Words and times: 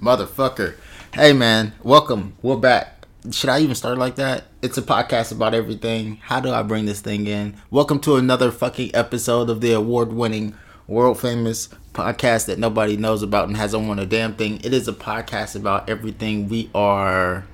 Motherfucker. 0.00 0.76
Hey 1.12 1.34
man, 1.34 1.74
welcome. 1.82 2.34
We're 2.40 2.56
back. 2.56 3.06
Should 3.30 3.50
I 3.50 3.60
even 3.60 3.74
start 3.74 3.98
like 3.98 4.14
that? 4.14 4.44
It's 4.62 4.78
a 4.78 4.82
podcast 4.82 5.30
about 5.30 5.52
everything. 5.52 6.16
How 6.22 6.40
do 6.40 6.50
I 6.50 6.62
bring 6.62 6.86
this 6.86 7.02
thing 7.02 7.26
in? 7.26 7.56
Welcome 7.70 8.00
to 8.00 8.16
another 8.16 8.50
fucking 8.50 8.92
episode 8.94 9.50
of 9.50 9.60
the 9.60 9.72
award 9.72 10.14
winning, 10.14 10.54
world 10.86 11.20
famous 11.20 11.68
podcast 11.92 12.46
that 12.46 12.58
nobody 12.58 12.96
knows 12.96 13.22
about 13.22 13.48
and 13.48 13.58
hasn't 13.58 13.86
won 13.86 13.98
a 13.98 14.06
damn 14.06 14.36
thing. 14.36 14.62
It 14.64 14.72
is 14.72 14.88
a 14.88 14.94
podcast 14.94 15.54
about 15.54 15.90
everything. 15.90 16.48
We 16.48 16.70
are 16.74 17.44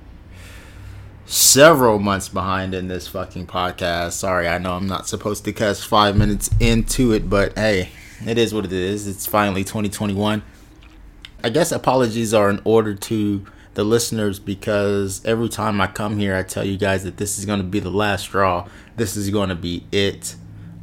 several 1.25 1.99
months 1.99 2.29
behind 2.29 2.73
in 2.73 2.87
this 2.87 3.09
fucking 3.09 3.47
podcast. 3.47 4.13
Sorry, 4.13 4.47
I 4.47 4.57
know 4.57 4.75
I'm 4.75 4.87
not 4.87 5.09
supposed 5.09 5.43
to 5.43 5.51
cast 5.51 5.85
five 5.85 6.15
minutes 6.15 6.49
into 6.61 7.11
it, 7.11 7.29
but 7.29 7.57
hey, 7.57 7.89
it 8.25 8.37
is 8.37 8.53
what 8.53 8.63
it 8.63 8.71
is. 8.71 9.05
It's 9.05 9.25
finally 9.25 9.65
2021. 9.65 10.43
I 11.43 11.49
guess 11.49 11.71
apologies 11.71 12.33
are 12.33 12.49
in 12.49 12.61
order 12.63 12.95
to 12.95 13.45
the 13.75 13.83
listeners 13.83 14.39
because 14.39 15.23
every 15.23 15.49
time 15.49 15.79
I 15.79 15.87
come 15.87 16.17
here, 16.17 16.35
I 16.35 16.41
tell 16.41 16.65
you 16.65 16.77
guys 16.77 17.03
that 17.03 17.17
this 17.17 17.37
is 17.37 17.45
going 17.45 17.59
to 17.59 17.65
be 17.65 17.79
the 17.79 17.91
last 17.91 18.23
straw. 18.23 18.67
This 18.95 19.15
is 19.15 19.29
going 19.29 19.49
to 19.49 19.55
be 19.55 19.85
it. 19.91 20.35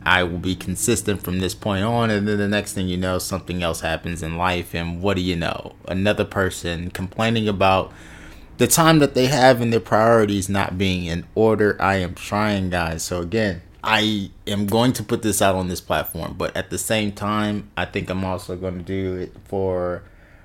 I 0.07 0.23
will 0.23 0.39
be 0.39 0.55
consistent 0.55 1.23
from 1.23 1.41
this 1.41 1.55
point 1.55 1.83
on, 1.83 2.11
and 2.11 2.29
then 2.29 2.39
the 2.39 2.47
next 2.47 2.75
thing 2.75 2.87
you 2.87 2.97
know, 2.97 3.19
something 3.19 3.63
else 3.63 3.81
happens 3.81 4.23
in 4.23 4.37
life, 4.37 4.75
and 4.75 5.01
what 5.01 5.17
do 5.17 5.23
you 5.23 5.35
know? 5.35 5.75
Another 5.89 6.27
person 6.27 6.91
complaining 6.91 7.49
about 7.49 7.91
the 8.59 8.67
time 8.67 8.99
that 9.01 9.15
they 9.15 9.27
have 9.27 9.61
and 9.61 9.73
their 9.73 9.81
priorities 9.81 10.49
not 10.49 10.79
being 10.79 11.07
in 11.07 11.25
order. 11.35 11.77
I 11.81 11.97
am 11.97 12.15
trying, 12.15 12.71
guys. 12.71 13.03
So, 13.03 13.23
again, 13.23 13.63
I 13.83 14.31
am 14.47 14.67
going 14.67 14.93
to 14.93 15.03
put 15.03 15.23
this 15.23 15.43
out 15.43 15.55
on 15.57 15.69
this 15.69 15.81
platform, 15.81 16.35
but 16.39 16.55
at 16.57 16.71
the 16.71 16.79
same 16.79 17.11
time, 17.11 17.71
I 17.77 17.87
think 17.87 18.09
I'm 18.11 18.25
also 18.25 18.57
going 18.57 18.77
to 18.77 18.85
do 18.85 19.17
it 19.17 19.35
for 19.47 20.03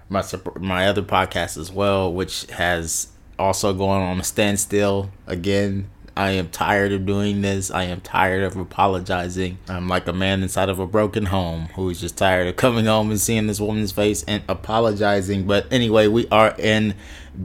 my 0.09 0.23
my 0.59 0.87
other 0.87 1.03
podcast 1.03 1.57
as 1.57 1.71
well, 1.71 2.11
which 2.11 2.45
has 2.51 3.09
also 3.37 3.73
gone 3.73 4.01
on 4.01 4.19
a 4.19 4.23
standstill 4.23 5.11
again. 5.27 5.89
I 6.17 6.31
am 6.31 6.49
tired 6.49 6.91
of 6.91 7.05
doing 7.05 7.41
this. 7.41 7.71
I 7.71 7.83
am 7.83 8.01
tired 8.01 8.43
of 8.43 8.57
apologizing. 8.57 9.57
I'm 9.69 9.87
like 9.87 10.05
a 10.05 10.11
man 10.11 10.43
inside 10.43 10.67
of 10.67 10.77
a 10.77 10.85
broken 10.85 11.27
home 11.27 11.69
who's 11.75 12.01
just 12.01 12.17
tired 12.17 12.47
of 12.47 12.57
coming 12.57 12.85
home 12.85 13.09
and 13.09 13.21
seeing 13.21 13.47
this 13.47 13.61
woman's 13.61 13.93
face 13.93 14.23
and 14.23 14.43
apologizing. 14.49 15.47
But 15.47 15.71
anyway, 15.71 16.07
we 16.07 16.27
are 16.27 16.53
in 16.57 16.95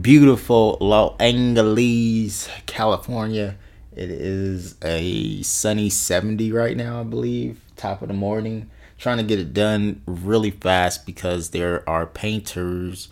beautiful 0.01 0.77
Los 0.81 1.15
Angeles, 1.21 2.49
California. 2.65 3.55
It 3.95 4.09
is 4.09 4.75
a 4.83 5.41
sunny 5.43 5.89
70 5.89 6.51
right 6.51 6.75
now, 6.75 6.99
I 6.99 7.03
believe, 7.03 7.61
top 7.77 8.01
of 8.01 8.09
the 8.09 8.13
morning 8.13 8.69
trying 8.97 9.17
to 9.17 9.23
get 9.23 9.39
it 9.39 9.53
done 9.53 10.01
really 10.05 10.51
fast 10.51 11.05
because 11.05 11.49
there 11.49 11.87
are 11.89 12.05
painters, 12.05 13.09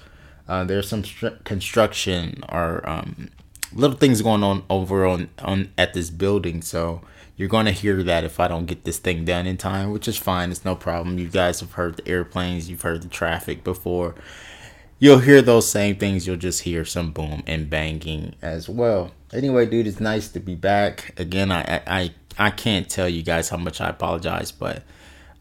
uh, 0.47 0.63
there's 0.63 0.87
some 0.87 1.03
stru- 1.03 1.43
construction 1.43 2.43
or 2.49 2.87
um, 2.87 3.29
little 3.73 3.97
things 3.97 4.21
going 4.21 4.43
on 4.43 4.63
over 4.69 5.05
on, 5.05 5.29
on 5.39 5.71
at 5.77 5.93
this 5.93 6.09
building. 6.09 6.61
So 6.61 7.01
you're 7.35 7.49
going 7.49 7.65
to 7.65 7.71
hear 7.71 8.03
that 8.03 8.23
if 8.23 8.39
I 8.39 8.47
don't 8.47 8.65
get 8.65 8.83
this 8.83 8.99
thing 8.99 9.25
done 9.25 9.47
in 9.47 9.57
time, 9.57 9.91
which 9.91 10.07
is 10.07 10.17
fine. 10.17 10.51
It's 10.51 10.65
no 10.65 10.75
problem. 10.75 11.17
You 11.17 11.27
guys 11.27 11.59
have 11.59 11.73
heard 11.73 11.97
the 11.97 12.07
airplanes, 12.07 12.69
you've 12.69 12.83
heard 12.83 13.01
the 13.01 13.07
traffic 13.09 13.63
before. 13.63 14.15
You'll 14.99 15.19
hear 15.19 15.41
those 15.41 15.67
same 15.67 15.97
things. 15.97 16.25
You'll 16.25 16.37
just 16.37 16.61
hear 16.61 16.85
some 16.85 17.11
boom 17.11 17.43
and 17.45 17.69
banging 17.69 18.35
as 18.41 18.69
well. 18.69 19.11
Anyway, 19.33 19.65
dude, 19.65 19.87
it's 19.87 19.99
nice 19.99 20.29
to 20.29 20.39
be 20.39 20.55
back 20.55 21.19
again. 21.19 21.51
I 21.51 21.81
I 21.85 22.11
I 22.37 22.51
can't 22.51 22.89
tell 22.89 23.09
you 23.09 23.21
guys 23.21 23.49
how 23.49 23.57
much 23.57 23.81
I 23.81 23.89
apologize, 23.89 24.53
but 24.53 24.83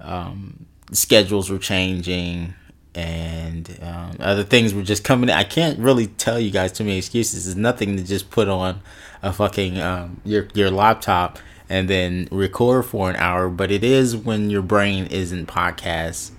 um, 0.02 0.66
schedules 0.92 1.50
were 1.50 1.58
changing 1.58 2.54
and 2.94 3.78
um, 3.82 4.16
other 4.20 4.44
things 4.44 4.74
were 4.74 4.82
just 4.82 5.04
coming. 5.04 5.30
I 5.30 5.44
can't 5.44 5.78
really 5.78 6.08
tell 6.08 6.38
you 6.38 6.50
guys 6.50 6.72
too 6.72 6.84
many 6.84 6.98
excuses. 6.98 7.46
It's 7.46 7.56
nothing 7.56 7.96
to 7.96 8.02
just 8.02 8.30
put 8.30 8.48
on 8.48 8.80
a 9.22 9.32
fucking 9.32 9.80
um, 9.80 10.20
your 10.24 10.48
your 10.54 10.70
laptop 10.70 11.38
and 11.68 11.88
then 11.88 12.28
record 12.30 12.84
for 12.84 13.08
an 13.08 13.16
hour. 13.16 13.48
But 13.48 13.70
it 13.70 13.82
is 13.82 14.16
when 14.16 14.50
your 14.50 14.62
brain 14.62 15.06
isn't 15.06 15.46
podcast 15.46 16.32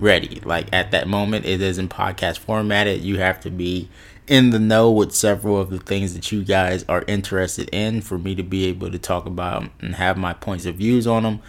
ready. 0.00 0.40
Like 0.44 0.66
at 0.72 0.90
that 0.90 1.06
moment, 1.06 1.46
it 1.46 1.60
isn't 1.60 1.90
podcast 1.90 2.38
formatted. 2.38 3.02
You 3.02 3.18
have 3.18 3.40
to 3.40 3.50
be 3.50 3.88
in 4.26 4.50
the 4.50 4.58
know 4.58 4.90
with 4.90 5.14
several 5.14 5.60
of 5.60 5.70
the 5.70 5.78
things 5.78 6.14
that 6.14 6.32
you 6.32 6.42
guys 6.44 6.84
are 6.88 7.04
interested 7.06 7.68
in 7.72 8.00
for 8.00 8.18
me 8.18 8.34
to 8.34 8.42
be 8.42 8.66
able 8.66 8.90
to 8.90 8.98
talk 8.98 9.26
about 9.26 9.70
and 9.80 9.94
have 9.96 10.16
my 10.16 10.32
points 10.32 10.64
of 10.64 10.76
views 10.76 11.06
on 11.06 11.22
them. 11.22 11.40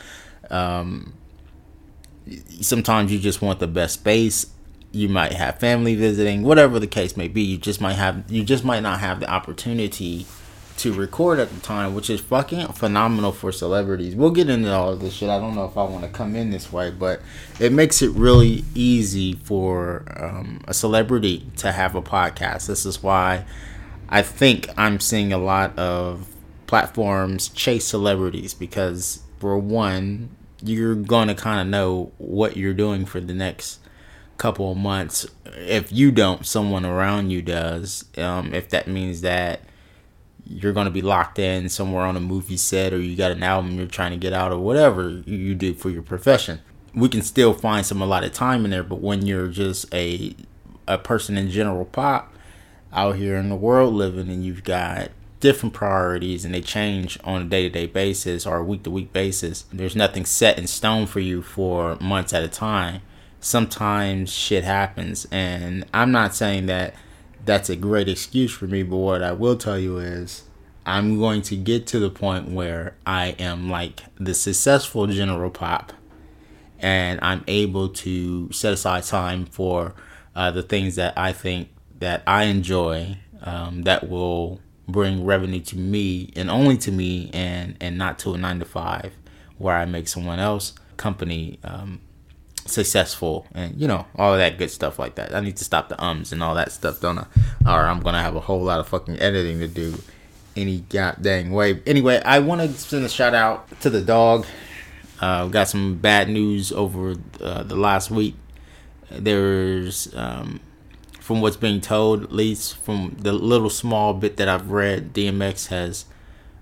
Um, 0.52 1.14
sometimes 2.62 3.12
you 3.12 3.20
just 3.20 3.42
want 3.42 3.60
the 3.60 3.68
best 3.68 3.96
space. 3.96 4.48
You 4.92 5.10
might 5.10 5.34
have 5.34 5.60
family 5.60 5.96
visiting 5.96 6.44
whatever 6.44 6.80
the 6.80 6.88
case 6.88 7.18
may 7.18 7.28
be. 7.28 7.42
You 7.42 7.58
just 7.58 7.82
might 7.82 7.94
have 7.94 8.30
you 8.32 8.44
just 8.44 8.64
might 8.64 8.82
not 8.82 9.00
have 9.00 9.20
the 9.20 9.30
opportunity 9.30 10.26
to 10.78 10.92
record 10.92 11.40
at 11.40 11.50
the 11.54 11.60
time 11.62 11.96
which 11.96 12.10
is 12.10 12.20
fucking 12.20 12.68
phenomenal 12.68 13.32
for 13.32 13.52
celebrities. 13.52 14.16
We'll 14.16 14.32
get 14.32 14.50
into 14.50 14.74
all 14.74 14.92
of 14.92 15.00
this 15.00 15.14
shit. 15.14 15.30
I 15.30 15.40
don't 15.40 15.56
know 15.56 15.66
if 15.66 15.78
i 15.78 15.84
want 15.84 16.04
to 16.04 16.10
come 16.10 16.36
in 16.36 16.50
this 16.50 16.72
way 16.72 16.92
but 16.92 17.22
it 17.60 17.72
makes 17.72 18.02
it 18.02 18.12
really 18.12 18.66
easy 18.74 19.34
for 19.34 20.04
um, 20.18 20.62
a 20.68 20.74
celebrity 20.74 21.48
to 21.58 21.72
have 21.72 21.96
a 21.96 22.02
podcast. 22.02 22.68
This 22.68 22.86
is 22.86 23.02
why 23.02 23.46
i 24.10 24.22
think 24.22 24.70
i'm 24.78 25.00
seeing 25.00 25.34
a 25.34 25.38
lot 25.38 25.78
of 25.78 26.28
platforms 26.68 27.50
chase 27.50 27.86
celebrities 27.86 28.54
because 28.54 29.24
for 29.40 29.58
one 29.58 30.30
you're 30.66 30.96
going 30.96 31.28
to 31.28 31.36
kind 31.36 31.62
of 31.62 31.68
know 31.68 32.12
what 32.18 32.58
you're 32.58 32.74
doing 32.74 33.06
for 33.06 33.20
the 33.20 33.34
next 33.34 33.80
couple 34.38 34.72
of 34.72 34.78
months. 34.78 35.28
If 35.46 35.92
you 35.92 36.12
don't, 36.12 36.46
someone 36.46 36.86
around 36.86 37.30
you 37.32 37.42
does. 37.42 38.06
Um, 38.18 38.54
if 38.54 38.70
that 38.70 38.88
means 38.88 39.22
that 39.22 39.62
you're 40.48 40.74
going 40.74 40.86
to 40.86 40.92
be 40.92 41.02
locked 41.02 41.40
in 41.40 41.70
somewhere 41.70 42.04
on 42.04 42.16
a 42.16 42.20
movie 42.20 42.58
set 42.58 42.94
or 42.94 43.00
you 43.00 43.16
got 43.16 43.32
an 43.32 43.44
album 43.44 43.78
you're 43.78 43.88
trying 43.88 44.12
to 44.12 44.18
get 44.18 44.34
out 44.34 44.52
or 44.52 44.60
whatever 44.60 45.10
you 45.26 45.56
do 45.56 45.74
for 45.74 45.90
your 45.90 46.04
profession. 46.04 46.62
We 46.94 47.10
can 47.10 47.22
still 47.22 47.54
find 47.54 47.86
some 47.86 48.02
a 48.02 48.06
lot 48.06 48.24
of 48.24 48.32
time 48.32 48.64
in 48.64 48.72
there, 48.72 48.84
but 48.84 49.02
when 49.02 49.26
you're 49.26 49.48
just 49.48 49.94
a 49.94 50.36
a 50.88 50.98
person 51.00 51.36
in 51.36 51.50
general 51.50 51.86
pop 51.86 52.32
out 52.94 53.16
here 53.16 53.38
in 53.38 53.50
the 53.50 53.56
world 53.56 53.94
living 53.94 54.30
and 54.30 54.46
you've 54.46 54.64
got 54.64 55.10
different 55.46 55.76
priorities 55.76 56.44
and 56.44 56.56
they 56.56 56.62
change 56.62 57.20
on 57.24 57.44
a 57.44 57.46
day-to-day 57.46 57.86
basis 57.86 58.48
or 58.48 58.58
a 58.58 58.64
week-to-week 58.64 59.14
basis. 59.14 59.66
There's 59.72 59.96
nothing 59.96 60.26
set 60.26 60.58
in 60.58 60.66
stone 60.66 61.06
for 61.06 61.20
you 61.20 61.44
for 61.44 61.98
months 61.98 62.34
at 62.34 62.42
a 62.42 62.48
time. 62.48 63.04
Sometimes 63.40 64.34
shit 64.34 64.64
happens 64.64 65.28
and 65.32 65.86
i'm 65.94 66.12
not 66.12 66.34
saying 66.34 66.66
that 66.66 66.96
that's 67.46 67.70
a 67.70 67.76
great 67.76 68.10
excuse 68.10 68.52
for 68.52 68.66
me 68.66 68.82
but 68.82 68.98
what 68.98 69.22
i 69.22 69.32
will 69.32 69.56
tell 69.56 69.78
you 69.78 70.00
is 70.00 70.46
i'm 70.84 71.20
going 71.20 71.44
to 71.44 71.56
get 71.56 71.86
to 71.86 72.00
the 72.00 72.10
point 72.10 72.50
where 72.50 72.96
i 73.06 73.36
am 73.38 73.70
like 73.70 74.02
the 74.16 74.34
successful 74.34 75.06
general 75.06 75.52
pop 75.52 75.94
and 76.80 77.20
i'm 77.22 77.44
able 77.48 77.88
to 77.88 78.52
set 78.52 78.74
aside 78.74 79.04
time 79.04 79.46
for 79.46 79.94
uh, 80.36 80.50
the 80.50 80.64
things 80.64 80.96
that 80.96 81.16
i 81.16 81.32
think 81.32 81.70
that 82.00 82.24
i 82.26 82.46
enjoy 82.46 83.16
um, 83.44 83.84
that 83.84 84.10
will 84.10 84.60
bring 84.88 85.26
revenue 85.26 85.60
to 85.60 85.78
me 85.78 86.32
and 86.36 86.50
only 86.50 86.78
to 86.78 86.92
me 86.92 87.30
and 87.34 87.76
and 87.82 87.98
not 87.98 88.20
to 88.20 88.34
a 88.34 88.38
nine 88.38 88.60
to 88.60 88.66
five 88.66 89.14
where 89.58 89.76
I 89.76 89.86
make 89.86 90.08
someone 90.08 90.40
else 90.40 90.74
company 90.98 91.60
um, 91.64 92.02
successful 92.66 93.48
and 93.54 93.80
you 93.80 93.88
know 93.88 94.06
all 94.16 94.38
that 94.38 94.58
good 94.58 94.72
stuff 94.72 95.00
like 95.00 95.16
that. 95.16 95.34
I 95.34 95.40
need 95.40 95.58
to 95.58 95.64
stop 95.64 95.90
the 95.90 96.04
ums 96.04 96.32
and 96.32 96.44
all 96.44 96.56
that 96.56 96.72
stuff, 96.72 97.00
don't 97.00 97.18
I? 97.18 97.26
Or 97.66 97.86
I'm 97.86 98.02
gonna 98.02 98.22
have 98.22 98.36
a 98.36 98.42
whole 98.42 98.62
lot 98.62 98.80
of 98.80 98.88
fucking 98.88 99.20
editing 99.20 99.60
to 99.60 99.68
do 99.68 99.96
any 100.56 100.80
god 100.90 101.18
dang 101.22 101.52
way. 101.52 101.82
Anyway, 101.86 102.22
I 102.24 102.40
want 102.40 102.62
to 102.62 102.70
send 102.74 103.06
a 103.06 103.10
shout 103.10 103.34
out 103.34 103.80
to 103.82 103.90
the 103.90 104.02
dog. 104.02 104.46
Uh, 105.20 105.48
got 105.48 105.68
some 105.68 105.96
bad 105.98 106.30
news 106.30 106.72
over 106.72 107.16
uh, 107.40 107.64
the 107.64 107.76
last 107.76 108.12
week. 108.12 108.36
There's 109.10 110.14
um, 110.16 110.60
from 111.26 111.42
what's 111.42 111.58
being 111.58 111.82
told, 111.82 112.22
at 112.22 112.32
least 112.32 112.78
from 112.78 113.18
the 113.18 113.34
little 113.34 113.72
small 113.72 114.14
bit 114.14 114.38
that 114.38 114.48
I've 114.48 114.70
read, 114.70 115.12
DMX 115.12 115.70
has 115.70 116.06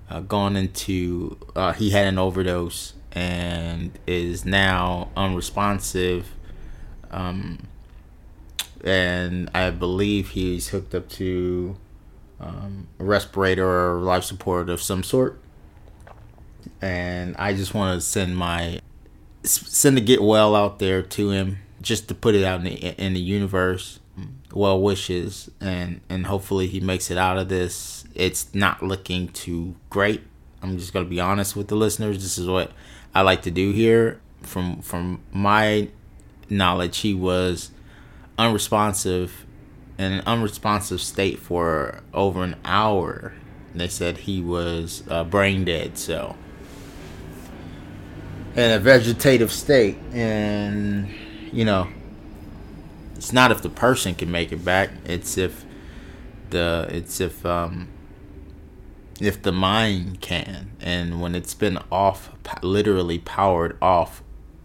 uh, 0.09 0.21
gone 0.21 0.55
into, 0.55 1.37
uh, 1.53 1.73
he 1.73 1.89
had 1.89 2.07
an 2.07 2.17
overdose 2.17 2.93
and 3.11 3.99
is 4.07 4.45
now 4.45 5.09
unresponsive. 5.17 6.29
Um, 7.11 7.67
and 8.85 9.51
I 9.53 9.69
believe 9.69 10.29
he's 10.29 10.69
hooked 10.69 10.95
up 10.95 11.09
to 11.09 11.75
um, 12.39 12.87
a 12.99 13.03
respirator 13.03 13.67
or 13.67 13.99
life 13.99 14.23
support 14.23 14.69
of 14.69 14.81
some 14.81 15.03
sort. 15.03 15.41
And 16.81 17.35
I 17.35 17.53
just 17.53 17.73
want 17.73 17.99
to 17.99 18.01
send 18.01 18.37
my 18.37 18.79
send 19.43 19.97
the 19.97 20.01
get 20.01 20.21
well 20.21 20.55
out 20.55 20.79
there 20.79 21.01
to 21.01 21.31
him, 21.31 21.57
just 21.81 22.07
to 22.07 22.15
put 22.15 22.33
it 22.33 22.45
out 22.45 22.59
in 22.59 22.63
the, 22.63 23.03
in 23.03 23.13
the 23.13 23.19
universe 23.19 23.99
well 24.53 24.79
wishes 24.81 25.49
and 25.59 26.01
and 26.09 26.27
hopefully 26.27 26.67
he 26.67 26.79
makes 26.79 27.09
it 27.11 27.17
out 27.17 27.37
of 27.37 27.49
this. 27.49 28.05
It's 28.15 28.53
not 28.53 28.83
looking 28.83 29.29
too 29.29 29.75
great. 29.89 30.21
I'm 30.61 30.77
just 30.77 30.93
gonna 30.93 31.05
be 31.05 31.19
honest 31.19 31.55
with 31.55 31.67
the 31.67 31.75
listeners. 31.75 32.21
This 32.21 32.37
is 32.37 32.47
what 32.47 32.71
I 33.13 33.21
like 33.21 33.41
to 33.43 33.51
do 33.51 33.71
here. 33.71 34.19
From 34.41 34.81
from 34.81 35.21
my 35.31 35.89
knowledge, 36.49 36.99
he 36.99 37.13
was 37.13 37.71
unresponsive 38.37 39.45
in 39.97 40.11
an 40.11 40.23
unresponsive 40.25 41.01
state 41.01 41.39
for 41.39 42.01
over 42.13 42.43
an 42.43 42.55
hour. 42.65 43.33
They 43.75 43.87
said 43.87 44.19
he 44.19 44.41
was 44.41 45.03
uh, 45.09 45.23
brain 45.23 45.65
dead, 45.65 45.97
so 45.97 46.35
in 48.55 48.71
a 48.71 48.79
vegetative 48.79 49.51
state, 49.51 49.97
and 50.11 51.09
you 51.51 51.65
know, 51.65 51.87
it's 53.23 53.31
not 53.31 53.51
if 53.51 53.61
the 53.61 53.69
person 53.69 54.15
can 54.15 54.29
make 54.29 54.51
it 54.51 54.65
back; 54.65 54.89
it's 55.05 55.37
if 55.37 55.63
the 56.49 56.87
it's 56.89 57.21
if 57.21 57.45
um 57.45 57.87
if 59.21 59.41
the 59.41 59.53
mind 59.53 60.19
can, 60.19 60.71
and 60.81 61.21
when 61.21 61.33
it's 61.33 61.53
been 61.53 61.79
off, 61.89 62.31
literally 62.61 63.19
powered 63.19 63.77
off 63.81 64.21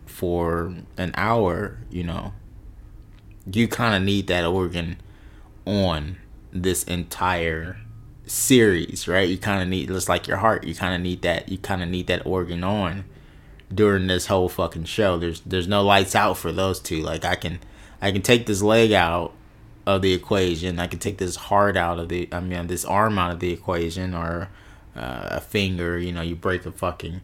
for 0.07 0.75
an 0.97 1.13
hour, 1.15 1.79
you 1.89 2.03
know, 2.03 2.33
you 3.47 3.69
kind 3.69 3.95
of 3.95 4.03
need 4.03 4.27
that 4.27 4.45
organ 4.45 4.97
on 5.65 6.17
this 6.51 6.83
entire 6.83 7.79
series, 8.27 9.07
right? 9.07 9.29
You 9.29 9.39
kind 9.39 9.63
of 9.63 9.69
need 9.69 9.87
just 9.87 10.09
like 10.09 10.27
your 10.27 10.39
heart, 10.39 10.65
you 10.65 10.75
kind 10.75 10.97
of 10.97 11.01
need 11.01 11.23
that 11.23 11.49
you 11.49 11.59
kind 11.59 11.81
of 11.81 11.89
need 11.89 12.09
that 12.09 12.27
organ 12.27 12.65
on 12.65 13.05
during 13.73 14.09
this 14.09 14.27
whole 14.27 14.49
fucking 14.49 14.87
show. 14.87 15.17
There's 15.17 15.43
there's 15.43 15.69
no 15.69 15.85
lights 15.85 16.17
out 16.17 16.39
for 16.39 16.51
those 16.51 16.81
two. 16.81 17.03
Like 17.03 17.25
I 17.25 17.37
can 17.37 17.61
I 18.01 18.13
can 18.13 18.23
take 18.23 18.47
this 18.47 18.63
leg 18.63 18.93
out 18.93 19.33
of 19.87 20.03
the 20.03 20.13
equation. 20.13 20.79
I 20.79 20.87
can 20.87 20.99
take 20.99 21.19
this 21.19 21.37
heart 21.37 21.77
out 21.77 21.99
of 21.99 22.09
the 22.09 22.29
I 22.31 22.41
mean 22.41 22.67
this 22.67 22.85
arm 22.85 23.19
out 23.19 23.33
of 23.33 23.41
the 23.41 23.53
equation 23.53 24.15
or 24.15 24.49
uh, 24.95 25.29
a 25.31 25.41
finger, 25.41 25.99
you 25.99 26.13
know, 26.13 26.23
you 26.23 26.37
break 26.37 26.67
a 26.67 26.73
fucking 26.73 27.21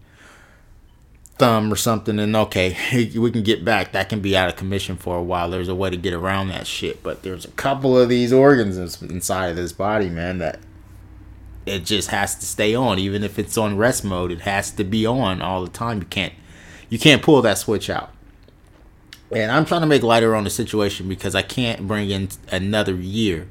thumb 1.37 1.73
or 1.73 1.77
something 1.77 2.21
and 2.21 2.37
okay 2.37 2.77
we 3.19 3.31
can 3.31 3.43
get 3.43 3.65
back. 3.65 3.93
That 3.93 4.09
can 4.09 4.21
be 4.21 4.37
out 4.37 4.49
of 4.49 4.57
commission 4.57 4.97
for 4.97 5.17
a 5.17 5.23
while. 5.23 5.51
There's 5.51 5.69
a 5.69 5.75
way 5.75 5.91
to 5.91 5.97
get 5.97 6.15
around 6.15 6.49
that 6.49 6.67
shit 6.67 7.03
but 7.03 7.23
there's 7.23 7.45
a 7.45 7.51
couple 7.53 7.99
of 7.99 8.09
these 8.09 8.33
organs 8.33 9.03
inside 9.03 9.49
of 9.49 9.57
this 9.57 9.73
body 9.73 10.09
man 10.09 10.39
that 10.39 10.59
it 11.67 11.85
just 11.85 12.09
has 12.11 12.35
to 12.37 12.47
stay 12.47 12.75
on. 12.75 12.99
Even 12.99 13.23
if 13.23 13.39
it's 13.39 13.59
on 13.59 13.77
rest 13.77 14.05
mode 14.05 14.33
it 14.33 14.41
has 14.41 14.71
to 14.73 14.85
be 14.85 15.07
on 15.07 15.43
all 15.43 15.63
the 15.63 15.71
time. 15.71 15.99
You 15.99 16.07
can't 16.07 16.33
you 16.89 16.99
can't 16.99 17.23
pull 17.23 17.43
that 17.43 17.59
switch 17.59 17.91
out 17.91 18.11
and 19.33 19.51
i'm 19.51 19.65
trying 19.65 19.81
to 19.81 19.87
make 19.87 20.03
lighter 20.03 20.35
on 20.35 20.45
the 20.45 20.51
situation 20.51 21.09
because 21.09 21.35
i 21.35 21.43
can't 21.43 21.87
bring 21.87 22.11
in 22.11 22.29
another 22.51 22.95
year 22.95 23.49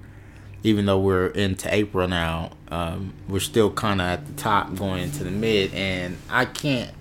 even 0.64 0.86
though 0.86 1.00
we're 1.00 1.28
into 1.28 1.74
april 1.74 2.08
now 2.08 2.52
um, 2.70 3.14
we're 3.28 3.40
still 3.40 3.72
kind 3.72 4.02
of 4.02 4.08
at 4.08 4.26
the 4.26 4.34
top 4.34 4.74
going 4.76 5.04
into 5.04 5.24
the 5.24 5.32
mid 5.32 5.74
and 5.74 6.18
i 6.30 6.46
can't 6.46 6.92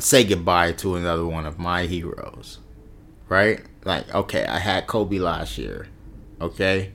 say 0.00 0.24
goodbye 0.24 0.72
to 0.72 0.94
another 0.94 1.26
one 1.26 1.46
of 1.46 1.58
my 1.58 1.86
heroes, 1.86 2.58
right? 3.28 3.60
Like, 3.84 4.12
okay, 4.14 4.46
I 4.46 4.58
had 4.58 4.86
Kobe 4.86 5.18
last 5.18 5.58
year, 5.58 5.88
okay, 6.40 6.92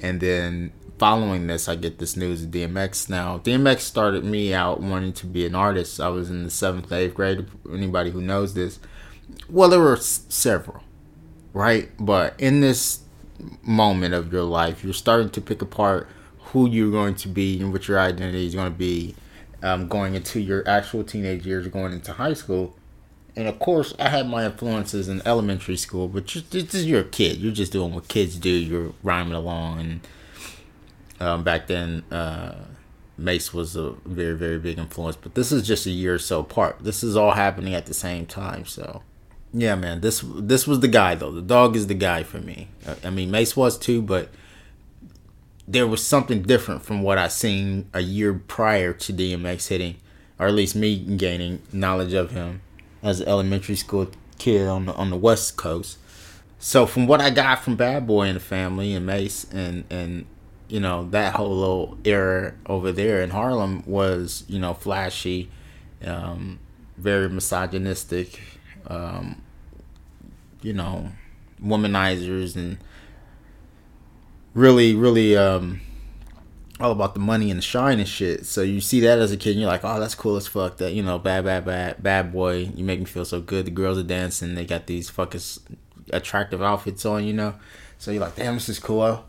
and 0.00 0.20
then 0.20 0.72
following 1.02 1.48
this, 1.48 1.68
I 1.68 1.74
get 1.74 1.98
this 1.98 2.16
news 2.16 2.44
of 2.44 2.52
DMX. 2.52 3.10
Now, 3.10 3.38
DMX 3.38 3.80
started 3.80 4.24
me 4.24 4.54
out 4.54 4.80
wanting 4.80 5.12
to 5.14 5.26
be 5.26 5.44
an 5.44 5.56
artist. 5.56 5.98
I 5.98 6.06
was 6.10 6.30
in 6.30 6.44
the 6.44 6.50
seventh, 6.50 6.92
eighth 6.92 7.14
grade. 7.14 7.44
Anybody 7.68 8.12
who 8.12 8.22
knows 8.22 8.54
this, 8.54 8.78
well, 9.50 9.68
there 9.68 9.80
were 9.80 9.96
several, 9.96 10.84
right? 11.52 11.90
But 11.98 12.38
in 12.38 12.60
this 12.60 13.00
moment 13.62 14.14
of 14.14 14.32
your 14.32 14.44
life, 14.44 14.84
you're 14.84 14.92
starting 14.92 15.30
to 15.30 15.40
pick 15.40 15.60
apart 15.60 16.08
who 16.38 16.68
you're 16.68 16.92
going 16.92 17.16
to 17.16 17.26
be 17.26 17.58
and 17.60 17.72
what 17.72 17.88
your 17.88 17.98
identity 17.98 18.46
is 18.46 18.54
going 18.54 18.72
to 18.72 18.78
be 18.78 19.16
um, 19.60 19.88
going 19.88 20.14
into 20.14 20.38
your 20.38 20.62
actual 20.68 21.02
teenage 21.02 21.44
years, 21.44 21.66
going 21.66 21.92
into 21.92 22.12
high 22.12 22.34
school. 22.34 22.76
And 23.34 23.48
of 23.48 23.58
course, 23.58 23.92
I 23.98 24.08
had 24.08 24.28
my 24.28 24.44
influences 24.44 25.08
in 25.08 25.20
elementary 25.26 25.78
school, 25.78 26.06
but 26.06 26.26
just 26.26 26.54
you're 26.54 27.00
a 27.00 27.04
kid. 27.04 27.38
You're 27.38 27.50
just 27.50 27.72
doing 27.72 27.92
what 27.92 28.06
kids 28.06 28.36
do. 28.36 28.50
You're 28.50 28.92
rhyming 29.02 29.34
along. 29.34 29.80
And 29.80 30.00
um, 31.22 31.44
back 31.44 31.68
then, 31.68 32.02
uh, 32.10 32.54
Mase 33.16 33.54
was 33.54 33.76
a 33.76 33.92
very, 34.04 34.36
very 34.36 34.58
big 34.58 34.78
influence. 34.78 35.16
But 35.16 35.34
this 35.34 35.52
is 35.52 35.66
just 35.66 35.86
a 35.86 35.90
year 35.90 36.14
or 36.14 36.18
so 36.18 36.40
apart. 36.40 36.78
This 36.80 37.04
is 37.04 37.16
all 37.16 37.32
happening 37.32 37.74
at 37.74 37.86
the 37.86 37.94
same 37.94 38.26
time. 38.26 38.64
So, 38.64 39.02
yeah, 39.52 39.74
man, 39.74 40.00
this 40.00 40.24
this 40.34 40.66
was 40.66 40.80
the 40.80 40.88
guy 40.88 41.14
though. 41.14 41.30
The 41.30 41.42
dog 41.42 41.76
is 41.76 41.86
the 41.86 41.94
guy 41.94 42.22
for 42.22 42.38
me. 42.38 42.68
I, 42.86 43.08
I 43.08 43.10
mean, 43.10 43.30
Mase 43.30 43.56
was 43.56 43.78
too, 43.78 44.02
but 44.02 44.30
there 45.68 45.86
was 45.86 46.04
something 46.04 46.42
different 46.42 46.82
from 46.82 47.02
what 47.02 47.18
I 47.18 47.28
seen 47.28 47.88
a 47.94 48.00
year 48.00 48.34
prior 48.34 48.92
to 48.92 49.12
DMX 49.12 49.68
hitting, 49.68 49.96
or 50.38 50.48
at 50.48 50.54
least 50.54 50.74
me 50.74 50.98
gaining 50.98 51.62
knowledge 51.72 52.14
of 52.14 52.32
him 52.32 52.62
as 53.02 53.20
an 53.20 53.28
elementary 53.28 53.76
school 53.76 54.08
kid 54.38 54.66
on 54.66 54.86
the 54.86 54.94
on 54.94 55.10
the 55.10 55.16
West 55.16 55.56
Coast. 55.56 55.98
So 56.58 56.86
from 56.86 57.06
what 57.06 57.20
I 57.20 57.30
got 57.30 57.62
from 57.62 57.76
Bad 57.76 58.06
Boy 58.06 58.26
and 58.26 58.36
the 58.36 58.40
Family 58.40 58.94
and 58.94 59.04
Mase 59.06 59.46
and 59.52 59.84
and 59.90 60.26
you 60.72 60.80
know 60.80 61.06
that 61.10 61.34
whole 61.34 61.54
little 61.54 61.98
era 62.02 62.54
over 62.64 62.92
there 62.92 63.20
in 63.20 63.28
Harlem 63.28 63.82
was 63.84 64.42
you 64.48 64.58
know 64.58 64.72
flashy, 64.72 65.50
um, 66.02 66.58
very 66.96 67.28
misogynistic, 67.28 68.40
um, 68.86 69.42
you 70.62 70.72
know, 70.72 71.12
womanizers 71.62 72.56
and 72.56 72.78
really, 74.54 74.94
really 74.94 75.36
um, 75.36 75.82
all 76.80 76.90
about 76.90 77.12
the 77.12 77.20
money 77.20 77.50
and 77.50 77.58
the 77.58 77.62
shine 77.62 77.98
and 77.98 78.08
shit. 78.08 78.46
So 78.46 78.62
you 78.62 78.80
see 78.80 79.00
that 79.00 79.18
as 79.18 79.30
a 79.30 79.36
kid, 79.36 79.50
and 79.50 79.60
you're 79.60 79.68
like, 79.68 79.84
oh, 79.84 80.00
that's 80.00 80.14
cool 80.14 80.36
as 80.36 80.46
fuck. 80.46 80.78
That 80.78 80.94
you 80.94 81.02
know, 81.02 81.18
bad, 81.18 81.44
bad, 81.44 81.66
bad, 81.66 82.02
bad 82.02 82.32
boy. 82.32 82.70
You 82.74 82.82
make 82.82 82.98
me 82.98 83.04
feel 83.04 83.26
so 83.26 83.42
good. 83.42 83.66
The 83.66 83.72
girls 83.72 83.98
are 83.98 84.02
dancing. 84.02 84.54
They 84.54 84.64
got 84.64 84.86
these 84.86 85.10
fucking 85.10 85.42
attractive 86.14 86.62
outfits 86.62 87.04
on, 87.04 87.24
you 87.24 87.34
know. 87.34 87.56
So 87.98 88.10
you're 88.10 88.22
like, 88.22 88.36
damn, 88.36 88.54
this 88.54 88.70
is 88.70 88.78
cool. 88.78 89.26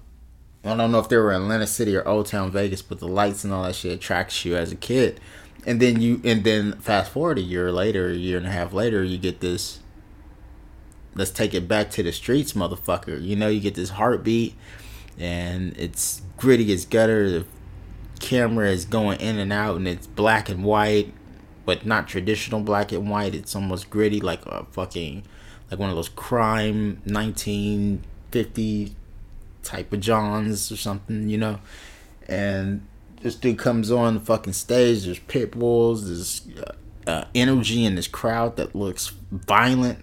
I 0.66 0.76
don't 0.76 0.92
know 0.92 1.00
if 1.00 1.10
they 1.10 1.18
were 1.18 1.34
in 1.34 1.42
Atlantic 1.42 1.68
City 1.68 1.96
or 1.96 2.08
Old 2.08 2.28
Town 2.28 2.50
Vegas, 2.50 2.82
but 2.82 3.00
the 3.00 3.08
lights 3.08 3.44
and 3.44 3.52
all 3.52 3.64
that 3.64 3.76
shit 3.76 3.92
attracts 3.92 4.46
you 4.46 4.56
as 4.56 4.72
a 4.72 4.78
kid. 4.78 5.20
And 5.66 5.82
then 5.82 6.02
you, 6.02 6.22
and 6.24 6.44
then 6.44 6.80
fast 6.80 7.12
forward 7.12 7.38
a 7.38 7.42
year 7.42 7.72
later, 7.72 8.10
a 8.10 8.16
year 8.16 8.38
and 8.38 8.48
a 8.48 8.52
half 8.52 8.72
later, 8.72 9.04
you 9.04 9.18
get 9.18 9.42
this. 9.42 9.80
Let's 11.16 11.32
take 11.32 11.54
it 11.54 11.68
back 11.68 11.92
to 11.92 12.04
the 12.04 12.14
streets, 12.14 12.54
motherfucker. 12.54 13.22
You 13.22 13.36
know, 13.36 13.50
you 13.50 13.60
get 13.60 13.76
this 13.76 13.92
heartbeat 13.92 14.56
and 15.18 15.78
it's 15.78 16.22
gritty 16.38 16.72
as 16.74 16.86
gutter. 16.86 17.30
The 17.30 17.46
camera 18.20 18.70
is 18.70 18.86
going 18.86 19.20
in 19.20 19.38
and 19.38 19.52
out, 19.54 19.76
and 19.76 19.88
it's 19.88 20.08
black 20.08 20.50
and 20.50 20.64
white, 20.64 21.14
but 21.66 21.86
not 21.86 22.08
traditional 22.08 22.62
black 22.62 22.92
and 22.92 23.10
white. 23.10 23.36
It's 23.36 23.56
almost 23.56 23.90
gritty, 23.90 24.22
like 24.22 24.46
a 24.46 24.66
fucking, 24.72 25.24
like 25.70 25.80
one 25.80 25.90
of 25.90 25.96
those 25.96 26.10
crime 26.10 27.02
1950 27.06 28.96
type 29.64 29.92
of 29.94 30.00
Johns 30.00 30.72
or 30.72 30.78
something, 30.78 31.30
you 31.30 31.38
know. 31.38 31.60
And 32.28 32.86
this 33.22 33.36
dude 33.36 33.58
comes 33.58 33.92
on 33.92 34.16
the 34.16 34.20
fucking 34.20 34.54
stage. 34.54 35.06
There's 35.06 35.20
pit 35.20 35.52
bulls. 35.52 36.08
There's 36.08 36.62
uh, 36.62 37.10
uh, 37.10 37.26
energy 37.34 37.86
in 37.86 37.96
this 37.96 38.08
crowd 38.08 38.58
that 38.58 38.76
looks 38.76 39.14
violent. 39.32 40.00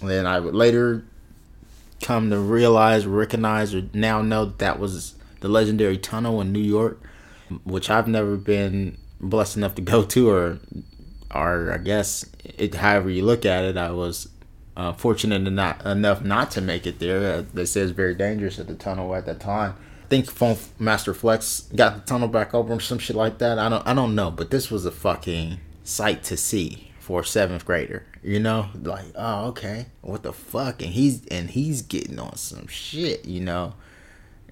And 0.00 0.10
then 0.10 0.26
I 0.26 0.40
would 0.40 0.54
later 0.54 1.04
come 2.02 2.30
to 2.30 2.38
realize, 2.38 3.06
recognize, 3.06 3.74
or 3.74 3.84
now 3.94 4.22
know 4.22 4.44
that 4.46 4.58
that 4.58 4.78
was 4.78 5.14
the 5.40 5.48
legendary 5.48 5.98
tunnel 5.98 6.40
in 6.40 6.52
New 6.52 6.60
York, 6.60 7.00
which 7.64 7.88
I've 7.88 8.08
never 8.08 8.36
been 8.36 8.98
blessed 9.20 9.56
enough 9.56 9.76
to 9.76 9.82
go 9.82 10.02
to, 10.02 10.30
or, 10.30 10.58
or 11.32 11.72
I 11.72 11.78
guess 11.78 12.26
it, 12.44 12.74
however 12.74 13.08
you 13.10 13.24
look 13.24 13.46
at 13.46 13.64
it, 13.64 13.76
I 13.76 13.92
was 13.92 14.28
uh, 14.76 14.92
fortunate 14.92 15.40
not, 15.40 15.84
enough 15.84 16.22
not 16.22 16.50
to 16.52 16.60
make 16.60 16.86
it 16.86 16.98
there. 16.98 17.38
Uh, 17.38 17.44
they 17.52 17.64
say 17.64 17.82
it's 17.82 17.90
very 17.90 18.14
dangerous 18.14 18.58
at 18.58 18.66
the 18.66 18.74
tunnel 18.74 19.14
at 19.14 19.26
that 19.26 19.40
time. 19.40 19.76
I 20.04 20.06
think 20.08 20.30
Funk 20.30 20.58
Master 20.78 21.14
Flex 21.14 21.68
got 21.74 21.94
the 21.94 22.00
tunnel 22.02 22.28
back 22.28 22.54
open 22.54 22.72
or 22.72 22.80
some 22.80 22.98
shit 22.98 23.16
like 23.16 23.38
that. 23.38 23.58
I 23.58 23.68
don't 23.68 23.86
I 23.86 23.94
don't 23.94 24.14
know, 24.14 24.30
but 24.30 24.50
this 24.50 24.70
was 24.70 24.84
a 24.84 24.90
fucking 24.90 25.58
sight 25.84 26.22
to 26.24 26.36
see 26.36 26.92
for 26.98 27.20
a 27.20 27.24
seventh 27.24 27.64
grader. 27.64 28.06
You 28.22 28.38
know, 28.38 28.68
like 28.74 29.06
oh 29.14 29.46
okay, 29.48 29.86
what 30.00 30.22
the 30.22 30.32
fuck? 30.32 30.82
And 30.82 30.92
he's 30.92 31.26
and 31.26 31.50
he's 31.50 31.82
getting 31.82 32.18
on 32.18 32.36
some 32.36 32.66
shit. 32.66 33.24
You 33.24 33.40
know, 33.40 33.74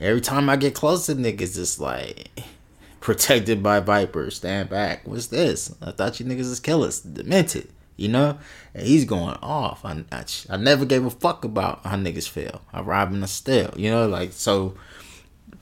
every 0.01 0.21
time 0.21 0.49
I 0.49 0.57
get 0.57 0.75
close 0.75 1.07
to 1.07 1.15
niggas, 1.15 1.59
it's 1.59 1.79
like 1.79 2.31
protected 3.01 3.63
by 3.63 3.81
vipers. 3.81 4.37
Stand 4.37 4.71
back. 4.71 5.07
What's 5.07 5.27
this? 5.29 5.75
I 5.83 5.91
thought 5.93 6.21
you 6.21 6.27
niggas 6.27 6.49
was 6.49 6.61
killers, 6.61 7.01
demented. 7.01 7.71
You 8.01 8.09
know, 8.09 8.39
and 8.75 8.87
he's 8.87 9.05
going 9.05 9.37
off. 9.43 9.85
I, 9.85 10.05
I, 10.11 10.25
I 10.49 10.57
never 10.57 10.85
gave 10.85 11.05
a 11.05 11.11
fuck 11.11 11.45
about 11.45 11.85
how 11.85 11.97
niggas 11.97 12.29
feel. 12.29 12.63
I 12.73 12.81
rob 12.81 13.13
and 13.13 13.23
I 13.23 13.27
steal. 13.27 13.75
You 13.77 13.91
know, 13.91 14.09
like 14.09 14.33
so. 14.33 14.75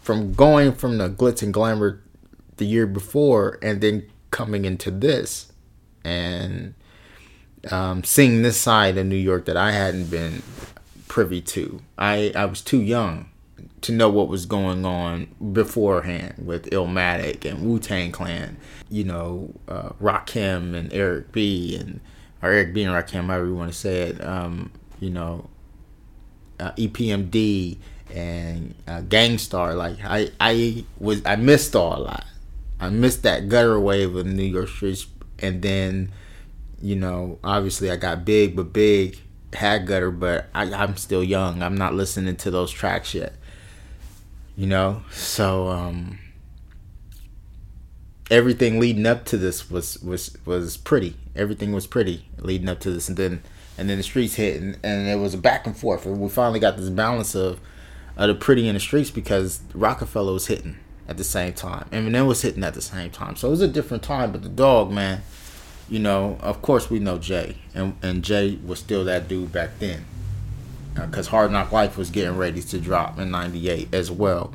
From 0.00 0.33
going 0.33 0.73
from 0.73 0.97
the 0.97 1.11
glitz 1.11 1.42
and 1.42 1.52
glamour 1.52 2.00
the 2.57 2.64
year 2.64 2.87
before, 2.87 3.59
and 3.61 3.80
then 3.80 4.09
coming 4.30 4.64
into 4.64 4.90
this, 4.90 5.52
and 6.04 6.75
um, 7.71 8.04
seeing 8.04 8.42
this 8.42 8.59
side 8.59 8.97
of 8.97 9.07
New 9.07 9.16
York 9.16 9.45
that 9.47 9.57
I 9.57 9.73
hadn't 9.73 10.11
been 10.11 10.42
privy 11.09 11.40
to. 11.40 11.80
I, 11.99 12.33
I 12.35 12.45
was 12.45 12.61
too 12.61 12.80
young 12.80 13.30
to 13.80 13.92
know 13.92 14.09
what 14.09 14.28
was 14.28 14.47
going 14.47 14.85
on 14.85 15.28
beforehand 15.52 16.35
with 16.38 16.71
Illmatic 16.71 17.45
and 17.45 17.62
Wu 17.62 17.78
Tang 17.78 18.12
Clan. 18.12 18.57
You 18.88 19.04
know, 19.04 19.54
uh, 19.66 19.90
Rakim 20.00 20.75
and 20.75 20.92
Eric 20.92 21.33
B. 21.33 21.76
and 21.76 22.00
or 22.42 22.50
Eric 22.50 22.75
B. 22.75 22.85
and 22.85 22.95
Rakim, 22.95 23.26
however 23.26 23.47
you 23.47 23.54
want 23.54 23.73
to 23.73 23.78
say 23.78 24.02
it. 24.02 24.25
Um, 24.25 24.71
you 25.00 25.11
know, 25.11 25.49
uh, 26.61 26.73
EPMD 26.73 27.78
and 28.14 28.75
uh, 28.87 29.00
Gang 29.02 29.38
Starr. 29.38 29.75
Like 29.75 29.97
I, 30.04 30.30
I 30.40 30.85
was 30.99 31.25
I 31.25 31.37
missed 31.37 31.75
all 31.76 31.99
a 31.99 32.02
lot. 32.02 32.25
I 32.80 32.90
missed 32.90 33.23
that 33.25 33.49
gutter 33.49 33.78
wave 33.80 34.14
of 34.14 34.26
New 34.26 34.45
York 34.45 34.68
streets, 34.68 35.07
and 35.40 35.62
then, 35.62 36.12
you 36.80 36.95
know, 36.95 37.38
obviously 37.42 37.90
I 37.90 37.97
got 37.97 38.25
big, 38.25 38.54
but 38.54 38.73
big 38.73 39.18
had 39.52 39.87
gutter, 39.87 40.11
but 40.11 40.49
I, 40.54 40.73
I'm 40.73 40.97
still 40.97 41.25
young. 41.25 41.62
I'm 41.62 41.76
not 41.76 41.95
listening 41.95 42.37
to 42.37 42.50
those 42.50 42.71
tracks 42.71 43.14
yet. 43.14 43.35
You 44.57 44.66
know, 44.66 45.02
so 45.11 45.68
um, 45.68 46.18
everything 48.30 48.78
leading 48.78 49.06
up 49.06 49.25
to 49.26 49.37
this 49.37 49.70
was 49.70 49.99
was 50.02 50.37
was 50.44 50.76
pretty. 50.76 51.16
Everything 51.35 51.73
was 51.73 51.87
pretty 51.87 52.25
leading 52.38 52.68
up 52.68 52.80
to 52.80 52.90
this, 52.90 53.08
and 53.08 53.16
then 53.16 53.42
and 53.76 53.88
then 53.88 53.97
the 53.97 54.02
streets 54.02 54.35
hit, 54.35 54.61
and, 54.61 54.76
and 54.82 55.08
it 55.08 55.18
was 55.18 55.35
a 55.35 55.38
back 55.38 55.66
and 55.66 55.76
forth. 55.76 56.04
And 56.04 56.20
we 56.20 56.28
finally 56.28 56.61
got 56.61 56.76
this 56.76 56.88
balance 56.90 57.35
of 57.35 57.61
of 58.16 58.28
the 58.28 58.35
pretty 58.35 58.68
in 58.68 58.75
the 58.75 58.80
streets 58.80 59.11
because 59.11 59.61
Roc-A-Fella 59.75 60.32
was 60.32 60.49
hitting 60.49 60.76
at 61.06 61.16
the 61.16 61.25
same 61.25 61.52
time. 61.52 61.88
Eminem 61.92 62.26
was 62.26 62.42
hitting 62.42 62.64
at 62.64 62.75
the 62.75 62.82
same 62.82 63.11
time. 63.11 63.37
So 63.37 63.47
it 63.47 63.52
was 63.52 63.61
a 63.61 63.68
different 63.68 64.02
time. 64.02 64.32
But 64.32 64.42
the 64.42 64.49
dog, 64.49 64.90
man, 64.90 65.23
you 65.88 66.00
know, 66.00 66.37
of 66.40 66.61
course 66.61 66.90
we 66.90 66.99
know 66.99 67.18
Jay, 67.18 67.58
and 67.75 67.97
and 68.02 68.23
Jay 68.23 68.58
was 68.64 68.80
still 68.80 69.04
that 69.04 69.28
dude 69.28 69.52
back 69.52 69.78
then, 69.78 70.04
because 70.94 71.28
uh, 71.28 71.30
Hard 71.30 71.52
Knock 71.52 71.73
Life 71.73 71.97
was 71.97 72.11
getting 72.11 72.37
ready 72.37 72.61
to 72.61 72.78
drop 72.78 73.18
in 73.18 73.30
'98 73.30 73.94
as 73.94 74.11
well. 74.11 74.52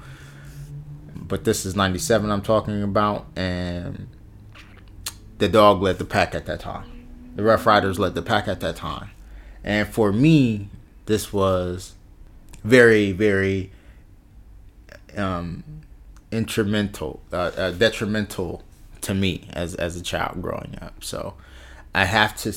But 1.34 1.46
this 1.46 1.66
is 1.66 1.76
'97 1.76 2.30
I'm 2.30 2.44
talking 2.44 2.84
about, 2.84 3.26
and 3.36 4.08
the 5.40 5.50
dog 5.50 5.82
led 5.82 5.98
the 5.98 6.06
pack 6.06 6.36
at 6.36 6.46
that 6.46 6.60
time. 6.60 7.08
The 7.36 7.42
Ruff 7.42 7.66
Ryders 7.66 7.98
led 7.98 8.14
the 8.14 8.22
pack 8.22 8.48
at 8.48 8.60
that 8.60 8.76
time, 8.76 9.10
and 9.64 9.88
for 9.88 10.14
me, 10.14 10.70
this 11.08 11.34
was 11.34 11.94
very, 12.64 13.14
very 13.14 13.72
um, 15.18 15.64
instrumental, 16.32 17.24
uh, 17.32 17.50
uh, 17.58 17.72
detrimental 17.72 18.62
to 19.02 19.16
me 19.16 19.48
as 19.54 19.74
as 19.74 19.96
a 19.96 20.04
child 20.04 20.40
growing 20.40 20.78
up. 20.84 21.04
So 21.04 21.34
I 21.96 22.06
have 22.06 22.38
to 22.44 22.54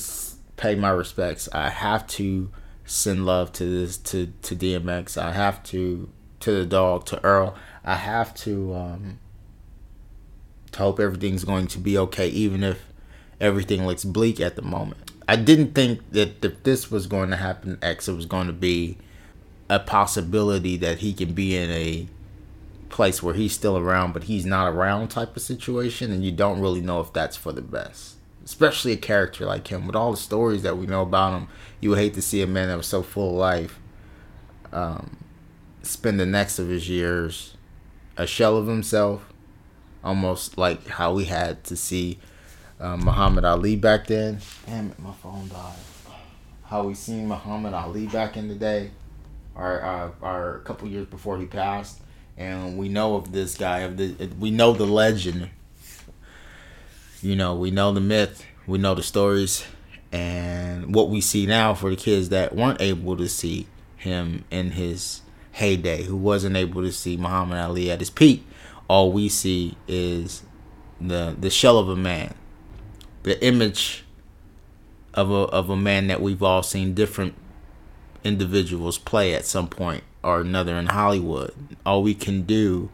pay 0.59 0.75
my 0.75 0.91
respects. 0.91 1.49
I 1.51 1.71
have 1.71 2.07
to 2.09 2.51
send 2.85 3.25
love 3.25 3.55
to 3.55 3.65
this 3.65 3.97
to 3.97 4.35
to 4.43 4.55
DMX. 4.55 5.17
I 5.17 5.33
have 5.33 5.63
to 5.63 6.11
to 6.41 6.53
the 6.53 6.67
dog 6.67 7.07
to 7.07 7.25
Earl. 7.25 7.57
I 7.87 7.95
have 7.95 8.35
to 8.35 8.75
um, 8.75 9.19
to 10.73 10.79
hope 10.79 11.01
everything's 11.01 11.45
going 11.45 11.69
to 11.69 11.79
be 11.79 11.97
okay, 11.97 12.29
even 12.29 12.63
if 12.63 12.93
everything 13.41 13.87
looks 13.87 14.05
bleak 14.05 14.41
at 14.41 14.57
the 14.57 14.63
moment. 14.63 15.13
I 15.29 15.37
didn't 15.37 15.75
think 15.75 16.11
that 16.11 16.45
if 16.45 16.63
this 16.65 16.91
was 16.91 17.07
going 17.07 17.31
to 17.31 17.37
happen, 17.37 17.79
X, 17.83 18.09
it 18.09 18.15
was 18.15 18.27
going 18.27 18.49
to 18.49 18.53
be 18.53 18.99
a 19.69 19.79
possibility 19.79 20.77
that 20.77 20.99
he 20.99 21.13
can 21.13 21.33
be 21.33 21.57
in 21.57 21.71
a 21.71 22.09
place 22.89 23.23
where 23.23 23.35
he's 23.35 23.53
still 23.53 23.77
around 23.77 24.13
but 24.13 24.25
he's 24.25 24.47
not 24.47 24.73
around 24.73 25.09
type 25.09 25.37
of 25.37 25.43
situation 25.43 26.13
and 26.13 26.25
you 26.25 26.31
don't 26.31 26.61
really 26.61 26.81
know 26.81 27.01
if 27.01 27.13
that's 27.13 27.37
for 27.37 27.53
the 27.53 27.61
best 27.61 28.15
especially 28.45 28.93
a 28.93 28.97
character 28.97 29.45
like 29.45 29.69
him 29.69 29.87
with 29.87 29.97
all 29.97 30.13
the 30.13 30.17
stories 30.17 30.63
that 30.63 30.79
we 30.79 30.87
know 30.87 31.03
about 31.03 31.37
him 31.37 31.49
you 31.81 31.91
would 31.91 31.99
hate 31.99 32.15
to 32.15 32.23
see 32.23 32.41
a 32.43 32.47
man 32.47 32.69
that 32.69 32.77
was 32.77 32.87
so 32.87 33.03
full 33.03 33.31
of 33.31 33.37
life 33.37 33.81
um, 34.73 35.17
spend 35.83 36.21
the 36.21 36.27
next 36.27 36.59
of 36.59 36.69
his 36.69 36.89
years 36.89 37.56
a 38.17 38.27
shell 38.27 38.57
of 38.57 38.67
himself 38.67 39.33
almost 40.03 40.57
like 40.57 40.87
how 40.87 41.13
we 41.13 41.25
had 41.25 41.65
to 41.65 41.77
see 41.77 42.19
uh, 42.79 42.97
muhammad 42.97 43.45
ali 43.45 43.77
back 43.77 44.07
then. 44.07 44.39
Damn 44.67 44.91
it 44.91 44.99
my 44.99 45.13
phone 45.13 45.49
died. 45.49 45.77
How 46.65 46.85
we 46.85 46.95
seen 46.95 47.27
muhammad 47.29 47.75
ali 47.75 48.07
back 48.07 48.37
in 48.37 48.49
the 48.49 48.55
day 48.55 48.91
our 49.57 49.83
uh, 49.83 50.11
our 50.23 50.59
couple 50.61 50.89
years 50.89 51.07
before 51.07 51.39
he 51.39 51.47
passed, 51.47 52.01
and 52.37 52.77
we 52.77 52.89
know 52.89 53.17
of 53.17 53.33
this 53.33 53.57
guy 53.57 53.81
of 53.81 53.97
the 53.97 54.31
we 54.39 54.51
know 54.51 54.73
the 54.73 54.87
legend. 54.87 55.51
You 57.23 57.35
know, 57.35 57.57
we 57.57 57.71
know 57.71 57.93
the 57.93 58.01
myth, 58.01 58.45
we 58.67 58.79
know 58.79 58.95
the 58.95 59.03
stories, 59.03 59.65
and 60.13 60.95
what 60.95 61.09
we 61.09 61.21
see 61.21 61.47
now 61.47 61.75
for 61.75 61.91
the 61.91 61.97
kids 61.97 62.29
that 62.29 62.55
weren't 62.55 62.81
able 62.81 63.17
to 63.17 63.29
see 63.29 63.67
him 63.97 64.45
in 64.51 64.73
his 64.73 65.23
heyday, 65.57 66.03
who 66.03 66.17
wasn't 66.17 66.55
able 66.55 66.83
to 66.83 66.93
see 66.93 67.17
Muhammad 67.17 67.59
Ali 67.59 67.91
at 67.91 68.01
his 68.01 68.11
peak, 68.11 68.47
all 68.89 69.11
we 69.11 69.29
see 69.29 69.77
is 69.89 70.43
the 71.01 71.35
the 71.39 71.51
shell 71.51 71.79
of 71.79 71.89
a 71.89 71.97
man, 71.97 72.35
the 73.23 73.43
image 73.45 74.05
of 75.15 75.31
a 75.31 75.35
of 75.35 75.71
a 75.71 75.77
man 75.77 76.09
that 76.09 76.21
we've 76.21 76.43
all 76.43 76.63
seen 76.63 76.93
different 76.93 77.35
individuals 78.23 78.99
play 78.99 79.35
at 79.35 79.47
some 79.47 79.67
point 79.67 80.05
or 80.23 80.41
another 80.41 80.77
in 80.77 80.87
Hollywood. 80.87 81.55
All 81.87 82.03
we 82.03 82.15
can 82.15 82.43
do 82.43 82.91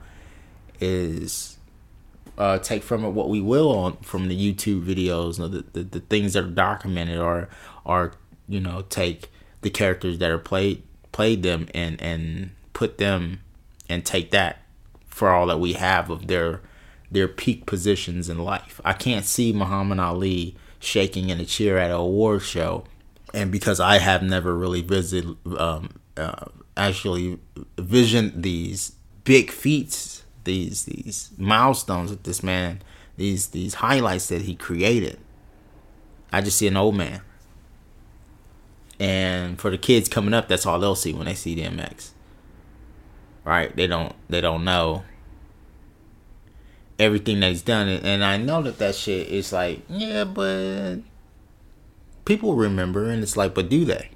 is 0.80 1.58
uh, 2.38 2.58
take 2.58 2.84
from 2.84 3.04
it 3.04 3.10
what 3.10 3.28
we 3.28 3.40
will 3.40 3.76
on 3.76 3.96
from 3.98 4.28
the 4.28 4.36
YouTube 4.36 4.84
videos, 4.84 5.36
the, 5.36 5.64
the, 5.72 5.82
the 5.82 6.00
things 6.00 6.34
that 6.34 6.44
are 6.44 6.48
documented, 6.48 7.18
or 7.18 7.48
or 7.84 8.12
you 8.48 8.60
know 8.60 8.82
take 8.88 9.32
the 9.62 9.70
characters 9.70 10.18
that 10.18 10.30
are 10.30 10.38
played 10.38 10.82
played 11.12 11.42
them 11.42 11.68
and 11.74 12.00
and 12.00 12.50
put 12.72 12.98
them 12.98 13.40
and 13.88 14.04
take 14.04 14.30
that 14.30 14.62
for 15.06 15.30
all 15.30 15.46
that 15.46 15.60
we 15.60 15.74
have 15.74 16.10
of 16.10 16.26
their 16.26 16.60
their 17.10 17.28
peak 17.28 17.66
positions 17.66 18.28
in 18.28 18.38
life. 18.38 18.80
I 18.84 18.94
can't 18.94 19.24
see 19.24 19.52
Muhammad 19.52 19.98
Ali 19.98 20.56
shaking 20.80 21.30
in 21.30 21.38
a 21.38 21.44
chair 21.44 21.78
at 21.78 21.90
a 21.90 21.96
award 21.96 22.42
show 22.42 22.84
and 23.34 23.50
because 23.50 23.80
I 23.80 23.98
have 23.98 24.22
never 24.22 24.54
really 24.56 24.82
visited, 24.82 25.36
um, 25.58 26.00
uh, 26.16 26.46
actually 26.76 27.38
visioned 27.78 28.42
these 28.42 28.92
big 29.24 29.50
feats, 29.50 30.24
these 30.44 30.84
these 30.84 31.30
milestones 31.38 32.10
that 32.10 32.24
this 32.24 32.42
man, 32.42 32.82
these 33.16 33.48
these 33.48 33.74
highlights 33.74 34.28
that 34.28 34.42
he 34.42 34.54
created. 34.54 35.18
I 36.32 36.40
just 36.40 36.58
see 36.58 36.66
an 36.66 36.76
old 36.76 36.96
man. 36.96 37.22
And 39.02 39.60
for 39.60 39.68
the 39.68 39.78
kids 39.78 40.08
coming 40.08 40.32
up, 40.32 40.46
that's 40.46 40.64
all 40.64 40.78
they'll 40.78 40.94
see 40.94 41.12
when 41.12 41.26
they 41.26 41.34
see 41.34 41.56
DMX. 41.56 42.10
Right? 43.44 43.74
They 43.74 43.88
don't 43.88 44.14
they 44.28 44.40
don't 44.40 44.64
know 44.64 45.02
everything 47.00 47.40
that 47.40 47.48
he's 47.48 47.62
done, 47.62 47.88
and 47.88 48.22
I 48.22 48.36
know 48.36 48.62
that 48.62 48.78
that 48.78 48.94
shit 48.94 49.26
is 49.26 49.52
like, 49.52 49.82
yeah, 49.88 50.22
but 50.22 50.98
people 52.24 52.54
remember, 52.54 53.10
and 53.10 53.24
it's 53.24 53.36
like, 53.36 53.54
but 53.54 53.68
do 53.68 53.84
they? 53.84 54.10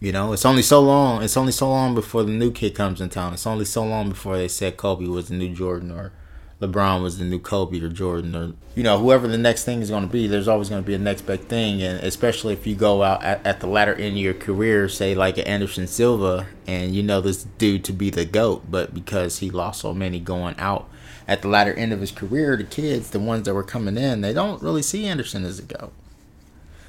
You 0.00 0.12
know, 0.12 0.34
it's 0.34 0.44
only 0.44 0.60
so 0.60 0.82
long. 0.82 1.22
It's 1.22 1.38
only 1.38 1.52
so 1.52 1.70
long 1.70 1.94
before 1.94 2.22
the 2.22 2.30
new 2.30 2.52
kid 2.52 2.74
comes 2.74 3.00
in 3.00 3.08
town. 3.08 3.32
It's 3.32 3.46
only 3.46 3.64
so 3.64 3.84
long 3.84 4.10
before 4.10 4.36
they 4.36 4.48
said 4.48 4.76
Kobe 4.76 5.06
was 5.06 5.28
the 5.28 5.34
new 5.34 5.54
Jordan 5.54 5.90
or 5.90 6.12
LeBron 6.60 7.02
was 7.02 7.18
the 7.18 7.24
new 7.24 7.38
Kobe 7.38 7.80
or 7.80 7.88
Jordan 7.88 8.36
or 8.36 8.52
you 8.74 8.82
know 8.82 8.98
whoever 8.98 9.26
the 9.26 9.38
next 9.38 9.64
thing 9.64 9.80
is 9.80 9.88
going 9.90 10.06
to 10.06 10.12
be. 10.12 10.26
There's 10.26 10.48
always 10.48 10.68
going 10.68 10.82
to 10.82 10.86
be 10.86 10.94
a 10.94 10.98
next 10.98 11.22
big 11.22 11.40
thing, 11.40 11.82
and 11.82 12.00
especially 12.04 12.52
if 12.52 12.66
you 12.66 12.74
go 12.74 13.02
out 13.02 13.22
at, 13.22 13.44
at 13.46 13.60
the 13.60 13.66
latter 13.66 13.94
end 13.94 14.16
of 14.16 14.22
your 14.22 14.34
career, 14.34 14.88
say 14.88 15.14
like 15.14 15.38
an 15.38 15.46
Anderson 15.46 15.86
Silva, 15.86 16.46
and 16.66 16.94
you 16.94 17.02
know 17.02 17.20
this 17.20 17.44
dude 17.44 17.84
to 17.84 17.92
be 17.92 18.10
the 18.10 18.26
goat, 18.26 18.70
but 18.70 18.92
because 18.92 19.38
he 19.38 19.50
lost 19.50 19.80
so 19.80 19.94
many 19.94 20.20
going 20.20 20.54
out 20.58 20.88
at 21.26 21.42
the 21.42 21.48
latter 21.48 21.72
end 21.72 21.92
of 21.92 22.00
his 22.00 22.12
career, 22.12 22.56
the 22.56 22.64
kids, 22.64 23.10
the 23.10 23.20
ones 23.20 23.44
that 23.46 23.54
were 23.54 23.62
coming 23.62 23.96
in, 23.96 24.20
they 24.20 24.32
don't 24.32 24.62
really 24.62 24.82
see 24.82 25.06
Anderson 25.06 25.44
as 25.44 25.58
a 25.58 25.62
goat. 25.62 25.92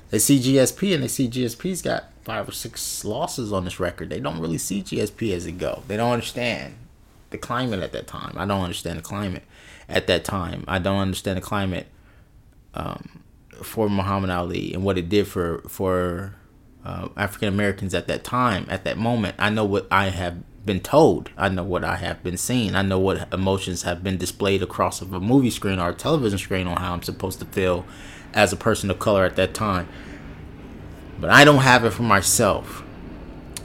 They 0.09 0.19
see 0.19 0.39
GSP 0.39 0.93
and 0.93 1.03
they 1.03 1.07
see 1.07 1.29
GSP's 1.29 1.81
got 1.81 2.09
five 2.23 2.49
or 2.49 2.51
six 2.51 3.05
losses 3.05 3.53
on 3.53 3.63
this 3.63 3.79
record. 3.79 4.09
They 4.09 4.19
don't 4.19 4.39
really 4.39 4.57
see 4.57 4.83
GSP 4.83 5.33
as 5.33 5.45
a 5.45 5.51
goat. 5.51 5.87
They 5.87 5.95
don't 5.95 6.11
understand 6.11 6.75
the 7.29 7.37
climate 7.37 7.81
at 7.81 7.93
that 7.93 8.07
time. 8.07 8.33
I 8.35 8.45
don't 8.45 8.61
understand 8.61 8.99
the 8.99 9.03
climate 9.03 9.43
at 9.91 10.07
that 10.07 10.24
time. 10.24 10.63
I 10.67 10.79
don't 10.79 11.00
understand 11.00 11.38
the 11.38 11.41
climate 11.41 11.88
um, 12.74 13.24
for 13.62 13.89
Muhammad 13.89 14.29
Ali 14.29 14.74
and 14.74 14.83
what 14.83 14.98
it 14.98 15.10
did 15.10 15.27
for 15.27 15.60
for 15.67 16.36
uh, 16.83 17.10
African 17.15 17.48
Americans 17.48 17.93
at 17.93 18.07
that 18.07 18.24
time, 18.24 18.65
at 18.69 18.83
that 18.83 18.98
moment. 18.98 19.36
I 19.38 19.50
know 19.50 19.65
what 19.65 19.88
I 19.91 20.10
have 20.10 20.38
been 20.65 20.79
told. 20.79 21.29
I 21.38 21.50
know 21.50 21.63
what 21.63 21.83
I 21.83 21.95
have 21.98 22.24
been 22.24 22.38
seeing. 22.38 22.75
I 22.75 22.81
know 22.81 23.00
what 23.00 23.31
emotions 23.33 23.83
have 23.83 24.03
been 24.03 24.17
displayed 24.17 24.62
across 24.62 25.01
of 25.01 25.13
a 25.13 25.19
movie 25.19 25.50
screen 25.50 25.79
or 25.79 25.89
a 25.89 25.93
television 25.93 26.38
screen 26.39 26.67
on 26.67 26.77
how 26.77 26.93
I'm 26.93 27.03
supposed 27.03 27.39
to 27.39 27.45
feel 27.45 27.86
as 28.33 28.53
a 28.53 28.57
person 28.57 28.89
of 28.91 29.00
color 29.00 29.25
at 29.25 29.36
that 29.36 29.53
time. 29.53 29.88
But 31.19 31.29
I 31.29 31.45
don't 31.45 31.60
have 31.60 31.86
it 31.86 31.91
for 31.91 32.03
myself. 32.03 32.83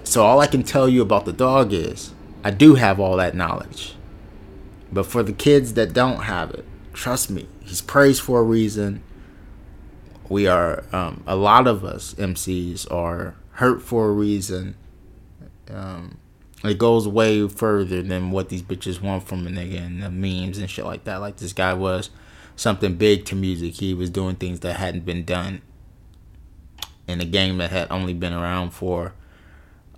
So 0.04 0.24
all 0.24 0.40
I 0.40 0.46
can 0.46 0.62
tell 0.62 0.88
you 0.88 1.02
about 1.02 1.24
the 1.24 1.32
dog 1.32 1.72
is 1.72 2.12
I 2.44 2.50
do 2.50 2.74
have 2.74 3.00
all 3.00 3.16
that 3.16 3.34
knowledge. 3.34 3.95
But 4.92 5.06
for 5.06 5.22
the 5.22 5.32
kids 5.32 5.74
that 5.74 5.92
don't 5.92 6.22
have 6.22 6.50
it, 6.50 6.64
trust 6.92 7.30
me, 7.30 7.48
he's 7.60 7.80
praised 7.82 8.22
for 8.22 8.40
a 8.40 8.44
reason. 8.44 9.02
We 10.28 10.46
are, 10.46 10.84
um, 10.92 11.22
a 11.26 11.36
lot 11.36 11.66
of 11.66 11.84
us 11.84 12.14
MCs 12.14 12.90
are 12.92 13.34
hurt 13.52 13.82
for 13.82 14.08
a 14.08 14.12
reason. 14.12 14.76
Um, 15.70 16.18
it 16.64 16.78
goes 16.78 17.06
way 17.06 17.46
further 17.48 18.02
than 18.02 18.30
what 18.30 18.48
these 18.48 18.62
bitches 18.62 19.00
want 19.00 19.26
from 19.26 19.46
a 19.46 19.50
nigga 19.50 19.80
and 19.84 20.02
the 20.02 20.10
memes 20.10 20.58
and 20.58 20.68
shit 20.68 20.84
like 20.84 21.04
that. 21.04 21.16
Like 21.16 21.36
this 21.36 21.52
guy 21.52 21.74
was 21.74 22.10
something 22.56 22.96
big 22.96 23.24
to 23.26 23.36
music. 23.36 23.74
He 23.74 23.94
was 23.94 24.10
doing 24.10 24.36
things 24.36 24.60
that 24.60 24.74
hadn't 24.74 25.04
been 25.04 25.24
done 25.24 25.62
in 27.06 27.20
a 27.20 27.24
game 27.24 27.58
that 27.58 27.70
had 27.70 27.90
only 27.90 28.14
been 28.14 28.32
around 28.32 28.70
for 28.70 29.14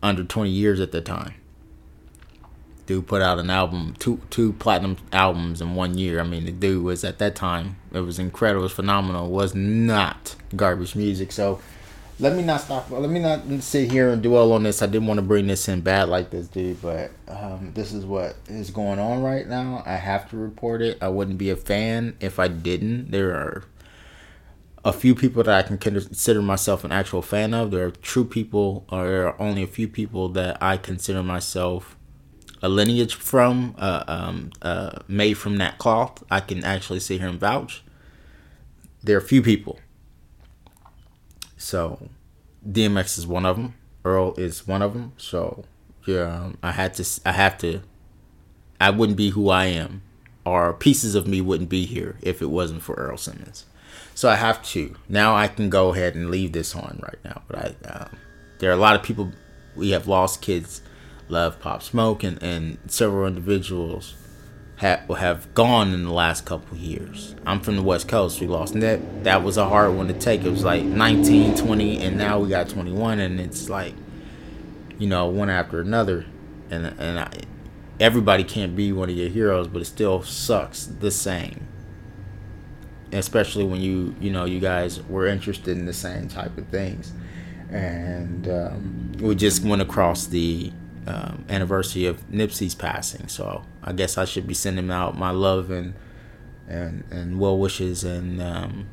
under 0.02 0.24
20 0.24 0.50
years 0.50 0.80
at 0.80 0.92
the 0.92 1.00
time. 1.00 1.34
Dude 2.88 3.06
put 3.06 3.20
out 3.20 3.38
an 3.38 3.50
album, 3.50 3.94
two 3.98 4.18
two 4.30 4.54
platinum 4.54 4.96
albums 5.12 5.60
in 5.60 5.74
one 5.74 5.98
year. 5.98 6.20
I 6.20 6.22
mean, 6.22 6.46
the 6.46 6.52
dude 6.52 6.82
was 6.82 7.04
at 7.04 7.18
that 7.18 7.36
time, 7.36 7.76
it 7.92 8.00
was 8.00 8.18
incredible, 8.18 8.62
it 8.62 8.62
was 8.62 8.72
phenomenal. 8.72 9.28
Was 9.28 9.54
not 9.54 10.34
garbage 10.56 10.96
music. 10.96 11.30
So 11.30 11.60
let 12.18 12.34
me 12.34 12.42
not 12.42 12.62
stop. 12.62 12.90
Let 12.90 13.10
me 13.10 13.20
not 13.20 13.42
sit 13.62 13.90
here 13.90 14.08
and 14.08 14.22
dwell 14.22 14.52
on 14.54 14.62
this. 14.62 14.80
I 14.80 14.86
didn't 14.86 15.06
want 15.06 15.18
to 15.18 15.22
bring 15.22 15.48
this 15.48 15.68
in 15.68 15.82
bad 15.82 16.08
like 16.08 16.30
this, 16.30 16.48
dude. 16.48 16.80
But 16.80 17.10
um, 17.28 17.72
this 17.74 17.92
is 17.92 18.06
what 18.06 18.36
is 18.46 18.70
going 18.70 18.98
on 18.98 19.22
right 19.22 19.46
now. 19.46 19.82
I 19.84 19.96
have 19.96 20.30
to 20.30 20.38
report 20.38 20.80
it. 20.80 20.96
I 21.02 21.08
wouldn't 21.08 21.36
be 21.36 21.50
a 21.50 21.56
fan 21.56 22.16
if 22.20 22.38
I 22.38 22.48
didn't. 22.48 23.10
There 23.10 23.32
are 23.32 23.64
a 24.82 24.94
few 24.94 25.14
people 25.14 25.42
that 25.42 25.54
I 25.54 25.68
can 25.68 25.76
consider 25.76 26.40
myself 26.40 26.84
an 26.84 26.92
actual 26.92 27.20
fan 27.20 27.52
of. 27.52 27.70
There 27.70 27.84
are 27.84 27.90
true 27.90 28.24
people, 28.24 28.86
or 28.88 29.06
there 29.06 29.28
are 29.28 29.38
only 29.38 29.62
a 29.62 29.66
few 29.66 29.88
people 29.88 30.30
that 30.30 30.56
I 30.62 30.78
consider 30.78 31.22
myself 31.22 31.97
a 32.62 32.68
lineage 32.68 33.14
from, 33.14 33.74
uh, 33.78 34.04
um, 34.08 34.50
uh, 34.62 34.98
made 35.08 35.34
from 35.34 35.56
that 35.58 35.78
cloth. 35.78 36.22
I 36.30 36.40
can 36.40 36.64
actually 36.64 37.00
sit 37.00 37.20
here 37.20 37.28
and 37.28 37.40
vouch. 37.40 37.82
There 39.02 39.16
are 39.16 39.20
a 39.20 39.22
few 39.22 39.42
people 39.42 39.78
so 41.58 42.08
DMX 42.66 43.18
is 43.18 43.26
one 43.26 43.44
of 43.44 43.56
them. 43.56 43.74
Earl 44.04 44.34
is 44.38 44.66
one 44.66 44.80
of 44.80 44.94
them. 44.94 45.12
So 45.18 45.64
yeah, 46.06 46.22
um, 46.22 46.58
I 46.62 46.72
had 46.72 46.94
to. 46.94 47.20
I 47.26 47.32
have 47.32 47.58
to. 47.58 47.82
I 48.80 48.90
wouldn't 48.90 49.18
be 49.18 49.30
who 49.30 49.50
I 49.50 49.66
am, 49.66 50.02
or 50.46 50.72
pieces 50.72 51.14
of 51.14 51.26
me 51.26 51.40
wouldn't 51.40 51.68
be 51.68 51.84
here 51.84 52.16
if 52.22 52.40
it 52.40 52.46
wasn't 52.46 52.82
for 52.82 52.94
Earl 52.94 53.18
Simmons. 53.18 53.66
So 54.14 54.28
I 54.28 54.36
have 54.36 54.62
to. 54.68 54.96
Now 55.08 55.34
I 55.34 55.48
can 55.48 55.68
go 55.68 55.92
ahead 55.92 56.14
and 56.14 56.30
leave 56.30 56.52
this 56.52 56.74
on 56.74 57.00
right 57.02 57.18
now. 57.24 57.42
But 57.48 57.58
I, 57.58 57.88
um, 57.88 58.16
there 58.60 58.70
are 58.70 58.74
a 58.74 58.76
lot 58.76 58.96
of 58.96 59.02
people. 59.02 59.32
We 59.76 59.90
have 59.90 60.08
lost 60.08 60.40
kids, 60.40 60.80
love 61.28 61.60
Pop 61.60 61.82
Smoke, 61.82 62.24
and 62.24 62.42
and 62.42 62.78
several 62.86 63.26
individuals 63.26 64.14
have 64.78 65.08
have 65.08 65.52
gone 65.54 65.92
in 65.92 66.04
the 66.04 66.12
last 66.12 66.44
couple 66.44 66.76
years. 66.76 67.34
I'm 67.44 67.60
from 67.60 67.76
the 67.76 67.82
West 67.82 68.08
Coast. 68.08 68.40
We 68.40 68.46
lost 68.46 68.74
that. 68.74 69.24
That 69.24 69.42
was 69.42 69.56
a 69.56 69.68
hard 69.68 69.94
one 69.94 70.08
to 70.08 70.14
take. 70.14 70.44
It 70.44 70.50
was 70.50 70.64
like 70.64 70.82
19, 70.82 71.56
20, 71.56 71.98
and 72.02 72.16
now 72.16 72.38
we 72.38 72.48
got 72.48 72.68
21, 72.68 73.18
and 73.18 73.40
it's 73.40 73.68
like, 73.68 73.94
you 74.98 75.08
know, 75.08 75.26
one 75.26 75.50
after 75.50 75.80
another, 75.80 76.26
and 76.70 76.86
and 76.86 77.18
I, 77.18 77.30
everybody 77.98 78.44
can't 78.44 78.76
be 78.76 78.92
one 78.92 79.10
of 79.10 79.16
your 79.16 79.28
heroes, 79.28 79.66
but 79.66 79.82
it 79.82 79.86
still 79.86 80.22
sucks 80.22 80.86
the 80.86 81.10
same. 81.10 81.66
Especially 83.10 83.64
when 83.64 83.80
you 83.80 84.14
you 84.20 84.30
know 84.30 84.44
you 84.44 84.60
guys 84.60 85.02
were 85.04 85.26
interested 85.26 85.76
in 85.76 85.86
the 85.86 85.94
same 85.94 86.28
type 86.28 86.56
of 86.56 86.68
things, 86.68 87.12
and 87.70 88.46
um, 88.46 89.12
we 89.18 89.34
just 89.34 89.64
went 89.64 89.82
across 89.82 90.26
the 90.26 90.70
um, 91.08 91.44
anniversary 91.48 92.04
of 92.04 92.28
Nipsey's 92.28 92.74
passing. 92.74 93.28
So 93.28 93.64
I 93.82 93.92
guess 93.92 94.18
I 94.18 94.26
should 94.26 94.46
be 94.46 94.54
sending 94.54 94.90
out 94.90 95.16
my 95.16 95.30
love 95.30 95.70
and 95.70 95.94
and 96.68 97.04
and 97.10 97.40
well 97.40 97.58
wishes 97.58 98.04
and 98.04 98.42
um, 98.42 98.86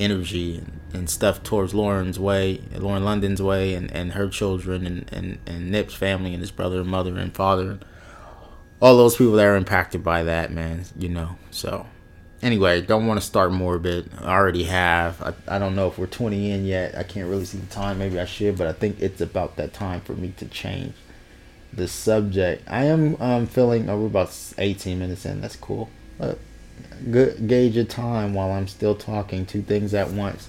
energy 0.00 0.58
and, 0.58 0.80
and, 0.92 1.10
stuff 1.10 1.42
towards 1.44 1.74
Lauren's 1.74 2.18
way, 2.18 2.60
Lauren 2.72 3.04
London's 3.04 3.40
way, 3.40 3.74
and, 3.74 3.90
and 3.92 4.12
her 4.12 4.28
children 4.28 4.86
and, 4.86 5.12
and, 5.12 5.38
and 5.46 5.70
Nip's 5.70 5.94
family 5.94 6.32
and 6.32 6.40
his 6.40 6.50
brother 6.50 6.80
and 6.80 6.88
mother 6.88 7.16
and 7.16 7.34
father. 7.34 7.78
All 8.80 8.96
those 8.96 9.16
people 9.16 9.32
that 9.34 9.46
are 9.46 9.56
impacted 9.56 10.04
by 10.04 10.22
that, 10.24 10.52
man, 10.52 10.84
you 10.96 11.08
know. 11.08 11.36
So, 11.50 11.86
anyway, 12.42 12.80
don't 12.80 13.08
want 13.08 13.20
to 13.20 13.26
start 13.26 13.52
morbid. 13.52 14.10
I 14.20 14.32
already 14.32 14.64
have. 14.64 15.20
I, 15.20 15.56
I 15.56 15.58
don't 15.58 15.74
know 15.74 15.88
if 15.88 15.98
we're 15.98 16.06
20 16.06 16.50
in 16.50 16.64
yet. 16.64 16.96
I 16.96 17.02
can't 17.02 17.28
really 17.28 17.44
see 17.44 17.58
the 17.58 17.66
time. 17.66 17.98
Maybe 17.98 18.20
I 18.20 18.24
should, 18.24 18.56
but 18.56 18.68
I 18.68 18.72
think 18.72 19.00
it's 19.00 19.20
about 19.20 19.56
that 19.56 19.72
time 19.72 20.00
for 20.00 20.12
me 20.12 20.32
to 20.36 20.46
change 20.46 20.94
the 21.72 21.88
subject. 21.88 22.64
I 22.68 22.84
am 22.84 23.16
um, 23.20 23.46
feeling, 23.46 23.86
we're 23.86 24.06
about 24.06 24.34
18 24.58 24.98
minutes 24.98 25.24
in. 25.24 25.40
That's 25.40 25.56
cool. 25.56 25.88
Good 27.10 27.46
gauge 27.46 27.76
of 27.76 27.88
time 27.88 28.34
while 28.34 28.50
I'm 28.50 28.66
still 28.68 28.94
talking 28.94 29.46
two 29.46 29.62
things 29.62 29.94
at 29.94 30.10
once. 30.10 30.48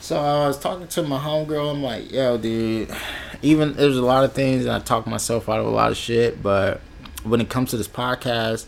So 0.00 0.18
I 0.18 0.46
was 0.46 0.58
talking 0.58 0.88
to 0.88 1.02
my 1.02 1.18
homegirl. 1.18 1.70
I'm 1.70 1.82
like, 1.82 2.10
yo, 2.10 2.38
dude, 2.38 2.90
even 3.42 3.74
there's 3.74 3.96
a 3.96 4.04
lot 4.04 4.24
of 4.24 4.32
things, 4.32 4.64
and 4.64 4.74
I 4.74 4.78
talk 4.80 5.06
myself 5.06 5.48
out 5.48 5.60
of 5.60 5.66
a 5.66 5.70
lot 5.70 5.90
of 5.90 5.96
shit. 5.96 6.42
But 6.42 6.80
when 7.22 7.40
it 7.40 7.48
comes 7.48 7.70
to 7.70 7.76
this 7.76 7.88
podcast, 7.88 8.66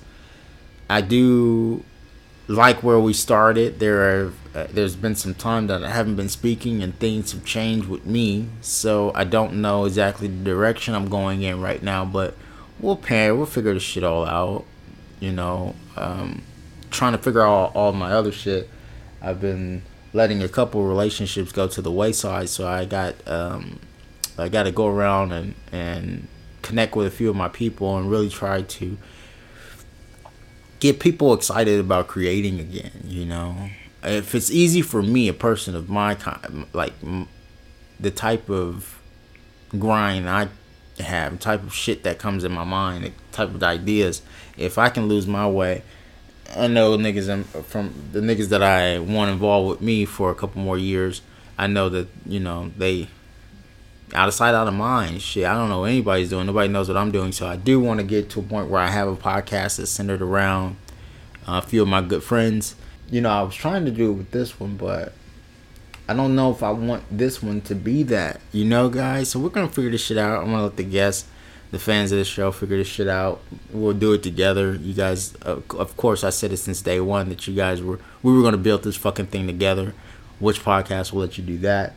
I 0.90 1.00
do 1.00 1.84
like 2.52 2.82
where 2.82 3.00
we 3.00 3.12
started. 3.12 3.80
There 3.80 4.02
are 4.02 4.32
uh, 4.54 4.66
there's 4.70 4.94
been 4.94 5.16
some 5.16 5.34
time 5.34 5.66
that 5.68 5.82
I 5.82 5.90
haven't 5.90 6.16
been 6.16 6.28
speaking, 6.28 6.82
and 6.82 6.96
things 6.98 7.32
have 7.32 7.44
changed 7.44 7.88
with 7.88 8.04
me. 8.04 8.48
So 8.60 9.12
I 9.14 9.24
don't 9.24 9.54
know 9.54 9.86
exactly 9.86 10.28
the 10.28 10.44
direction 10.44 10.94
I'm 10.94 11.08
going 11.08 11.42
in 11.42 11.60
right 11.60 11.82
now, 11.82 12.04
but 12.04 12.36
we'll 12.78 12.96
pair. 12.96 13.34
We'll 13.34 13.46
figure 13.46 13.74
this 13.74 13.82
shit 13.82 14.04
all 14.04 14.26
out. 14.26 14.64
You 15.20 15.32
know, 15.32 15.74
um, 15.96 16.42
trying 16.90 17.12
to 17.12 17.18
figure 17.18 17.42
out 17.42 17.48
all, 17.48 17.72
all 17.74 17.92
my 17.92 18.12
other 18.12 18.32
shit. 18.32 18.68
I've 19.22 19.40
been 19.40 19.82
letting 20.12 20.42
a 20.42 20.48
couple 20.48 20.84
relationships 20.84 21.52
go 21.52 21.66
to 21.68 21.80
the 21.80 21.92
wayside, 21.92 22.50
so 22.50 22.68
I 22.68 22.84
got 22.84 23.14
um, 23.26 23.78
I 24.36 24.48
got 24.48 24.64
to 24.64 24.72
go 24.72 24.86
around 24.86 25.32
and 25.32 25.54
and 25.70 26.28
connect 26.60 26.94
with 26.94 27.06
a 27.06 27.10
few 27.10 27.30
of 27.30 27.36
my 27.36 27.48
people 27.48 27.96
and 27.96 28.10
really 28.10 28.28
try 28.28 28.62
to 28.62 28.96
get 30.82 30.98
people 30.98 31.32
excited 31.32 31.78
about 31.78 32.08
creating 32.08 32.58
again. 32.58 33.04
You 33.06 33.24
know, 33.24 33.70
if 34.02 34.34
it's 34.34 34.50
easy 34.50 34.82
for 34.82 35.00
me, 35.00 35.28
a 35.28 35.32
person 35.32 35.76
of 35.76 35.88
my 35.88 36.16
kind, 36.16 36.66
like 36.72 36.92
the 38.00 38.10
type 38.10 38.50
of 38.50 39.00
grind 39.78 40.28
I 40.28 40.48
have, 40.98 41.38
type 41.38 41.62
of 41.62 41.72
shit 41.72 42.02
that 42.02 42.18
comes 42.18 42.42
in 42.42 42.50
my 42.50 42.64
mind, 42.64 43.04
the 43.04 43.12
type 43.30 43.54
of 43.54 43.62
ideas. 43.62 44.22
If 44.56 44.76
I 44.76 44.88
can 44.88 45.06
lose 45.06 45.28
my 45.28 45.48
way, 45.48 45.84
I 46.56 46.66
know 46.66 46.98
niggas 46.98 47.44
from 47.64 47.94
the 48.10 48.18
niggas 48.18 48.48
that 48.48 48.64
I 48.64 48.98
want 48.98 49.30
involved 49.30 49.70
with 49.70 49.80
me 49.80 50.04
for 50.04 50.32
a 50.32 50.34
couple 50.34 50.62
more 50.62 50.76
years. 50.76 51.22
I 51.56 51.68
know 51.68 51.90
that 51.90 52.08
you 52.26 52.40
know 52.40 52.72
they 52.76 53.06
out 54.14 54.28
of 54.28 54.34
sight, 54.34 54.54
out 54.54 54.68
of 54.68 54.74
mind. 54.74 55.22
Shit, 55.22 55.44
I 55.44 55.54
don't 55.54 55.68
know 55.68 55.80
what 55.80 55.90
anybody's 55.90 56.30
doing. 56.30 56.46
Nobody 56.46 56.68
knows 56.68 56.88
what 56.88 56.96
I'm 56.96 57.10
doing. 57.10 57.32
So 57.32 57.46
I 57.46 57.56
do 57.56 57.80
want 57.80 58.00
to 58.00 58.04
get 58.04 58.30
to 58.30 58.40
a 58.40 58.42
point 58.42 58.68
where 58.68 58.80
I 58.80 58.88
have 58.88 59.08
a 59.08 59.16
podcast 59.16 59.78
that's 59.78 59.90
centered 59.90 60.22
around 60.22 60.76
uh, 61.46 61.60
a 61.62 61.66
few 61.66 61.82
of 61.82 61.88
my 61.88 62.00
good 62.00 62.22
friends. 62.22 62.76
You 63.10 63.20
know, 63.20 63.30
I 63.30 63.42
was 63.42 63.54
trying 63.54 63.84
to 63.84 63.90
do 63.90 64.10
it 64.10 64.14
with 64.14 64.30
this 64.30 64.58
one, 64.58 64.76
but 64.76 65.12
I 66.08 66.14
don't 66.14 66.34
know 66.34 66.50
if 66.50 66.62
I 66.62 66.70
want 66.70 67.04
this 67.10 67.42
one 67.42 67.60
to 67.62 67.74
be 67.74 68.02
that. 68.04 68.40
You 68.52 68.64
know, 68.64 68.88
guys. 68.88 69.30
So 69.30 69.40
we're 69.40 69.50
gonna 69.50 69.68
figure 69.68 69.90
this 69.90 70.04
shit 70.04 70.18
out. 70.18 70.42
I'm 70.42 70.50
gonna 70.50 70.64
let 70.64 70.76
the 70.76 70.84
guests, 70.84 71.28
the 71.70 71.78
fans 71.78 72.12
of 72.12 72.18
the 72.18 72.24
show, 72.24 72.50
figure 72.52 72.76
this 72.76 72.88
shit 72.88 73.08
out. 73.08 73.40
We'll 73.70 73.94
do 73.94 74.12
it 74.12 74.22
together. 74.22 74.74
You 74.74 74.94
guys, 74.94 75.34
uh, 75.44 75.60
of 75.78 75.96
course, 75.96 76.24
I 76.24 76.30
said 76.30 76.52
it 76.52 76.58
since 76.58 76.82
day 76.82 77.00
one 77.00 77.28
that 77.28 77.46
you 77.46 77.54
guys 77.54 77.82
were 77.82 77.98
we 78.22 78.32
were 78.32 78.42
gonna 78.42 78.56
build 78.58 78.82
this 78.82 78.96
fucking 78.96 79.26
thing 79.26 79.46
together. 79.46 79.94
Which 80.38 80.64
podcast 80.64 81.12
will 81.12 81.20
let 81.20 81.38
you 81.38 81.44
do 81.44 81.58
that? 81.58 81.94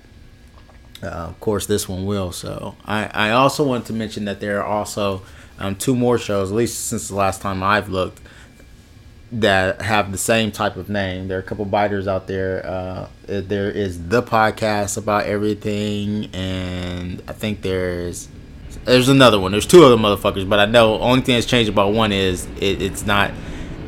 Uh, 1.04 1.08
of 1.08 1.40
course, 1.40 1.66
this 1.66 1.88
one 1.90 2.06
will. 2.06 2.32
So 2.32 2.76
I, 2.86 3.06
I 3.06 3.32
also 3.32 3.66
want 3.66 3.86
to 3.88 3.94
mention 3.94 4.26
that 4.26 4.40
there 4.40 4.62
are 4.62 4.66
also 4.66 5.22
um, 5.60 5.76
two 5.76 5.96
more 5.96 6.18
shows, 6.18 6.52
at 6.52 6.56
least 6.56 6.88
since 6.88 7.10
the 7.10 7.16
last 7.16 7.42
time 7.42 7.64
I've 7.64 7.90
looked, 7.90 8.22
that 9.32 9.82
have 9.82 10.12
the 10.12 10.18
same 10.18 10.52
type 10.52 10.78
of 10.78 10.90
name. 10.90 11.28
There 11.28 11.38
are 11.38 11.42
a 11.42 11.44
couple 11.44 11.66
biters 11.66 12.08
out 12.08 12.28
there. 12.28 12.66
Uh, 12.66 13.08
there 13.26 13.70
is 13.70 14.08
the 14.08 14.24
podcast 14.24 14.98
about 14.98 15.26
everything, 15.26 16.30
and 16.34 17.22
I 17.28 17.34
think 17.34 17.62
there's 17.62 18.30
there's 18.86 19.10
another 19.10 19.40
one. 19.40 19.52
There's 19.52 19.66
two 19.66 19.84
other 19.84 19.98
motherfuckers, 19.98 20.48
but 20.48 20.60
I 20.60 20.66
know 20.66 21.00
only 21.00 21.22
thing 21.22 21.36
that's 21.36 21.48
changed 21.48 21.70
about 21.70 21.94
one 21.94 22.12
is 22.12 22.46
it, 22.60 22.82
it's 22.82 23.06
not 23.06 23.32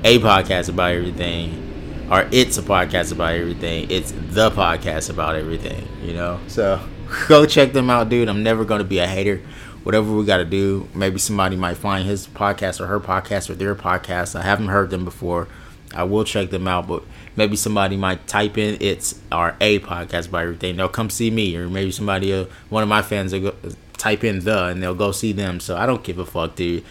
a 0.03 0.19
podcast 0.19 0.69
about 0.69 0.91
everything, 0.91 2.07
or 2.11 2.27
it's 2.31 2.57
a 2.57 2.63
podcast 2.63 3.11
about 3.11 3.33
everything. 3.33 3.89
It's 3.89 4.11
the 4.11 4.49
podcast 4.51 5.09
about 5.09 5.35
everything. 5.35 5.87
You 6.03 6.13
know, 6.13 6.39
so 6.47 6.81
go 7.27 7.45
check 7.45 7.73
them 7.73 7.89
out, 7.89 8.09
dude. 8.09 8.29
I'm 8.29 8.43
never 8.43 8.65
gonna 8.65 8.83
be 8.83 8.99
a 8.99 9.07
hater. 9.07 9.41
Whatever 9.83 10.13
we 10.13 10.25
got 10.25 10.37
to 10.37 10.45
do, 10.45 10.89
maybe 10.93 11.17
somebody 11.17 11.55
might 11.55 11.77
find 11.77 12.05
his 12.05 12.27
podcast 12.27 12.81
or 12.81 12.87
her 12.87 12.99
podcast 12.99 13.49
or 13.49 13.55
their 13.55 13.73
podcast. 13.73 14.37
I 14.37 14.41
haven't 14.41 14.67
heard 14.67 14.89
them 14.89 15.05
before. 15.05 15.47
I 15.95 16.03
will 16.03 16.25
check 16.25 16.49
them 16.49 16.67
out, 16.67 16.87
but 16.87 17.03
maybe 17.37 17.55
somebody 17.55 17.95
might 17.95 18.27
type 18.27 18.57
in 18.57 18.77
it's 18.81 19.17
our 19.31 19.55
a 19.61 19.79
podcast 19.79 20.29
by 20.29 20.43
everything. 20.43 20.75
They'll 20.75 20.89
come 20.89 21.09
see 21.09 21.31
me, 21.31 21.55
or 21.55 21.69
maybe 21.69 21.91
somebody, 21.91 22.33
uh, 22.33 22.45
one 22.69 22.83
of 22.83 22.89
my 22.89 23.01
fans, 23.01 23.31
will 23.31 23.51
go, 23.51 23.55
type 23.93 24.23
in 24.23 24.39
the 24.39 24.65
and 24.65 24.83
they'll 24.83 24.93
go 24.93 25.13
see 25.13 25.31
them. 25.31 25.61
So 25.61 25.77
I 25.77 25.85
don't 25.85 26.03
give 26.03 26.19
a 26.19 26.25
fuck, 26.25 26.55
dude. 26.55 26.83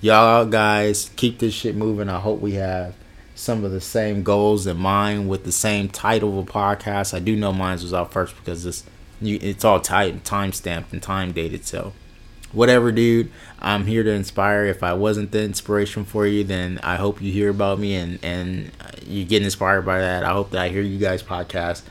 Y'all 0.00 0.44
guys, 0.44 1.10
keep 1.16 1.38
this 1.38 1.54
shit 1.54 1.74
moving. 1.74 2.10
I 2.10 2.20
hope 2.20 2.40
we 2.40 2.52
have 2.54 2.94
some 3.34 3.64
of 3.64 3.72
the 3.72 3.80
same 3.80 4.22
goals 4.22 4.66
in 4.66 4.76
mind 4.76 5.28
with 5.28 5.44
the 5.44 5.52
same 5.52 5.88
title 5.88 6.38
of 6.38 6.48
a 6.48 6.52
podcast. 6.52 7.14
I 7.14 7.20
do 7.20 7.34
know 7.34 7.52
mine 7.52 7.78
was 7.80 7.94
out 7.94 8.12
first 8.12 8.36
because 8.36 8.64
this 8.64 8.84
you, 9.26 9.38
it's 9.40 9.64
all 9.64 9.80
tight, 9.80 10.24
time 10.24 10.52
stamped 10.52 10.92
and 10.92 11.02
time 11.02 11.32
dated. 11.32 11.64
So, 11.64 11.92
whatever, 12.52 12.92
dude. 12.92 13.30
I'm 13.60 13.86
here 13.86 14.02
to 14.02 14.10
inspire. 14.10 14.66
If 14.66 14.82
I 14.82 14.92
wasn't 14.92 15.30
the 15.32 15.42
inspiration 15.42 16.04
for 16.04 16.26
you, 16.26 16.44
then 16.44 16.78
I 16.82 16.96
hope 16.96 17.22
you 17.22 17.32
hear 17.32 17.48
about 17.48 17.78
me 17.78 17.94
and 17.94 18.18
and 18.22 18.70
you 19.06 19.24
get 19.24 19.42
inspired 19.42 19.82
by 19.82 20.00
that. 20.00 20.22
I 20.24 20.32
hope 20.32 20.50
that 20.50 20.60
I 20.60 20.68
hear 20.68 20.82
you 20.82 20.98
guys 20.98 21.22
podcast, 21.22 21.82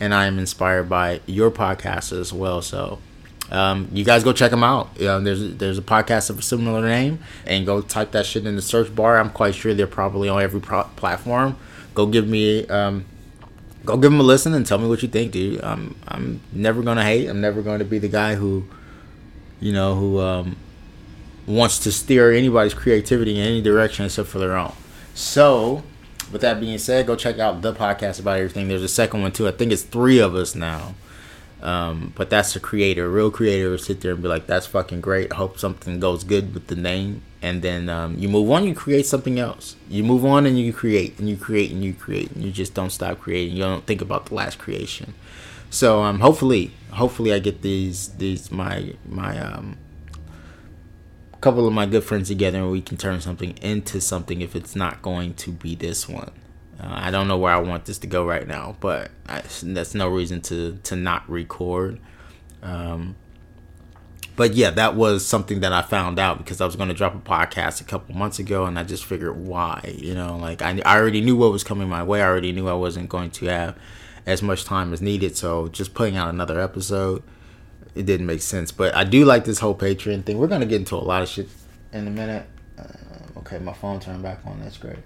and 0.00 0.14
I 0.14 0.26
am 0.26 0.38
inspired 0.38 0.88
by 0.88 1.20
your 1.26 1.50
podcast 1.50 2.18
as 2.18 2.32
well. 2.32 2.62
So, 2.62 2.98
um, 3.50 3.88
you 3.92 4.04
guys 4.04 4.24
go 4.24 4.32
check 4.32 4.50
them 4.50 4.64
out. 4.64 4.88
You 4.98 5.06
know, 5.06 5.20
there's 5.20 5.54
there's 5.56 5.78
a 5.78 5.82
podcast 5.82 6.30
of 6.30 6.38
a 6.38 6.42
similar 6.42 6.82
name, 6.82 7.18
and 7.46 7.66
go 7.66 7.80
type 7.82 8.12
that 8.12 8.26
shit 8.26 8.46
in 8.46 8.56
the 8.56 8.62
search 8.62 8.94
bar. 8.94 9.18
I'm 9.18 9.30
quite 9.30 9.54
sure 9.54 9.74
they're 9.74 9.86
probably 9.86 10.28
on 10.28 10.40
every 10.40 10.60
pro- 10.60 10.84
platform. 10.96 11.56
Go 11.94 12.06
give 12.06 12.26
me 12.28 12.66
um, 12.68 13.04
go 13.88 13.96
give 13.96 14.10
them 14.10 14.20
a 14.20 14.22
listen 14.22 14.52
and 14.52 14.66
tell 14.66 14.78
me 14.78 14.86
what 14.86 15.02
you 15.02 15.08
think, 15.08 15.32
dude. 15.32 15.64
I'm 15.64 15.96
I'm 16.06 16.40
never 16.52 16.82
gonna 16.82 17.02
hate. 17.02 17.26
I'm 17.26 17.40
never 17.40 17.62
going 17.62 17.78
to 17.78 17.84
be 17.84 17.98
the 17.98 18.08
guy 18.08 18.34
who, 18.34 18.64
you 19.60 19.72
know, 19.72 19.94
who 19.94 20.20
um, 20.20 20.56
wants 21.46 21.78
to 21.80 21.90
steer 21.90 22.30
anybody's 22.30 22.74
creativity 22.74 23.38
in 23.40 23.46
any 23.46 23.62
direction 23.62 24.04
except 24.04 24.28
for 24.28 24.38
their 24.38 24.56
own. 24.56 24.74
So, 25.14 25.82
with 26.30 26.42
that 26.42 26.60
being 26.60 26.76
said, 26.76 27.06
go 27.06 27.16
check 27.16 27.38
out 27.38 27.62
the 27.62 27.72
podcast 27.72 28.20
about 28.20 28.36
everything. 28.36 28.68
There's 28.68 28.82
a 28.82 28.88
second 28.88 29.22
one 29.22 29.32
too. 29.32 29.48
I 29.48 29.52
think 29.52 29.72
it's 29.72 29.82
three 29.82 30.18
of 30.18 30.34
us 30.34 30.54
now. 30.54 30.94
Um, 31.62 32.12
but 32.14 32.30
that's 32.30 32.54
a 32.54 32.60
creator. 32.60 33.06
A 33.06 33.08
real 33.08 33.30
creator 33.30 33.70
will 33.70 33.78
sit 33.78 34.00
there 34.00 34.12
and 34.12 34.22
be 34.22 34.28
like, 34.28 34.46
"That's 34.46 34.66
fucking 34.66 35.00
great. 35.00 35.32
Hope 35.32 35.58
something 35.58 35.98
goes 35.98 36.24
good 36.24 36.54
with 36.54 36.68
the 36.68 36.76
name." 36.76 37.22
And 37.42 37.62
then 37.62 37.88
um, 37.88 38.16
you 38.18 38.28
move 38.28 38.50
on. 38.50 38.64
You 38.64 38.74
create 38.74 39.06
something 39.06 39.38
else. 39.38 39.76
You 39.88 40.04
move 40.04 40.24
on 40.24 40.46
and 40.46 40.58
you 40.58 40.72
create 40.72 41.18
and 41.18 41.28
you 41.28 41.36
create 41.36 41.70
and 41.70 41.84
you 41.84 41.94
create 41.94 42.30
and 42.32 42.44
you 42.44 42.50
just 42.50 42.74
don't 42.74 42.90
stop 42.90 43.20
creating. 43.20 43.56
You 43.56 43.62
don't 43.62 43.86
think 43.86 44.00
about 44.00 44.26
the 44.26 44.34
last 44.34 44.58
creation. 44.58 45.14
So 45.70 46.02
um, 46.02 46.20
hopefully, 46.20 46.72
hopefully 46.92 47.32
I 47.32 47.38
get 47.38 47.62
these 47.62 48.08
these 48.10 48.50
my 48.50 48.94
my 49.06 49.38
um 49.38 49.76
couple 51.40 51.66
of 51.66 51.72
my 51.72 51.86
good 51.86 52.02
friends 52.02 52.28
together 52.28 52.58
and 52.58 52.70
we 52.70 52.80
can 52.80 52.96
turn 52.96 53.20
something 53.20 53.56
into 53.58 54.00
something 54.00 54.40
if 54.40 54.56
it's 54.56 54.74
not 54.74 55.02
going 55.02 55.34
to 55.34 55.52
be 55.52 55.74
this 55.76 56.08
one. 56.08 56.32
Uh, 56.80 56.86
I 56.88 57.10
don't 57.10 57.28
know 57.28 57.38
where 57.38 57.52
I 57.52 57.60
want 57.60 57.86
this 57.86 57.98
to 57.98 58.06
go 58.06 58.24
right 58.24 58.46
now, 58.46 58.76
but 58.80 59.10
I, 59.28 59.42
that's 59.62 59.94
no 59.94 60.08
reason 60.08 60.40
to 60.42 60.78
to 60.84 60.96
not 60.96 61.28
record. 61.28 62.00
Um, 62.62 63.16
but 64.38 64.54
yeah, 64.54 64.70
that 64.70 64.94
was 64.94 65.26
something 65.26 65.60
that 65.60 65.72
I 65.72 65.82
found 65.82 66.20
out 66.20 66.38
because 66.38 66.60
I 66.60 66.64
was 66.64 66.76
going 66.76 66.88
to 66.90 66.94
drop 66.94 67.12
a 67.12 67.18
podcast 67.18 67.80
a 67.80 67.84
couple 67.84 68.14
months 68.14 68.38
ago, 68.38 68.66
and 68.66 68.78
I 68.78 68.84
just 68.84 69.04
figured 69.04 69.36
why, 69.36 69.96
you 69.98 70.14
know, 70.14 70.36
like 70.36 70.62
I, 70.62 70.80
I 70.86 70.96
already 70.96 71.20
knew 71.20 71.36
what 71.36 71.50
was 71.50 71.64
coming 71.64 71.88
my 71.88 72.04
way. 72.04 72.22
I 72.22 72.26
already 72.26 72.52
knew 72.52 72.68
I 72.68 72.74
wasn't 72.74 73.08
going 73.08 73.30
to 73.32 73.46
have 73.46 73.76
as 74.26 74.40
much 74.40 74.64
time 74.64 74.92
as 74.92 75.02
needed, 75.02 75.36
so 75.36 75.66
just 75.66 75.92
putting 75.92 76.16
out 76.16 76.28
another 76.28 76.60
episode, 76.60 77.24
it 77.96 78.06
didn't 78.06 78.26
make 78.26 78.40
sense. 78.40 78.70
But 78.70 78.94
I 78.94 79.02
do 79.02 79.24
like 79.24 79.44
this 79.44 79.58
whole 79.58 79.74
Patreon 79.74 80.24
thing. 80.24 80.38
We're 80.38 80.46
gonna 80.46 80.66
get 80.66 80.76
into 80.76 80.94
a 80.94 80.98
lot 80.98 81.22
of 81.22 81.28
shit 81.28 81.48
in 81.92 82.06
a 82.06 82.10
minute. 82.10 82.46
Uh, 82.78 83.38
okay, 83.38 83.58
my 83.58 83.72
phone 83.72 83.98
turned 83.98 84.22
back 84.22 84.38
on. 84.46 84.60
That's 84.60 84.78
great. 84.78 84.98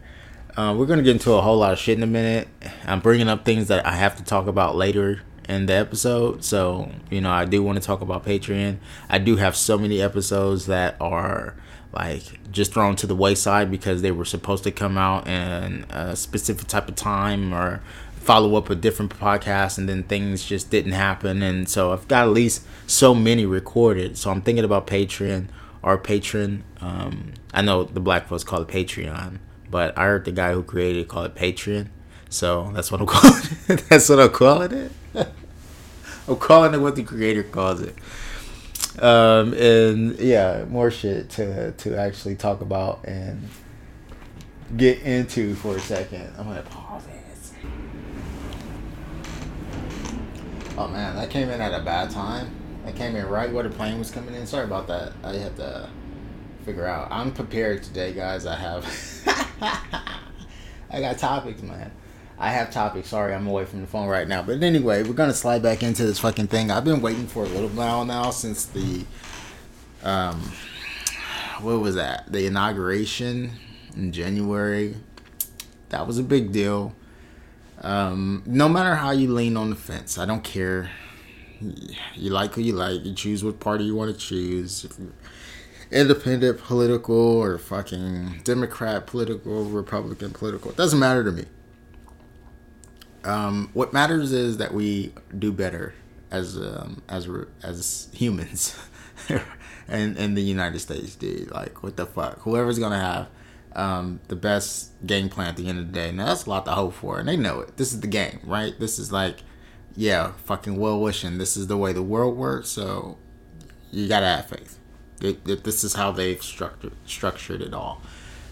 Uh, 0.55 0.75
we're 0.77 0.87
gonna 0.87 1.03
get 1.03 1.13
into 1.13 1.33
a 1.33 1.41
whole 1.41 1.59
lot 1.59 1.73
of 1.73 1.79
shit 1.79 1.97
in 1.97 2.03
a 2.03 2.07
minute. 2.07 2.47
I'm 2.85 3.01
bringing 3.01 3.29
up 3.29 3.45
things 3.45 3.69
that 3.69 3.87
I 3.87 3.93
have 3.93 4.17
to 4.17 4.25
talk 4.25 4.47
about 4.47 4.77
later 4.77 5.23
in 5.49 5.65
the 5.65 5.73
episode. 5.73 6.45
So 6.45 6.91
you 7.11 7.23
know, 7.23 7.31
I 7.31 7.47
do 7.47 7.63
want 7.63 7.81
to 7.81 7.85
talk 7.85 8.03
about 8.03 8.25
Patreon. 8.25 8.77
I 9.09 9.19
do 9.19 9.37
have 9.37 9.57
so 9.57 9.79
many 9.79 10.03
episodes 10.03 10.67
that 10.67 10.97
are 11.01 11.57
like 11.93 12.51
just 12.51 12.75
thrown 12.75 12.97
to 12.97 13.07
the 13.07 13.17
wayside 13.17 13.71
because 13.71 14.03
they 14.03 14.11
were 14.11 14.27
supposed 14.27 14.65
to 14.65 14.71
come 14.71 14.99
out 14.99 15.27
in 15.27 15.87
a 15.91 16.17
specific 16.17 16.69
type 16.69 16.89
of 16.89 16.97
time 16.97 17.55
or 17.55 17.81
follow 18.17 18.55
up 18.57 18.69
a 18.71 18.75
different 18.75 19.19
podcast 19.19 19.79
and 19.79 19.89
then 19.89 20.03
things 20.03 20.45
just 20.45 20.71
didn't 20.71 20.93
happen 20.93 21.43
and 21.43 21.69
so 21.69 21.93
I've 21.93 22.07
got 22.07 22.27
at 22.27 22.31
least 22.31 22.65
so 22.87 23.15
many 23.15 23.45
recorded 23.45 24.17
so 24.17 24.31
I'm 24.31 24.41
thinking 24.41 24.65
about 24.65 24.87
Patreon 24.87 25.49
or 25.83 25.99
patron 25.99 26.63
um, 26.81 27.33
I 27.53 27.63
know 27.63 27.83
the 27.83 27.99
black 27.99 28.29
folks 28.29 28.45
call 28.45 28.63
it 28.63 28.69
Patreon 28.69 29.39
but 29.73 29.99
I 29.99 30.05
heard 30.05 30.27
the 30.27 30.33
guy 30.33 30.53
who 30.53 30.63
created 30.63 31.01
it 31.01 31.09
call 31.09 31.25
it 31.25 31.35
Patreon. 31.35 31.89
So 32.29 32.71
that's 32.73 32.93
what 32.93 33.01
I'm 33.01 33.07
calling 33.09 33.43
it. 33.69 33.85
that's 33.89 34.09
what 34.09 34.21
I'm 34.21 34.31
calling 34.31 34.71
it. 34.73 34.93
I'm 36.29 36.37
calling 36.37 36.75
it 36.75 36.79
what 36.79 36.95
the 36.95 37.03
creator 37.03 37.43
calls 37.43 37.81
it. 37.81 37.97
Um, 39.03 39.55
and 39.55 40.19
yeah, 40.19 40.65
more 40.69 40.91
shit 40.91 41.31
to 41.31 41.73
to 41.73 41.97
actually 41.99 42.37
talk 42.37 42.61
about 42.61 43.05
and 43.05 43.49
get 44.77 45.01
into 45.01 45.55
for 45.55 45.77
a 45.77 45.81
second. 45.81 46.31
I'm 46.39 46.45
gonna 46.45 46.63
pause 46.63 47.05
this. 47.07 47.55
Oh 50.77 50.89
man, 50.89 51.17
that 51.17 51.31
came 51.31 51.49
in 51.49 51.61
at 51.63 51.73
a 51.73 51.83
bad 51.83 52.11
time. 52.11 52.51
That 52.85 52.95
came 52.95 53.17
in 53.17 53.27
right 53.27 53.51
where 53.51 53.63
the 53.63 53.71
plane 53.71 53.99
was 53.99 54.11
coming 54.11 54.35
in. 54.35 54.47
Sorry 54.47 54.65
about 54.65 54.89
that. 54.89 55.15
I 55.25 55.33
had 55.35 55.57
to 55.57 55.89
figure 56.63 56.87
out. 56.87 57.09
I'm 57.11 57.33
prepared 57.33 57.83
today, 57.83 58.13
guys. 58.13 58.47
I 58.47 58.57
have 58.57 58.85
I 60.91 61.01
got 61.01 61.19
topics, 61.19 61.63
man. 61.63 61.93
I 62.39 62.51
have 62.51 62.71
topics. 62.71 63.09
Sorry, 63.09 63.35
I'm 63.35 63.47
away 63.47 63.65
from 63.65 63.83
the 63.83 63.87
phone 63.87 64.09
right 64.09 64.27
now. 64.27 64.43
But 64.43 64.63
anyway, 64.63 65.03
we're 65.03 65.13
gonna 65.13 65.33
slide 65.35 65.63
back 65.63 65.83
into 65.83 66.05
this 66.05 66.19
fucking 66.19 66.49
thing. 66.49 66.71
I've 66.71 66.85
been 66.85 67.01
waiting 67.01 67.27
for 67.27 67.45
a 67.45 67.49
little 67.49 67.69
while 67.71 68.05
now 68.05 68.31
since 68.31 68.67
the 68.67 69.05
um 70.03 70.53
what 71.61 71.81
was 71.81 71.95
that? 71.95 72.31
The 72.31 72.47
inauguration 72.47 73.53
in 73.97 74.13
January. 74.13 74.97
That 75.91 76.07
was 76.07 76.19
a 76.19 76.23
big 76.23 76.53
deal. 76.53 76.95
Um, 77.83 78.43
no 78.47 78.69
matter 78.69 78.95
how 78.95 79.11
you 79.11 79.33
lean 79.33 79.57
on 79.57 79.71
the 79.71 79.77
fence, 79.77 80.19
I 80.19 80.27
don't 80.27 80.43
care. 80.43 80.91
You 81.61 82.31
like 82.31 82.55
who 82.55 82.63
you 82.63 82.73
like. 82.73 83.05
You 83.05 83.15
choose 83.15 83.45
what 83.45 83.61
party 83.61 83.85
you 83.85 83.95
want 83.95 84.13
to 84.13 84.19
choose 84.19 84.87
independent 85.93 86.59
political 86.59 87.17
or 87.17 87.59
fucking 87.59 88.41
Democrat 88.45 89.07
political, 89.07 89.65
Republican 89.65 90.31
political. 90.31 90.71
It 90.71 90.77
doesn't 90.77 90.99
matter 90.99 91.23
to 91.23 91.31
me. 91.31 91.45
Um, 93.25 93.71
what 93.75 93.93
matters 93.93 94.33
is 94.33 94.57
that 94.57 94.75
we 94.75 95.13
do 95.39 95.53
better 95.53 95.95
as 96.31 96.57
um, 96.57 97.03
as 97.09 97.29
as 97.63 98.09
humans, 98.13 98.77
and 99.89 100.17
in 100.17 100.35
the 100.35 100.43
United 100.43 100.81
States, 100.81 101.15
dude. 101.15 101.51
Like, 101.53 101.83
what 101.83 101.97
the 101.97 102.07
fuck? 102.07 102.41
Whoever's 102.41 102.81
gonna 102.81 102.99
have 102.99 103.29
um, 103.77 104.21
the 104.27 104.35
best 104.35 104.91
game 105.07 105.29
plan 105.29 105.49
at 105.49 105.57
the 105.57 105.69
end 105.69 105.79
of 105.79 105.87
the 105.87 105.93
day. 105.93 106.11
Now 106.11 106.27
that's 106.27 106.47
a 106.47 106.51
lot 106.51 106.65
to 106.65 106.73
hope 106.73 106.95
for, 106.95 107.21
and 107.21 107.29
they 107.29 107.37
know 107.37 107.61
it. 107.61 107.77
This 107.77 107.93
is 107.93 108.01
the 108.01 108.09
game, 108.09 108.41
right? 108.45 108.77
This 108.81 108.99
is 108.99 109.13
like, 109.13 109.45
yeah, 109.95 110.33
fucking 110.45 110.77
well 110.77 110.99
wishing. 110.99 111.39
This 111.39 111.57
is 111.57 111.69
the 111.69 111.77
way 111.77 111.93
the 111.93 112.03
world 112.03 112.37
works, 112.37 112.71
so 112.71 113.19
you 113.93 114.09
gotta 114.09 114.27
have 114.27 114.49
faith 114.49 114.81
this 115.23 115.85
is 115.85 115.95
how 115.95 116.13
they've 116.13 116.43
structured 116.43 116.93
structured 117.07 117.63
it 117.63 117.75
all. 117.75 118.03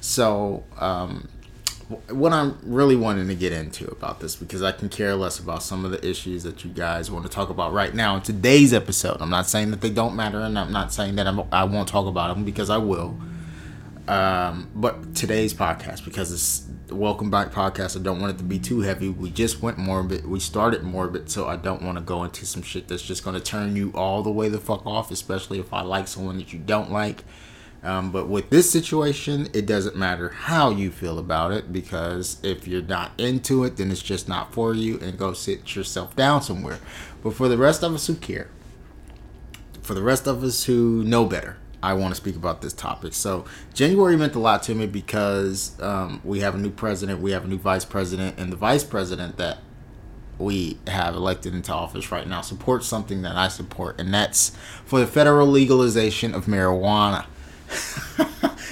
So, 0.01 0.65
um, 0.79 1.29
what 2.09 2.33
I'm 2.33 2.59
really 2.63 2.97
wanting 2.97 3.27
to 3.29 3.35
get 3.35 3.53
into 3.53 3.89
about 3.91 4.21
this 4.21 4.37
because 4.37 4.63
I 4.63 4.73
can 4.73 4.89
care 4.89 5.17
less 5.17 5.39
about 5.39 5.63
some 5.63 5.85
of 5.85 5.91
the 5.91 6.09
issues 6.09 6.45
that 6.45 6.65
you 6.65 6.71
guys 6.71 7.11
want 7.11 7.25
to 7.25 7.31
talk 7.31 7.51
about 7.51 7.73
right 7.73 7.93
now 7.93 8.15
in 8.17 8.23
today's 8.23 8.73
episode. 8.73 9.17
I'm 9.21 9.31
not 9.31 9.47
saying 9.47 9.73
that 9.73 9.81
they 9.81 9.91
don't 9.91 10.15
matter, 10.15 10.41
and 10.41 10.59
I'm 10.59 10.73
not 10.73 10.93
saying 10.93 11.17
that 11.17 11.27
I'm, 11.27 11.43
I 11.53 11.65
will 11.65 11.73
not 11.73 11.89
talk 11.89 12.07
about 12.07 12.35
them 12.35 12.45
because 12.45 12.71
I 12.71 12.77
will. 12.79 13.19
Um, 14.07 14.69
but 14.75 15.15
today's 15.15 15.53
podcast 15.53 16.05
because 16.05 16.33
it's 16.33 16.69
welcome 16.93 17.31
back 17.31 17.53
podcast. 17.53 17.99
I 17.99 18.03
don't 18.03 18.21
want 18.21 18.35
it 18.35 18.39
to 18.39 18.45
be 18.45 18.59
too 18.59 18.81
heavy. 18.81 19.09
We 19.09 19.31
just 19.31 19.63
went 19.63 19.79
morbid. 19.79 20.27
We 20.27 20.41
started 20.41 20.83
morbid, 20.83 21.31
so 21.31 21.47
I 21.47 21.57
don't 21.57 21.83
want 21.83 21.99
to 21.99 22.03
go 22.03 22.25
into 22.25 22.47
some 22.47 22.63
shit 22.63 22.89
that's 22.89 23.03
just 23.03 23.25
going 23.25 23.35
to 23.35 23.43
turn 23.43 23.77
you 23.77 23.93
all 23.95 24.23
the 24.23 24.31
way 24.31 24.49
the 24.49 24.59
fuck 24.59 24.87
off, 24.87 25.11
especially 25.11 25.59
if 25.59 25.73
I 25.73 25.83
like 25.83 26.09
someone 26.09 26.39
that 26.39 26.53
you 26.53 26.59
don't 26.59 26.91
like. 26.91 27.25
Um, 27.83 28.13
but 28.13 28.29
with 28.29 28.51
this 28.51 28.71
situation, 28.71 29.49
it 29.55 29.65
doesn't 29.67 29.97
matter 29.97 30.29
how 30.29 30.71
you 30.71 30.91
feel 30.91 31.19
about 31.19 31.53
it 31.53 31.73
because 31.73 32.37
if 32.43 32.69
you're 32.69 32.83
not 32.83 33.13
into 33.19 33.65
it, 33.65 33.77
then 33.77 33.91
it's 33.91 34.03
just 34.03 34.29
not 34.29 34.53
for 34.53 34.75
you 34.75 34.99
and 35.01 35.19
go 35.19 35.33
sit 35.33 35.75
yourself 35.75 36.15
down 36.15 36.43
somewhere. 36.43 36.79
But 37.23 37.35
for 37.35 37.49
the 37.49 37.57
rest 37.57 37.83
of 37.83 37.95
us 37.95 38.07
who 38.07 38.17
care, 38.17 38.49
for 39.83 39.95
the 39.95 40.03
rest 40.03 40.27
of 40.27 40.45
us 40.45 40.65
who 40.65 41.03
know 41.05 41.25
better, 41.25 41.57
I 41.83 41.95
want 41.95 42.15
to 42.15 42.21
speak 42.21 42.37
about 42.37 42.61
this 42.61 42.73
topic. 42.73 43.15
So, 43.15 43.45
January 43.73 44.17
meant 44.17 44.35
a 44.35 44.39
lot 44.39 44.63
to 44.65 44.75
me 44.75 44.87
because 44.87 45.81
um, 45.81 46.21
we 46.25 46.41
have 46.41 46.55
a 46.55 46.59
new 46.59 46.71
president, 46.71 47.21
we 47.21 47.33
have 47.33 47.45
a 47.45 47.49
new 47.49 47.59
vice 47.59 47.85
president, 47.85 48.39
and 48.39 48.53
the 48.53 48.57
vice 48.57 48.85
president 48.85 49.39
that 49.39 49.59
we 50.39 50.79
have 50.87 51.15
elected 51.15 51.55
into 51.55 51.73
office 51.73 52.11
right 52.11 52.27
now 52.27 52.41
supports 52.41 52.87
something 52.87 53.23
that 53.23 53.37
I 53.37 53.49
support, 53.49 54.01
and 54.01 54.13
that's 54.13 54.53
for 54.85 55.01
the 55.01 55.07
federal 55.07 55.47
legalization 55.47 56.35
of 56.35 56.47
marijuana. 56.47 57.27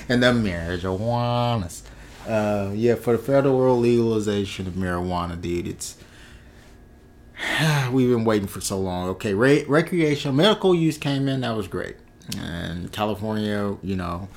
and 0.09 0.23
the 0.23 0.33
marijuanas. 0.33 1.83
Uh, 2.27 2.73
yeah, 2.75 2.95
for 2.95 3.13
the 3.13 3.23
federal 3.23 3.79
legalization 3.79 4.67
of 4.67 4.75
marijuana, 4.75 5.41
dude, 5.41 5.67
it's 5.67 5.97
we've 7.91 8.11
been 8.11 8.25
waiting 8.25 8.49
for 8.49 8.61
so 8.61 8.79
long. 8.79 9.09
Okay, 9.11 9.33
re- 9.33 9.65
recreational 9.65 10.35
medical 10.35 10.75
use 10.75 10.99
came 10.99 11.27
in, 11.27 11.41
that 11.41 11.57
was 11.57 11.69
great 11.69 11.97
and 12.37 12.93
California, 12.93 13.77
you 13.83 13.97
know, 13.97 14.29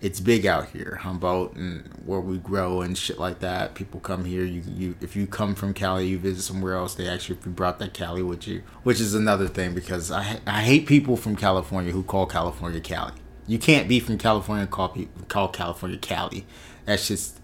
it's 0.00 0.18
big 0.18 0.46
out 0.46 0.68
here, 0.70 0.98
Humboldt 1.02 1.56
and 1.56 1.86
where 2.06 2.20
we 2.20 2.38
grow 2.38 2.80
and 2.80 2.96
shit 2.96 3.18
like 3.18 3.40
that. 3.40 3.74
People 3.74 4.00
come 4.00 4.24
here. 4.24 4.44
You, 4.44 4.62
you, 4.66 4.94
if 5.00 5.14
you 5.14 5.26
come 5.26 5.54
from 5.54 5.74
Cali, 5.74 6.06
you 6.06 6.18
visit 6.18 6.42
somewhere 6.42 6.74
else. 6.74 6.94
They 6.94 7.06
actually 7.06 7.36
if 7.38 7.44
you 7.44 7.52
brought 7.52 7.78
that 7.80 7.92
Cali 7.92 8.22
with 8.22 8.48
you, 8.48 8.62
which 8.82 9.00
is 9.00 9.14
another 9.14 9.46
thing 9.46 9.74
because 9.74 10.10
I, 10.10 10.40
I 10.46 10.62
hate 10.62 10.86
people 10.86 11.16
from 11.16 11.36
California 11.36 11.92
who 11.92 12.02
call 12.02 12.26
California 12.26 12.80
Cali. 12.80 13.12
You 13.46 13.58
can't 13.58 13.88
be 13.88 14.00
from 14.00 14.16
California 14.16 14.62
and 14.62 14.70
call 14.70 14.90
people, 14.90 15.24
call 15.28 15.48
California 15.48 15.98
Cali. 15.98 16.46
That's 16.86 17.08
just 17.08 17.38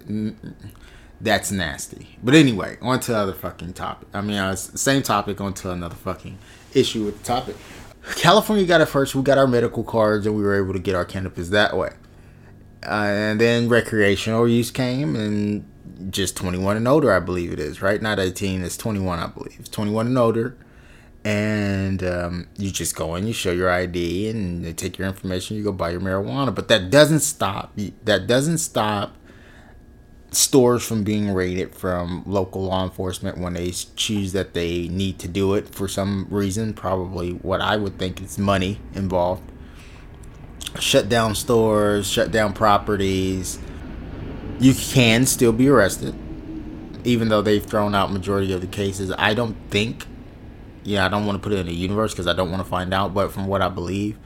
that's 1.20 1.50
nasty. 1.50 2.16
But 2.22 2.34
anyway, 2.34 2.78
on 2.80 3.00
to 3.00 3.16
other 3.16 3.32
fucking 3.32 3.74
topic. 3.74 4.08
I 4.14 4.20
mean, 4.20 4.36
uh, 4.36 4.56
same 4.56 5.02
topic, 5.02 5.40
on 5.40 5.52
to 5.54 5.70
another 5.70 5.94
fucking 5.94 6.38
issue 6.74 7.04
with 7.04 7.18
the 7.18 7.24
topic. 7.24 7.56
California 8.14 8.64
got 8.64 8.80
it 8.80 8.86
first. 8.86 9.14
We 9.14 9.22
got 9.22 9.38
our 9.38 9.46
medical 9.46 9.82
cards, 9.82 10.26
and 10.26 10.36
we 10.36 10.42
were 10.42 10.56
able 10.56 10.72
to 10.72 10.78
get 10.78 10.94
our 10.94 11.04
cannabis 11.04 11.48
that 11.50 11.76
way. 11.76 11.90
Uh, 12.84 12.88
and 12.90 13.40
then 13.40 13.68
recreational 13.68 14.46
use 14.46 14.70
came, 14.70 15.16
and 15.16 15.66
just 16.10 16.36
21 16.36 16.76
and 16.76 16.86
older, 16.86 17.12
I 17.12 17.20
believe 17.20 17.52
it 17.52 17.58
is, 17.58 17.82
right? 17.82 18.00
Not 18.00 18.18
18, 18.18 18.62
it's 18.62 18.76
21, 18.76 19.18
I 19.18 19.26
believe. 19.26 19.56
It's 19.58 19.68
21 19.68 20.06
and 20.06 20.18
older. 20.18 20.56
And 21.24 22.04
um, 22.04 22.48
you 22.56 22.70
just 22.70 22.94
go 22.94 23.16
in, 23.16 23.26
you 23.26 23.32
show 23.32 23.50
your 23.50 23.68
ID, 23.68 24.28
and 24.28 24.64
they 24.64 24.72
take 24.72 24.96
your 24.96 25.08
information. 25.08 25.56
You 25.56 25.64
go 25.64 25.72
buy 25.72 25.90
your 25.90 26.00
marijuana, 26.00 26.54
but 26.54 26.68
that 26.68 26.90
doesn't 26.90 27.20
stop. 27.20 27.76
That 28.04 28.28
doesn't 28.28 28.58
stop 28.58 29.16
stores 30.32 30.84
from 30.84 31.04
being 31.04 31.32
raided 31.32 31.74
from 31.74 32.22
local 32.26 32.64
law 32.64 32.84
enforcement 32.84 33.38
when 33.38 33.54
they 33.54 33.70
choose 33.70 34.32
that 34.32 34.54
they 34.54 34.88
need 34.88 35.18
to 35.20 35.28
do 35.28 35.54
it 35.54 35.74
for 35.74 35.88
some 35.88 36.26
reason. 36.30 36.74
Probably 36.74 37.32
what 37.32 37.60
I 37.60 37.76
would 37.76 37.98
think 37.98 38.22
is 38.22 38.38
money 38.38 38.78
involved. 38.94 39.42
Shut 40.78 41.08
down 41.08 41.34
stores, 41.34 42.06
shut 42.10 42.30
down 42.30 42.52
properties. 42.52 43.58
You 44.58 44.74
can 44.74 45.26
still 45.26 45.52
be 45.52 45.68
arrested, 45.68 46.14
even 47.04 47.28
though 47.28 47.42
they've 47.42 47.64
thrown 47.64 47.94
out 47.94 48.12
majority 48.12 48.52
of 48.52 48.60
the 48.60 48.66
cases. 48.66 49.12
I 49.16 49.34
don't 49.34 49.56
think. 49.70 50.06
Yeah, 50.82 51.04
I 51.04 51.08
don't 51.08 51.26
want 51.26 51.42
to 51.42 51.42
put 51.42 51.52
it 51.52 51.60
in 51.60 51.66
the 51.66 51.74
universe 51.74 52.12
because 52.12 52.26
I 52.26 52.32
don't 52.32 52.50
want 52.50 52.62
to 52.62 52.68
find 52.68 52.92
out. 52.94 53.12
But 53.12 53.32
from 53.32 53.46
what 53.46 53.60
I 53.60 53.68
believe, 53.68 54.18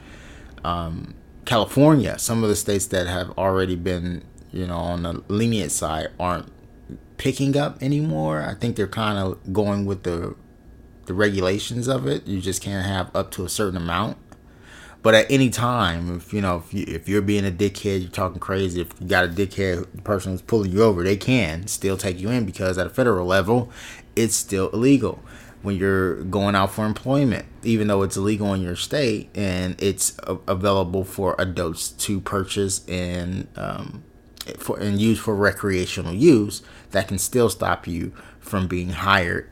um, 0.63 1.15
California, 1.45 2.19
some 2.19 2.43
of 2.43 2.49
the 2.49 2.55
states 2.55 2.85
that 2.87 3.07
have 3.07 3.31
already 3.37 3.75
been 3.75 4.23
you 4.51 4.67
know, 4.67 4.77
on 4.77 5.03
the 5.03 5.23
lenient 5.27 5.71
side 5.71 6.09
aren't 6.19 6.51
picking 7.17 7.55
up 7.55 7.81
anymore. 7.81 8.41
I 8.41 8.55
think 8.55 8.75
they're 8.75 8.87
kind 8.87 9.17
of 9.17 9.53
going 9.53 9.85
with 9.85 10.03
the 10.03 10.35
the 11.05 11.13
regulations 11.13 11.87
of 11.87 12.07
it. 12.07 12.27
You 12.27 12.41
just 12.41 12.61
can't 12.61 12.85
have 12.85 13.13
up 13.15 13.31
to 13.31 13.45
a 13.45 13.49
certain 13.49 13.77
amount. 13.77 14.17
But 15.03 15.15
at 15.15 15.31
any 15.31 15.49
time, 15.49 16.15
if 16.15 16.31
you 16.31 16.41
know, 16.41 16.57
if, 16.57 16.73
you, 16.73 16.85
if 16.87 17.09
you're 17.09 17.23
being 17.23 17.45
a 17.45 17.51
dickhead, 17.51 18.01
you're 18.01 18.11
talking 18.11 18.39
crazy. 18.39 18.81
If 18.81 18.89
you 18.99 19.07
got 19.07 19.25
a 19.25 19.27
dickhead 19.27 20.03
person 20.03 20.31
who's 20.31 20.41
pulling 20.41 20.71
you 20.71 20.83
over, 20.83 21.03
they 21.03 21.17
can 21.17 21.65
still 21.67 21.97
take 21.97 22.19
you 22.19 22.29
in 22.29 22.45
because 22.45 22.77
at 22.77 22.87
a 22.87 22.89
federal 22.89 23.25
level, 23.25 23.71
it's 24.15 24.35
still 24.35 24.69
illegal 24.69 25.23
when 25.63 25.75
you're 25.75 26.23
going 26.23 26.55
out 26.55 26.71
for 26.71 26.85
employment, 26.85 27.45
even 27.63 27.87
though 27.87 28.01
it's 28.03 28.17
illegal 28.17 28.53
in 28.53 28.61
your 28.61 28.75
state 28.75 29.29
and 29.35 29.81
it's 29.81 30.15
available 30.47 31.03
for 31.03 31.35
adults 31.37 31.89
to 31.89 32.19
purchase 32.19 32.87
and 32.87 33.47
um, 33.55 34.03
for 34.57 34.79
and 34.79 34.99
used 34.99 35.21
for 35.21 35.35
recreational 35.35 36.13
use 36.13 36.61
that 36.91 37.07
can 37.07 37.17
still 37.17 37.49
stop 37.49 37.87
you 37.87 38.11
from 38.39 38.67
being 38.67 38.89
hired 38.89 39.49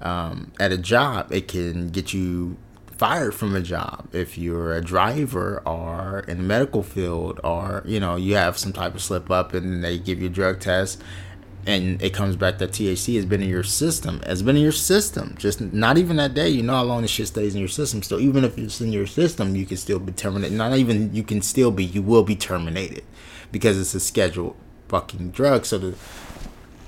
um, 0.00 0.52
at 0.58 0.72
a 0.72 0.78
job. 0.78 1.32
It 1.32 1.48
can 1.48 1.88
get 1.88 2.12
you 2.12 2.56
fired 3.00 3.34
from 3.34 3.54
a 3.54 3.62
job. 3.62 4.08
If 4.12 4.36
you're 4.36 4.74
a 4.74 4.82
driver 4.82 5.62
or 5.66 6.20
in 6.28 6.38
the 6.38 6.44
medical 6.44 6.82
field 6.82 7.40
or 7.42 7.82
you 7.86 7.98
know 7.98 8.16
you 8.16 8.34
have 8.36 8.58
some 8.58 8.72
type 8.72 8.94
of 8.94 9.02
slip 9.02 9.30
up 9.30 9.54
and 9.54 9.82
they 9.82 9.98
give 9.98 10.20
you 10.20 10.26
a 10.26 10.30
drug 10.30 10.60
test 10.60 11.02
and 11.66 12.00
it 12.02 12.14
comes 12.14 12.36
back 12.36 12.58
that 12.58 12.72
THC 12.72 13.16
has 13.16 13.26
been 13.26 13.42
in 13.42 13.48
your 13.48 13.62
system 13.62 14.20
has 14.26 14.42
been 14.42 14.56
in 14.56 14.62
your 14.62 14.72
system. 14.72 15.34
Just 15.38 15.60
not 15.60 15.98
even 15.98 16.16
that 16.16 16.34
day. 16.34 16.48
You 16.48 16.62
know 16.62 16.74
how 16.74 16.82
long 16.82 17.02
the 17.02 17.08
shit 17.08 17.28
stays 17.28 17.54
in 17.54 17.60
your 17.60 17.68
system. 17.68 18.02
So 18.02 18.18
even 18.18 18.44
if 18.44 18.58
it's 18.58 18.80
in 18.80 18.92
your 18.92 19.06
system 19.06 19.56
you 19.56 19.64
can 19.64 19.78
still 19.78 19.98
be 19.98 20.12
terminated. 20.12 20.56
Not 20.56 20.76
even 20.76 21.14
you 21.14 21.22
can 21.22 21.40
still 21.40 21.70
be 21.70 21.84
you 21.84 22.02
will 22.02 22.22
be 22.22 22.36
terminated 22.36 23.04
because 23.52 23.78
it's 23.78 23.94
a 23.94 24.00
scheduled 24.00 24.56
fucking 24.88 25.30
drug. 25.30 25.64
So 25.64 25.78
the, 25.78 25.94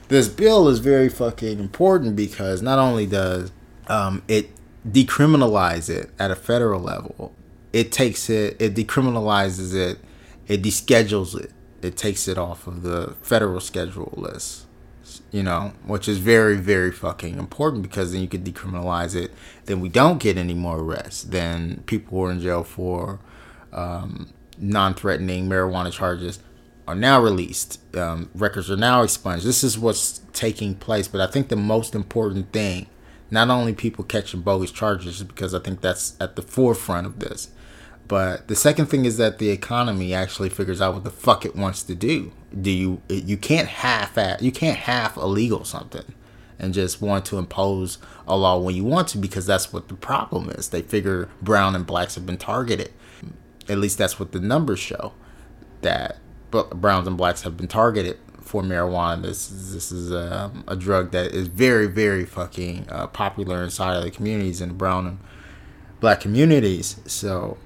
this 0.09 0.29
bill 0.29 0.69
is 0.69 0.81
very 0.81 1.09
fucking 1.09 1.59
important 1.59 2.17
because 2.17 2.61
not 2.63 2.79
only 2.79 3.07
does 3.07 3.53
um, 3.89 4.23
it 4.29 4.51
decriminalize 4.87 5.89
it 5.89 6.11
at 6.19 6.31
a 6.31 6.37
federal 6.37 6.81
level, 6.81 7.35
it 7.73 7.93
takes 7.93 8.29
it, 8.29 8.61
it 8.61 8.75
decriminalizes 8.75 9.75
it, 9.75 9.99
it 10.49 10.63
deschedules 10.63 11.39
it, 11.41 11.51
it 11.81 11.97
takes 11.97 12.29
it 12.29 12.37
off 12.37 12.67
of 12.67 12.83
the 12.83 13.15
federal 13.23 13.61
schedule 13.61 14.13
list. 14.17 14.67
You 15.31 15.43
know, 15.43 15.73
which 15.87 16.09
is 16.09 16.19
very, 16.19 16.57
very 16.57 16.93
fucking 16.93 17.39
important 17.39 17.83
because 17.83 18.13
then 18.13 18.21
you 18.21 18.29
could 18.29 18.45
decriminalize 18.45 19.15
it. 19.15 19.31
Then 19.65 19.81
we 19.81 19.89
don't 19.89 20.19
get 20.19 20.37
any 20.37 20.55
more 20.55 20.79
arrests. 20.79 21.23
Then 21.23 21.83
people 21.87 22.19
who 22.19 22.25
are 22.25 22.31
in 22.31 22.41
jail 22.41 22.63
for 22.65 23.19
um, 23.73 24.33
non-threatening 24.59 25.49
marijuana 25.49 25.91
charges 25.91 26.39
are 26.87 26.95
now 26.95 27.21
released. 27.21 27.81
Um, 27.97 28.31
records 28.35 28.71
are 28.71 28.77
now 28.77 29.03
expunged. 29.03 29.45
This 29.45 29.65
is 29.65 29.79
what's 29.79 30.21
taking 30.33 30.75
place. 30.75 31.09
But 31.09 31.21
I 31.21 31.27
think 31.27 31.49
the 31.49 31.57
most 31.57 31.95
important 31.95 32.53
thing, 32.53 32.87
not 33.31 33.51
only 33.51 33.73
people 33.73 34.05
catching 34.05 34.41
bogus 34.41 34.71
charges, 34.71 35.23
because 35.23 35.55
I 35.55 35.61
think 35.61 35.81
that's 35.81 36.17
at 36.21 36.37
the 36.37 36.43
forefront 36.43 37.07
of 37.07 37.19
this, 37.19 37.51
but 38.09 38.49
the 38.49 38.57
second 38.57 38.87
thing 38.87 39.05
is 39.05 39.17
that 39.17 39.39
the 39.39 39.51
economy 39.51 40.13
actually 40.13 40.51
figures 40.51 40.81
out 40.83 40.95
what 40.95 41.05
the 41.05 41.11
fuck 41.11 41.47
it 41.47 41.57
wants 41.57 41.83
to 41.85 41.95
do. 41.95 42.33
Do 42.61 42.71
you 42.71 43.01
you 43.09 43.39
can't 43.39 43.69
half 43.69 44.19
at 44.19 44.43
you 44.43 44.53
can't 44.53 44.77
half 44.77 45.17
illegal 45.17 45.65
something 45.65 46.13
and 46.59 46.75
just 46.75 47.01
want 47.01 47.25
to 47.27 47.39
impose 47.39 47.99
a 48.27 48.37
law 48.37 48.59
when 48.59 48.75
you 48.75 48.85
want 48.85 49.09
to 49.09 49.19
because 49.19 49.47
that's 49.47 49.73
what 49.73 49.89
the 49.89 49.95
problem 49.95 50.51
is. 50.51 50.69
They 50.69 50.83
figure 50.83 51.29
brown 51.41 51.75
and 51.75 51.87
blacks 51.87 52.15
have 52.17 52.27
been 52.27 52.37
targeted. 52.37 52.93
At 53.69 53.79
least 53.79 53.97
that's 53.97 54.21
what 54.21 54.33
the 54.33 54.41
numbers 54.41 54.79
show. 54.79 55.13
That 55.81 56.19
browns 56.53 57.09
and 57.09 57.17
blacks 57.17 57.43
have 57.43 57.57
been 57.57 57.69
targeted 57.69 58.19
for 58.41 58.63
marijuana. 58.63 59.23
This 59.23 59.49
this 59.49 59.91
is 59.91 60.11
a, 60.11 60.53
a 60.69 60.77
drug 60.77 61.11
that 61.13 61.33
is 61.33 61.49
very 61.49 61.87
very 61.87 62.25
fucking 62.25 62.87
uh, 62.89 63.07
popular 63.09 63.63
inside 63.63 63.97
of 63.97 64.05
the 64.05 64.11
communities 64.11 64.61
in 64.61 64.69
the 64.69 64.75
brown 64.75 65.07
and 65.07 65.19
black 66.01 66.21
communities. 66.21 66.97
So 67.07 67.59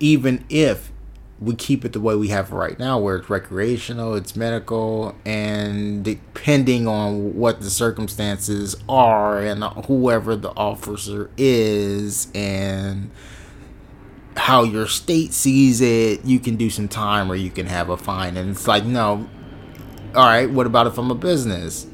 even 0.00 0.44
if 0.48 0.92
we 1.40 1.54
keep 1.54 1.84
it 1.84 1.92
the 1.92 2.00
way 2.00 2.14
we 2.14 2.28
have 2.28 2.52
right 2.52 2.78
now, 2.78 2.98
where 2.98 3.16
it's 3.16 3.28
recreational, 3.28 4.14
it's 4.14 4.36
medical, 4.36 5.14
and 5.24 6.04
depending 6.04 6.86
on 6.86 7.34
what 7.34 7.60
the 7.60 7.70
circumstances 7.70 8.76
are 8.88 9.40
and 9.40 9.64
whoever 9.86 10.36
the 10.36 10.50
officer 10.50 11.30
is 11.36 12.28
and 12.34 13.10
how 14.36 14.64
your 14.64 14.86
state 14.86 15.32
sees 15.32 15.80
it, 15.80 16.24
you 16.24 16.40
can 16.40 16.56
do 16.56 16.70
some 16.70 16.88
time 16.88 17.30
or 17.30 17.34
you 17.34 17.50
can 17.50 17.66
have 17.66 17.88
a 17.88 17.96
fine. 17.96 18.36
And 18.36 18.50
it's 18.50 18.66
like, 18.66 18.84
no, 18.84 19.28
all 20.14 20.26
right, 20.26 20.50
what 20.50 20.66
about 20.66 20.86
if 20.86 20.98
I'm 20.98 21.10
a 21.10 21.14
business? 21.14 21.86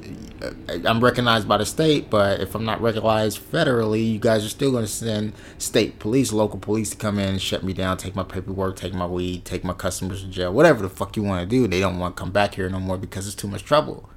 I'm 0.87 1.05
recognized 1.05 1.47
by 1.47 1.59
the 1.59 1.67
state, 1.67 2.09
but 2.09 2.41
if 2.41 2.55
I'm 2.55 2.65
not 2.65 2.81
recognized 2.81 3.41
federally, 3.53 4.13
you 4.13 4.19
guys 4.19 4.45
are 4.45 4.49
still 4.49 4.71
going 4.71 4.85
to 4.85 4.91
send 4.91 5.35
state 5.59 5.99
police, 5.99 6.33
local 6.33 6.59
police 6.59 6.91
to 6.91 6.97
come 6.97 7.19
in 7.19 7.39
shut 7.39 7.63
me 7.63 7.75
down, 7.75 7.99
take 7.99 8.17
my 8.17 8.23
paperwork, 8.23 8.77
take 8.77 8.95
my 8.95 9.07
weed, 9.07 9.45
take 9.45 9.65
my 9.65 9.75
customers 9.75 10.23
to 10.23 10.29
jail, 10.29 10.53
whatever 10.53 10.83
the 10.83 10.89
fuck 10.89 11.17
you 11.17 11.23
want 11.23 11.43
to 11.43 11.47
do. 11.47 11.67
They 11.67 11.81
don't 11.81 11.99
want 11.99 12.17
to 12.17 12.21
come 12.21 12.31
back 12.31 12.55
here 12.55 12.71
no 12.71 12.81
more 12.81 12.97
because 12.97 13.27
it's 13.27 13.37
too 13.37 13.49
much 13.49 13.65
trouble. 13.65 14.09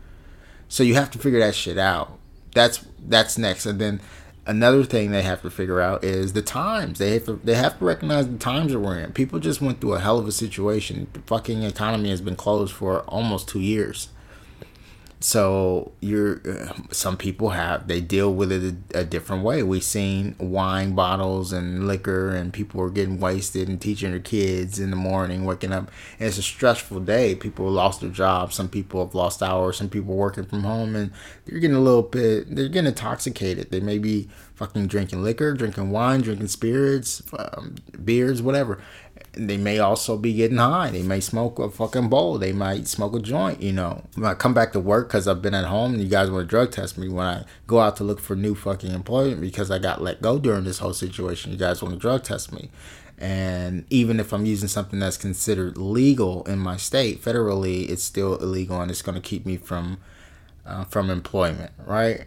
So 0.69 0.81
you 0.81 0.95
have 0.95 1.11
to 1.11 1.19
figure 1.19 1.39
that 1.39 1.55
shit 1.55 1.77
out. 1.77 2.17
That's 2.53 2.85
that's 3.05 3.37
next, 3.37 3.65
and 3.65 3.79
then 3.79 3.99
another 4.45 4.83
thing 4.83 5.11
they 5.11 5.21
have 5.21 5.41
to 5.41 5.49
figure 5.49 5.81
out 5.81 6.03
is 6.03 6.33
the 6.33 6.41
times. 6.41 6.99
They 6.99 7.13
have 7.13 7.25
to 7.25 7.39
they 7.43 7.55
have 7.55 7.79
to 7.79 7.85
recognize 7.85 8.27
the 8.27 8.37
times 8.37 8.71
that 8.71 8.79
we're 8.79 8.99
in. 8.99 9.13
People 9.13 9.39
just 9.39 9.61
went 9.61 9.81
through 9.81 9.93
a 9.93 9.99
hell 9.99 10.19
of 10.19 10.27
a 10.27 10.31
situation. 10.31 11.07
The 11.13 11.19
fucking 11.21 11.63
economy 11.63 12.09
has 12.09 12.21
been 12.21 12.35
closed 12.35 12.73
for 12.73 13.01
almost 13.01 13.47
two 13.47 13.61
years. 13.61 14.09
So 15.23 15.93
you're 16.01 16.41
uh, 16.45 16.73
some 16.91 17.15
people 17.15 17.51
have 17.51 17.87
they 17.87 18.01
deal 18.01 18.33
with 18.33 18.51
it 18.51 18.75
a, 18.93 18.99
a, 18.99 19.03
different 19.05 19.41
way. 19.41 19.63
We've 19.63 19.81
seen 19.81 20.35
wine 20.37 20.95
bottles 20.95 21.53
and 21.53 21.87
liquor, 21.87 22.35
and 22.35 22.51
people 22.51 22.81
are 22.81 22.89
getting 22.89 23.21
wasted 23.21 23.69
and 23.69 23.79
teaching 23.79 24.11
their 24.11 24.19
kids 24.19 24.81
in 24.81 24.89
the 24.89 24.97
morning, 24.97 25.45
waking 25.45 25.71
up. 25.71 25.89
And 26.19 26.27
it's 26.27 26.37
a 26.37 26.43
stressful 26.43 26.99
day. 26.99 27.35
People 27.35 27.71
lost 27.71 28.01
their 28.01 28.09
jobs. 28.09 28.55
Some 28.55 28.67
people 28.67 29.05
have 29.05 29.15
lost 29.15 29.41
hours. 29.41 29.77
Some 29.77 29.87
people 29.87 30.13
working 30.13 30.43
from 30.43 30.65
home, 30.65 30.93
and 30.93 31.09
they're 31.45 31.59
getting 31.59 31.77
a 31.77 31.79
little 31.79 32.03
bit. 32.03 32.53
They're 32.53 32.67
getting 32.67 32.89
intoxicated. 32.89 33.71
They 33.71 33.79
may 33.79 33.99
be 33.99 34.27
fucking 34.55 34.87
drinking 34.87 35.23
liquor, 35.23 35.53
drinking 35.53 35.91
wine, 35.91 36.19
drinking 36.19 36.49
spirits, 36.49 37.23
um, 37.39 37.75
beers, 38.03 38.41
whatever 38.41 38.77
they 39.35 39.57
may 39.57 39.79
also 39.79 40.17
be 40.17 40.33
getting 40.33 40.57
high. 40.57 40.91
They 40.91 41.01
may 41.01 41.19
smoke 41.19 41.57
a 41.57 41.69
fucking 41.69 42.09
bowl. 42.09 42.37
They 42.37 42.53
might 42.53 42.87
smoke 42.87 43.15
a 43.15 43.19
joint. 43.19 43.61
You 43.61 43.73
know, 43.73 44.03
when 44.15 44.25
I 44.25 44.35
come 44.35 44.53
back 44.53 44.73
to 44.73 44.79
work 44.79 45.07
because 45.07 45.27
I've 45.27 45.41
been 45.41 45.55
at 45.55 45.65
home, 45.65 45.93
and 45.93 46.03
you 46.03 46.09
guys 46.09 46.29
want 46.29 46.43
to 46.43 46.47
drug 46.47 46.71
test 46.71 46.97
me. 46.97 47.09
When 47.09 47.25
I 47.25 47.45
go 47.65 47.79
out 47.79 47.95
to 47.97 48.03
look 48.03 48.19
for 48.19 48.35
new 48.35 48.53
fucking 48.53 48.91
employment 48.91 49.41
because 49.41 49.71
I 49.71 49.79
got 49.79 50.01
let 50.01 50.21
go 50.21 50.37
during 50.37 50.65
this 50.65 50.79
whole 50.79 50.93
situation, 50.93 51.51
you 51.51 51.57
guys 51.57 51.81
want 51.81 51.93
to 51.95 51.99
drug 51.99 52.23
test 52.23 52.53
me. 52.53 52.69
And 53.17 53.85
even 53.89 54.19
if 54.19 54.33
I'm 54.33 54.45
using 54.45 54.67
something 54.67 54.99
that's 54.99 55.17
considered 55.17 55.77
legal 55.77 56.43
in 56.43 56.59
my 56.59 56.77
state, 56.77 57.21
federally, 57.21 57.89
it's 57.89 58.03
still 58.03 58.37
illegal, 58.37 58.81
and 58.81 58.91
it's 58.91 59.01
going 59.01 59.15
to 59.15 59.21
keep 59.21 59.45
me 59.45 59.57
from 59.57 59.97
uh, 60.65 60.83
from 60.85 61.09
employment. 61.09 61.71
Right? 61.85 62.25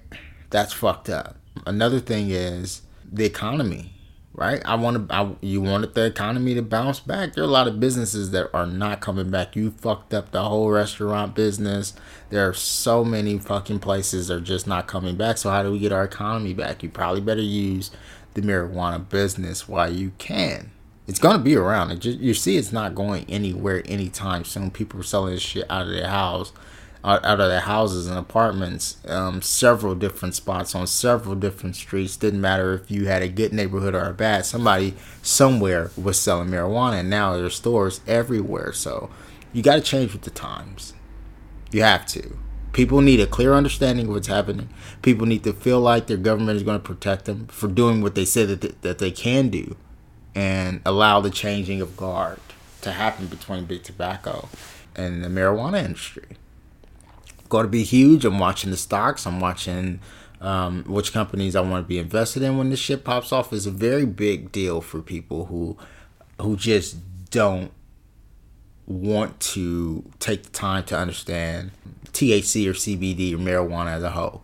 That's 0.51 0.73
fucked 0.73 1.09
up. 1.09 1.37
Another 1.67 2.01
thing 2.01 2.31
is 2.31 2.83
the 3.11 3.25
economy 3.25 3.96
right? 4.37 4.63
I 4.65 4.77
want 4.77 5.09
to. 5.09 5.15
I, 5.15 5.33
you 5.41 5.61
wanted 5.61 5.95
the 5.95 6.05
economy 6.05 6.55
to 6.55 6.63
bounce 6.63 7.01
back. 7.01 7.33
There 7.33 7.43
are 7.43 7.47
a 7.47 7.51
lot 7.51 7.67
of 7.67 7.81
businesses 7.81 8.31
that 8.31 8.51
are 8.55 8.67
not 8.67 9.01
coming 9.01 9.31
back. 9.31 9.57
You 9.57 9.71
fucked 9.73 10.15
up 10.15 10.31
the 10.31 10.45
whole 10.45 10.71
restaurant 10.71 11.35
business. 11.35 11.95
There 12.31 12.47
are 12.47 12.55
so 12.55 13.05
many 13.05 13.39
fucking 13.39 13.81
places 13.81 14.29
that 14.29 14.35
are 14.35 14.41
just 14.41 14.67
not 14.67 14.87
coming 14.87 15.17
back. 15.17 15.39
So 15.39 15.51
how 15.51 15.63
do 15.63 15.73
we 15.73 15.79
get 15.79 15.93
our 15.93 16.05
economy 16.05 16.53
back? 16.53 16.83
You 16.83 16.91
probably 16.91 17.23
better 17.23 17.41
use 17.41 17.91
the 18.35 18.43
marijuana 18.43 19.09
business 19.09 19.67
while 19.67 19.93
you 19.93 20.13
can. 20.19 20.71
It's 21.09 21.19
gonna 21.19 21.39
be 21.39 21.57
around. 21.57 21.99
Just, 22.01 22.19
you 22.19 22.35
see, 22.35 22.57
it's 22.57 22.73
not 22.73 22.95
going 22.95 23.25
anywhere 23.29 23.83
anytime 23.87 24.45
soon. 24.45 24.71
People 24.71 25.01
are 25.01 25.05
selling 25.05 25.35
this 25.35 25.43
shit 25.43 25.65
out 25.71 25.87
of 25.87 25.93
their 25.93 26.09
house, 26.09 26.53
out, 27.07 27.25
out 27.25 27.41
of 27.41 27.49
their 27.49 27.61
houses 27.61 28.09
and 28.09 28.19
apartments. 28.19 28.99
Um, 29.07 29.41
several 29.41 29.95
different 29.95 30.35
spots 30.35 30.75
on 30.75 30.87
several 30.87 31.37
different 31.37 31.77
streets. 31.77 32.17
Didn't 32.17 32.41
matter 32.41 32.75
if 32.75 32.91
you 32.91 33.07
had 33.07 33.23
a 33.23 33.29
good 33.29 33.53
neighborhood 33.53 33.95
or 33.95 34.05
a 34.05 34.13
bad. 34.13 34.45
Somebody 34.45 34.95
somewhere 35.23 35.93
was 35.97 36.19
selling 36.19 36.49
marijuana, 36.49 37.01
and 37.01 37.09
now 37.09 37.37
there's 37.37 37.55
stores 37.55 38.01
everywhere. 38.07 38.73
So 38.73 39.09
you 39.53 39.63
got 39.63 39.77
to 39.77 39.81
change 39.81 40.13
with 40.13 40.23
the 40.23 40.31
times. 40.31 40.93
You 41.71 41.83
have 41.83 42.05
to. 42.09 42.37
People 42.73 43.01
need 43.01 43.21
a 43.21 43.27
clear 43.27 43.55
understanding 43.55 44.07
of 44.07 44.13
what's 44.13 44.27
happening. 44.27 44.69
People 45.01 45.27
need 45.27 45.45
to 45.45 45.55
feel 45.55 45.81
like 45.81 46.09
their 46.09 46.19
government 46.19 46.57
is 46.57 46.63
going 46.63 46.79
to 46.79 46.85
protect 46.85 47.25
them 47.25 47.47
for 47.47 47.69
doing 47.69 48.03
what 48.03 48.15
they 48.15 48.27
say 48.27 48.45
that 48.45 48.61
they, 48.61 48.73
that 48.83 48.99
they 48.99 49.11
can 49.11 49.49
do 49.49 49.77
and 50.35 50.83
allow 50.85 51.21
the 51.21 51.31
changing 51.31 51.81
of 51.81 51.97
guard 51.97 52.39
to 52.83 52.93
happen 52.93 53.27
between 53.27 53.65
big 53.65 53.83
tobacco 53.83 54.51
and 54.95 55.25
the 55.25 55.29
marijuana 55.29 55.83
industry. 55.83 56.37
Going 57.49 57.65
to 57.65 57.71
be 57.71 57.85
huge. 57.85 58.25
I'm 58.25 58.39
watching 58.39 58.71
the 58.71 58.77
stocks. 58.77 59.27
I'm 59.27 59.41
watching 59.41 60.01
um, 60.41 60.85
which 60.85 61.13
companies 61.13 61.57
I 61.57 61.61
want 61.61 61.85
to 61.85 61.89
be 61.89 61.99
invested 61.99 62.43
in 62.43 62.59
when 62.59 62.71
this 62.71 62.81
shit 62.81 63.05
pops 63.05 63.33
off. 63.33 63.53
is 63.53 63.67
a 63.67 63.71
very 63.71 64.07
big 64.07 64.53
deal 64.53 64.81
for 64.81 65.01
people 65.01 65.47
who 65.47 65.77
who 66.41 66.57
just 66.57 66.97
don't 67.31 67.73
want 68.87 69.41
to 69.41 70.05
take 70.19 70.45
the 70.45 70.51
time 70.51 70.85
to 70.85 70.97
understand 70.97 71.71
THC 72.13 72.69
or 72.69 72.73
CBD 72.73 73.35
or 73.35 73.39
marijuana 73.39 73.93
as 73.93 74.03
a 74.03 74.11
whole. 74.11 74.43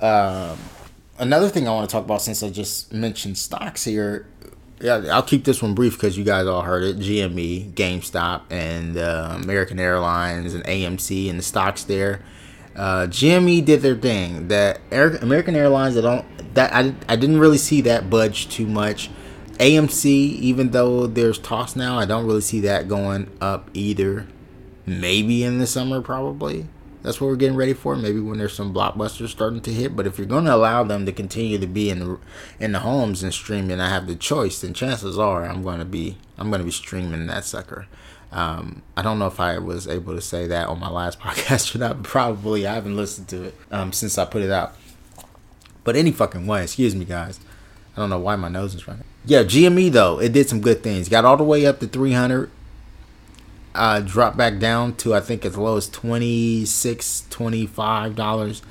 Um, 0.00 0.58
another 1.18 1.48
thing 1.48 1.66
I 1.68 1.72
want 1.72 1.88
to 1.88 1.92
talk 1.92 2.04
about 2.04 2.22
since 2.22 2.42
I 2.42 2.50
just 2.50 2.92
mentioned 2.92 3.36
stocks 3.36 3.84
here. 3.84 4.26
Yeah, 4.80 5.06
I'll 5.12 5.22
keep 5.22 5.44
this 5.44 5.60
one 5.60 5.74
brief 5.74 5.94
because 5.94 6.16
you 6.16 6.24
guys 6.24 6.46
all 6.46 6.62
heard 6.62 6.84
it. 6.84 6.98
GME, 6.98 7.72
GameStop, 7.72 8.42
and 8.50 8.96
uh, 8.96 9.38
American 9.42 9.80
Airlines 9.80 10.54
and 10.54 10.64
AMC 10.64 11.28
and 11.28 11.38
the 11.38 11.42
stocks 11.42 11.82
there. 11.84 12.22
Uh, 12.76 13.06
GME 13.08 13.64
did 13.64 13.82
their 13.82 13.96
thing. 13.96 14.48
That 14.48 14.80
Air, 14.92 15.16
American 15.16 15.56
Airlines, 15.56 15.96
I 15.96 16.00
don't 16.00 16.54
that 16.54 16.72
I, 16.72 16.94
I 17.08 17.16
didn't 17.16 17.40
really 17.40 17.58
see 17.58 17.80
that 17.82 18.08
budge 18.08 18.48
too 18.48 18.66
much. 18.66 19.10
AMC, 19.54 20.06
even 20.06 20.70
though 20.70 21.08
there's 21.08 21.38
talks 21.38 21.74
now, 21.74 21.98
I 21.98 22.04
don't 22.04 22.24
really 22.26 22.40
see 22.40 22.60
that 22.60 22.86
going 22.86 23.28
up 23.40 23.70
either 23.74 24.28
maybe 24.86 25.42
in 25.42 25.58
the 25.58 25.66
summer 25.66 26.00
probably 26.00 26.66
that's 27.08 27.22
what 27.22 27.28
we're 27.28 27.36
getting 27.36 27.56
ready 27.56 27.72
for. 27.72 27.96
Maybe 27.96 28.20
when 28.20 28.36
there's 28.36 28.52
some 28.52 28.74
blockbusters 28.74 29.28
starting 29.28 29.62
to 29.62 29.72
hit. 29.72 29.96
But 29.96 30.06
if 30.06 30.18
you're 30.18 30.26
going 30.26 30.44
to 30.44 30.54
allow 30.54 30.84
them 30.84 31.06
to 31.06 31.12
continue 31.12 31.56
to 31.56 31.66
be 31.66 31.88
in 31.88 32.00
the 32.00 32.18
in 32.60 32.72
the 32.72 32.80
homes 32.80 33.22
and 33.22 33.32
streaming 33.32 33.80
i 33.80 33.88
have 33.88 34.06
the 34.06 34.14
choice. 34.14 34.60
Then 34.60 34.74
chances 34.74 35.18
are 35.18 35.46
i'm 35.46 35.62
going 35.62 35.78
to 35.78 35.86
be 35.86 36.18
i'm 36.36 36.50
going 36.50 36.60
to 36.60 36.66
be 36.66 36.70
streaming 36.70 37.26
that 37.28 37.46
sucker. 37.46 37.86
Um, 38.30 38.82
i 38.94 39.00
don't 39.00 39.18
know 39.18 39.26
if 39.26 39.40
i 39.40 39.56
was 39.58 39.88
able 39.88 40.14
to 40.14 40.20
say 40.20 40.46
that 40.48 40.68
on 40.68 40.78
my 40.80 40.90
last 40.90 41.18
podcast 41.20 41.74
or 41.74 41.78
not. 41.78 42.02
Probably. 42.02 42.66
I 42.66 42.74
haven't 42.74 42.96
listened 42.96 43.28
to 43.28 43.44
it 43.44 43.54
um, 43.70 43.90
since 43.94 44.18
i 44.18 44.26
put 44.26 44.42
it 44.42 44.50
out. 44.50 44.76
But 45.84 45.96
any 45.96 46.12
fucking 46.12 46.46
way. 46.46 46.64
Excuse 46.64 46.94
me 46.94 47.06
guys. 47.06 47.40
I 47.96 48.00
don't 48.00 48.10
know 48.10 48.18
why 48.18 48.36
my 48.36 48.48
nose 48.48 48.74
is 48.74 48.86
running. 48.86 49.04
Yeah 49.24 49.44
gme 49.44 49.90
though 49.92 50.20
it 50.20 50.34
did 50.34 50.46
some 50.46 50.60
good 50.60 50.82
things. 50.82 51.08
Got 51.08 51.24
all 51.24 51.38
the 51.38 51.44
way 51.44 51.64
up 51.64 51.80
to 51.80 51.86
300 51.86 52.50
uh, 53.74 54.00
dropped 54.00 54.36
back 54.36 54.58
down 54.58 54.94
to 54.96 55.14
I 55.14 55.20
think 55.20 55.44
as 55.44 55.56
low 55.56 55.76
as 55.76 55.88
26 55.88 57.26
25 57.30 58.14
dollars. 58.14 58.62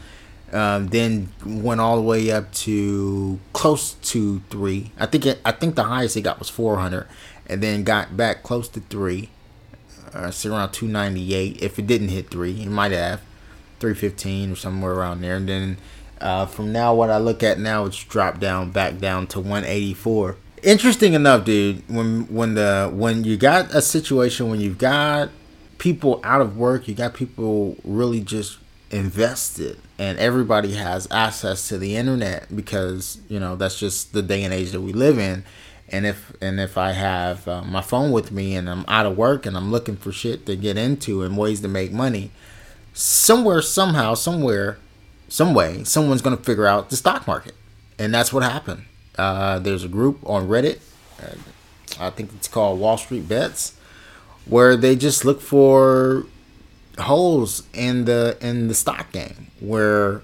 Um, 0.54 0.88
then 0.88 1.34
went 1.46 1.82
all 1.82 1.98
the 1.98 2.02
way 2.02 2.32
up 2.32 2.54
to 2.54 3.38
close 3.52 3.94
to 3.94 4.40
three. 4.50 4.92
I 4.98 5.06
think 5.06 5.26
it, 5.26 5.42
I 5.44 5.52
think 5.52 5.76
the 5.76 5.84
highest 5.84 6.16
it 6.16 6.22
got 6.22 6.40
was 6.40 6.50
400, 6.50 7.06
and 7.48 7.62
then 7.62 7.84
got 7.84 8.16
back 8.16 8.44
close 8.44 8.70
to 8.70 8.80
three. 8.80 9.30
Uh, 10.14 10.32
so 10.32 10.56
around 10.56 10.72
298. 10.72 11.62
If 11.62 11.78
it 11.78 11.86
didn't 11.86 12.08
hit 12.10 12.30
three, 12.30 12.62
it 12.62 12.70
might 12.70 12.94
have 12.94 13.22
315 13.80 14.54
or 14.54 14.56
somewhere 14.56 14.94
around 14.94 15.20
there. 15.20 15.36
And 15.36 15.50
then 15.50 15.78
uh, 16.22 16.46
from 16.46 16.72
now, 16.72 16.94
what 16.94 17.10
I 17.10 17.18
look 17.18 17.44
at 17.44 17.60
now, 17.60 17.86
it's 17.86 18.02
dropped 18.02 18.40
down 18.40 18.72
back 18.72 19.00
down 19.00 19.28
to 19.28 19.40
184 19.40 20.38
interesting 20.64 21.14
enough, 21.14 21.46
dude. 21.46 21.88
When 21.90 22.24
when 22.34 22.56
the 22.56 22.90
when 22.94 23.24
you 23.24 23.38
got 23.38 23.74
a 23.74 23.82
situation 23.82 24.50
when 24.50 24.60
you've 24.60 24.78
got 24.78 25.30
people 25.78 26.20
out 26.24 26.42
of 26.42 26.58
work, 26.58 26.88
you 26.88 26.96
got 26.96 27.14
people 27.14 27.78
really 27.84 28.22
just 28.22 28.58
invested, 28.90 29.80
and 30.00 30.18
everybody 30.18 30.74
has 30.74 31.08
access 31.12 31.68
to 31.70 31.78
the 31.78 31.96
internet 31.96 32.56
because 32.56 33.20
you 33.28 33.40
know 33.40 33.56
that's 33.56 33.80
just 33.80 34.14
the 34.14 34.22
day 34.22 34.44
and 34.44 34.54
age 34.54 34.72
that 34.72 34.82
we 34.82 34.94
live 34.94 35.20
in. 35.20 35.44
And 35.90 36.06
if 36.06 36.34
and 36.42 36.60
if 36.60 36.78
I 36.78 36.92
have 36.92 37.48
uh, 37.48 37.62
my 37.62 37.82
phone 37.82 38.12
with 38.12 38.32
me 38.32 38.56
and 38.56 38.70
I'm 38.70 38.84
out 38.88 39.06
of 39.06 39.18
work 39.18 39.46
and 39.46 39.56
I'm 39.56 39.72
looking 39.72 39.96
for 39.96 40.12
shit 40.12 40.46
to 40.46 40.56
get 40.56 40.78
into 40.78 41.24
and 41.24 41.38
ways 41.38 41.62
to 41.62 41.70
make 41.70 41.94
money, 41.94 42.32
somewhere, 42.94 43.62
somehow, 43.62 44.14
somewhere, 44.14 44.80
some 45.30 45.54
way, 45.54 45.86
someone's 45.86 46.22
gonna 46.22 46.38
figure 46.38 46.68
out 46.68 46.90
the 46.90 46.98
stock 46.98 47.26
market, 47.26 47.56
and 47.98 48.14
that's 48.14 48.34
what 48.34 48.44
happened. 48.44 48.84
Uh, 49.18 49.60
there's 49.60 49.84
a 49.84 49.88
group 49.88 50.20
on 50.26 50.48
Reddit. 50.48 50.80
Uh, 51.22 51.36
I 52.00 52.10
think 52.12 52.32
it's 52.36 52.48
called 52.48 52.80
Wall 52.80 52.98
Street 52.98 53.28
Bets, 53.28 53.76
where 54.46 54.76
they 54.76 54.96
just 54.96 55.26
look 55.26 55.42
for 55.42 56.26
holes 57.00 57.64
in 57.74 58.06
the 58.06 58.38
in 58.42 58.68
the 58.68 58.76
stock 58.76 59.12
game, 59.12 59.48
where 59.60 60.22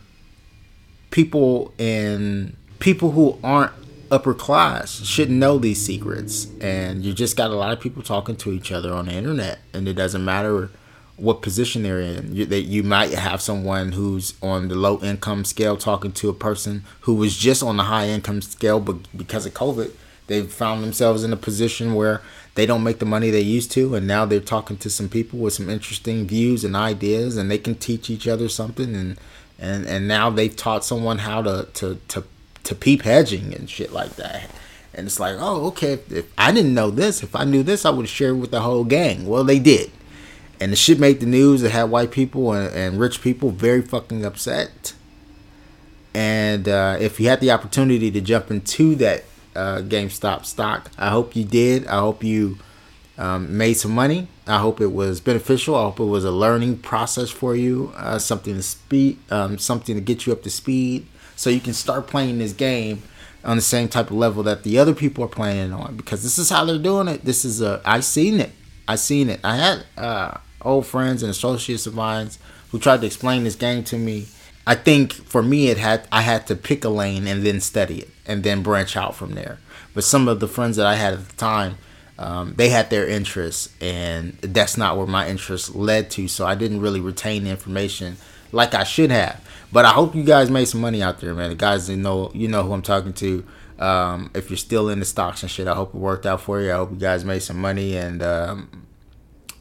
people 1.10 1.74
in 1.78 2.56
people 2.80 3.12
who 3.12 3.40
aren't 3.44 3.72
upper 4.12 4.34
class 4.34 5.04
shouldn't 5.04 5.40
know 5.40 5.58
these 5.58 5.84
secrets, 5.84 6.48
and 6.62 7.04
you 7.04 7.14
just 7.14 7.36
got 7.36 7.50
a 7.50 7.56
lot 7.56 7.74
of 7.74 7.80
people 7.80 8.04
talking 8.04 8.36
to 8.36 8.52
each 8.52 8.72
other 8.72 8.94
on 8.94 9.08
the 9.08 9.14
internet, 9.14 9.60
and 9.74 9.88
it 9.88 9.94
doesn't 9.94 10.24
matter 10.24 10.70
what 11.18 11.42
position 11.42 11.84
they're 11.84 12.02
in. 12.02 12.36
You, 12.36 12.46
that 12.46 12.62
you 12.62 12.84
might 12.84 13.12
have 13.12 13.42
someone 13.42 13.92
who's 13.92 14.34
on 14.42 14.68
the 14.68 14.76
low 14.76 15.00
income 15.02 15.46
scale 15.46 15.78
talking 15.78 16.12
to 16.14 16.30
a 16.30 16.34
person 16.34 16.84
who 17.02 17.14
was 17.16 17.38
just 17.38 17.62
on 17.62 17.78
the 17.78 17.84
high 17.84 18.08
income 18.08 18.42
scale, 18.42 18.80
but 18.80 18.98
because 19.16 19.46
of 19.46 19.54
COVID, 19.54 19.92
they've 20.28 20.52
found 20.52 20.84
themselves 20.84 21.24
in 21.24 21.32
a 21.32 21.38
position 21.38 21.94
where 21.94 22.22
they 22.56 22.66
don't 22.66 22.84
make 22.84 23.00
the 23.00 23.06
money 23.06 23.30
they 23.30 23.42
used 23.42 23.72
to, 23.72 23.96
and 23.96 24.08
now 24.08 24.26
they're 24.26 24.40
talking 24.40 24.78
to 24.78 24.90
some 24.90 25.10
people 25.10 25.40
with 25.40 25.54
some 25.54 25.70
interesting 25.70 26.26
views 26.26 26.64
and 26.64 26.76
ideas, 26.76 27.38
and 27.38 27.50
they 27.50 27.58
can 27.58 27.76
teach 27.76 28.10
each 28.10 28.28
other 28.28 28.50
something, 28.50 28.96
and 28.96 29.18
and 29.60 29.86
and 29.86 30.08
now 30.08 30.30
they've 30.30 30.56
taught 30.56 30.86
someone 30.86 31.20
how 31.20 31.42
to 31.42 31.68
to 31.74 32.00
to 32.10 32.24
to 32.64 32.76
peep 32.76 33.04
hedging 33.04 33.54
and 33.54 33.70
shit 33.70 33.92
like 33.92 34.16
that. 34.16 34.50
And 34.96 35.08
it's 35.08 35.20
like, 35.20 35.36
oh, 35.40 35.66
okay. 35.68 35.94
If, 35.94 36.12
if 36.12 36.26
I 36.38 36.52
didn't 36.52 36.76
know 36.76 36.92
this, 36.92 37.24
if 37.24 37.36
I 37.36 37.46
knew 37.46 37.64
this, 37.64 37.84
I 37.84 37.90
would 37.90 38.08
share 38.08 38.30
it 38.30 38.36
with 38.36 38.52
the 38.52 38.62
whole 38.62 38.84
gang. 38.84 39.26
Well, 39.26 39.44
they 39.44 39.58
did 39.58 39.92
and 40.64 40.72
the 40.72 40.78
shit 40.78 40.98
made 40.98 41.20
the 41.20 41.26
news. 41.26 41.62
It 41.62 41.72
had 41.72 41.90
white 41.90 42.12
people 42.12 42.54
and, 42.54 42.74
and 42.74 42.98
rich 42.98 43.22
people 43.22 43.52
very 43.52 43.82
fucking 43.82 44.24
upset. 44.24 44.94
And 46.14 46.70
uh, 46.70 46.96
if 47.02 47.20
you 47.20 47.28
had 47.28 47.42
the 47.42 47.52
opportunity 47.52 48.10
to 48.12 48.22
jump 48.22 48.50
into 48.50 48.96
that 48.96 49.26
uh, 49.58 49.80
GameStop 49.80 50.46
stock, 50.46 50.90
I 50.98 51.10
hope 51.10 51.36
you 51.36 51.44
did. 51.44 51.86
I 51.88 52.00
hope 52.00 52.24
you 52.24 52.60
um, 53.18 53.58
made 53.58 53.74
some 53.74 53.92
money. 53.92 54.30
I 54.48 54.60
hope 54.60 54.80
it 54.80 54.94
was 54.94 55.20
beneficial. 55.20 55.76
I 55.76 55.82
hope 55.84 56.00
it 56.00 56.06
was 56.06 56.24
a 56.24 56.32
learning 56.32 56.78
process 56.78 57.30
for 57.30 57.58
you, 57.58 57.92
uh, 57.98 58.18
something 58.18 58.56
to 58.56 58.64
speed, 58.64 59.20
um, 59.32 59.58
something 59.58 59.96
to 59.96 60.02
get 60.02 60.26
you 60.26 60.32
up 60.32 60.44
to 60.44 60.50
speed, 60.50 61.08
so 61.36 61.50
you 61.50 61.60
can 61.60 61.74
start 61.74 62.08
playing 62.08 62.38
this 62.38 62.54
game 62.54 63.04
on 63.44 63.58
the 63.58 63.62
same 63.62 63.90
type 63.90 64.12
of 64.12 64.16
level 64.16 64.44
that 64.44 64.64
the 64.64 64.80
other 64.80 64.96
people 64.96 65.26
are 65.26 65.30
playing 65.30 65.74
on. 65.74 65.98
Because 65.98 66.24
this 66.24 66.38
is 66.38 66.50
how 66.50 66.64
they're 66.64 66.78
doing 66.78 67.10
it. 67.10 67.26
This 67.26 67.44
is 67.44 67.62
a 67.62 67.82
I 67.84 68.00
seen 68.00 68.40
it. 68.40 68.52
I 68.88 68.96
seen 68.96 69.30
it. 69.30 69.40
I 69.44 69.56
had 69.56 69.86
uh, 69.98 70.38
old 70.66 70.86
friends 70.86 71.24
and 71.24 71.30
associates 71.30 71.86
of 71.86 71.94
mine 71.94 72.30
who 72.72 72.80
tried 72.80 73.02
to 73.02 73.08
explain 73.08 73.44
this 73.44 73.56
game 73.56 73.84
to 73.86 73.98
me. 73.98 74.28
I 74.66 74.76
think 74.76 75.14
for 75.14 75.44
me, 75.44 75.68
it 75.68 75.78
had 75.78 76.08
I 76.12 76.22
had 76.22 76.48
to 76.48 76.56
pick 76.56 76.84
a 76.84 76.90
lane 76.90 77.28
and 77.28 77.46
then 77.46 77.60
study 77.60 78.00
it 78.00 78.10
and 78.26 78.44
then 78.44 78.64
branch 78.64 78.96
out 78.96 79.16
from 79.16 79.34
there. 79.34 79.60
But 79.94 80.04
some 80.04 80.28
of 80.28 80.40
the 80.40 80.48
friends 80.48 80.78
that 80.78 80.86
I 80.86 80.96
had 80.96 81.14
at 81.14 81.28
the 81.28 81.36
time, 81.36 81.78
um, 82.18 82.54
they 82.56 82.70
had 82.70 82.90
their 82.90 83.08
interests, 83.08 83.70
and 83.82 84.34
that's 84.42 84.78
not 84.78 84.98
where 84.98 85.06
my 85.06 85.28
interests 85.28 85.76
led 85.76 86.10
to. 86.12 86.28
So 86.28 86.46
I 86.46 86.56
didn't 86.56 86.82
really 86.82 87.02
retain 87.02 87.44
the 87.44 87.50
information 87.50 88.18
like 88.52 88.74
I 88.74 88.84
should 88.84 89.12
have. 89.12 89.42
But 89.72 89.86
I 89.86 89.90
hope 89.90 90.16
you 90.16 90.24
guys 90.24 90.50
made 90.50 90.66
some 90.66 90.82
money 90.82 91.02
out 91.04 91.20
there, 91.20 91.34
man. 91.34 91.50
The 91.50 91.56
guys 91.56 91.88
that 91.88 91.98
know 91.98 92.32
you 92.34 92.48
know 92.48 92.64
who 92.64 92.74
I'm 92.74 92.82
talking 92.82 93.14
to. 93.14 93.46
Um, 93.80 94.32
if 94.34 94.50
you're 94.50 94.58
still 94.58 94.88
in 94.88 95.00
the 95.00 95.06
stocks 95.06 95.42
and 95.42 95.52
shit, 95.52 95.68
I 95.68 95.74
hope 95.74 95.94
it 95.94 95.98
worked 95.98 96.26
out 96.26 96.42
for 96.42 96.62
you. 96.62 96.72
I 96.72 96.76
hope 96.76 96.92
you 96.92 96.98
guys 96.98 97.26
made 97.26 97.42
some 97.42 97.60
money 97.60 97.98
and 97.98 98.22
um, 98.22 98.83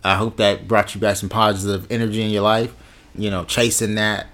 I 0.04 0.16
hope 0.16 0.36
that 0.38 0.66
brought 0.66 0.94
you 0.94 1.00
back 1.00 1.16
some 1.16 1.28
positive 1.28 1.86
energy 1.90 2.22
in 2.22 2.30
your 2.30 2.42
life. 2.42 2.74
You 3.14 3.30
know, 3.30 3.44
chasing 3.44 3.94
that 3.96 4.26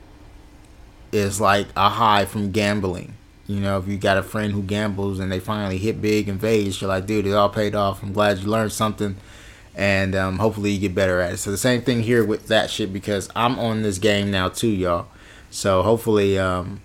is 1.13 1.41
like 1.41 1.67
a 1.77 1.89
high 1.89 2.25
from 2.25 2.53
gambling. 2.53 3.15
You 3.47 3.61
know, 3.61 3.79
if 3.79 3.89
you 3.89 3.97
got 3.97 4.19
a 4.19 4.23
friend 4.23 4.53
who 4.53 4.63
gambles 4.63 5.19
and 5.19 5.33
they 5.33 5.41
finally 5.41 5.79
hit 5.79 6.03
big 6.03 6.29
in 6.29 6.39
Vegas, 6.39 6.81
you're 6.81 6.89
like, 6.89 7.07
dude, 7.07 7.27
it 7.27 7.33
all 7.33 7.49
paid 7.49 7.75
off. 7.75 8.03
I'm 8.03 8.13
glad 8.13 8.39
you 8.39 8.49
learned 8.49 8.73
something. 8.73 9.17
And 9.75 10.15
um, 10.15 10.39
hopefully 10.39 10.73
you 10.73 10.81
get 10.81 10.95
better 10.95 11.21
at 11.21 11.33
it. 11.33 11.37
So 11.39 11.51
the 11.51 11.57
same 11.57 11.83
thing 11.83 12.03
here 12.03 12.25
with 12.25 12.49
that 12.49 12.69
shit 12.69 12.93
because 12.93 13.31
I'm 13.35 13.59
on 13.59 13.83
this 13.83 13.99
game 13.99 14.31
now 14.31 14.49
too, 14.49 14.69
y'all. 14.69 15.07
So 15.51 15.83
hopefully, 15.83 16.39
um, 16.39 16.81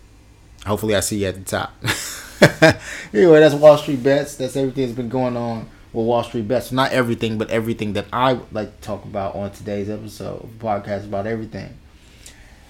hopefully 0.66 0.96
I 0.96 1.02
see 1.02 1.24
you 1.24 1.28
at 1.28 1.36
the 1.36 1.42
top. 1.42 1.74
anyway, 3.14 3.40
that's 3.40 3.56
Wall 3.56 3.78
Street 3.78 4.04
bets. 4.04 4.36
That's 4.36 4.56
everything 4.56 4.86
that's 4.86 4.96
been 4.96 5.10
going 5.10 5.36
on 5.36 5.70
with 5.94 6.06
Wall 6.06 6.24
Street 6.24 6.48
bets. 6.48 6.72
Not 6.72 6.92
everything, 6.92 7.38
but 7.38 7.50
everything 7.50 7.94
that 7.94 8.08
I 8.12 8.34
would 8.34 8.52
like 8.52 8.76
to 8.76 8.82
talk 8.82 9.06
about 9.06 9.36
on 9.36 9.52
today's 9.52 9.90
episode 9.90 10.60
podcast 10.60 11.06
about 11.06 11.28
everything. 11.28 11.78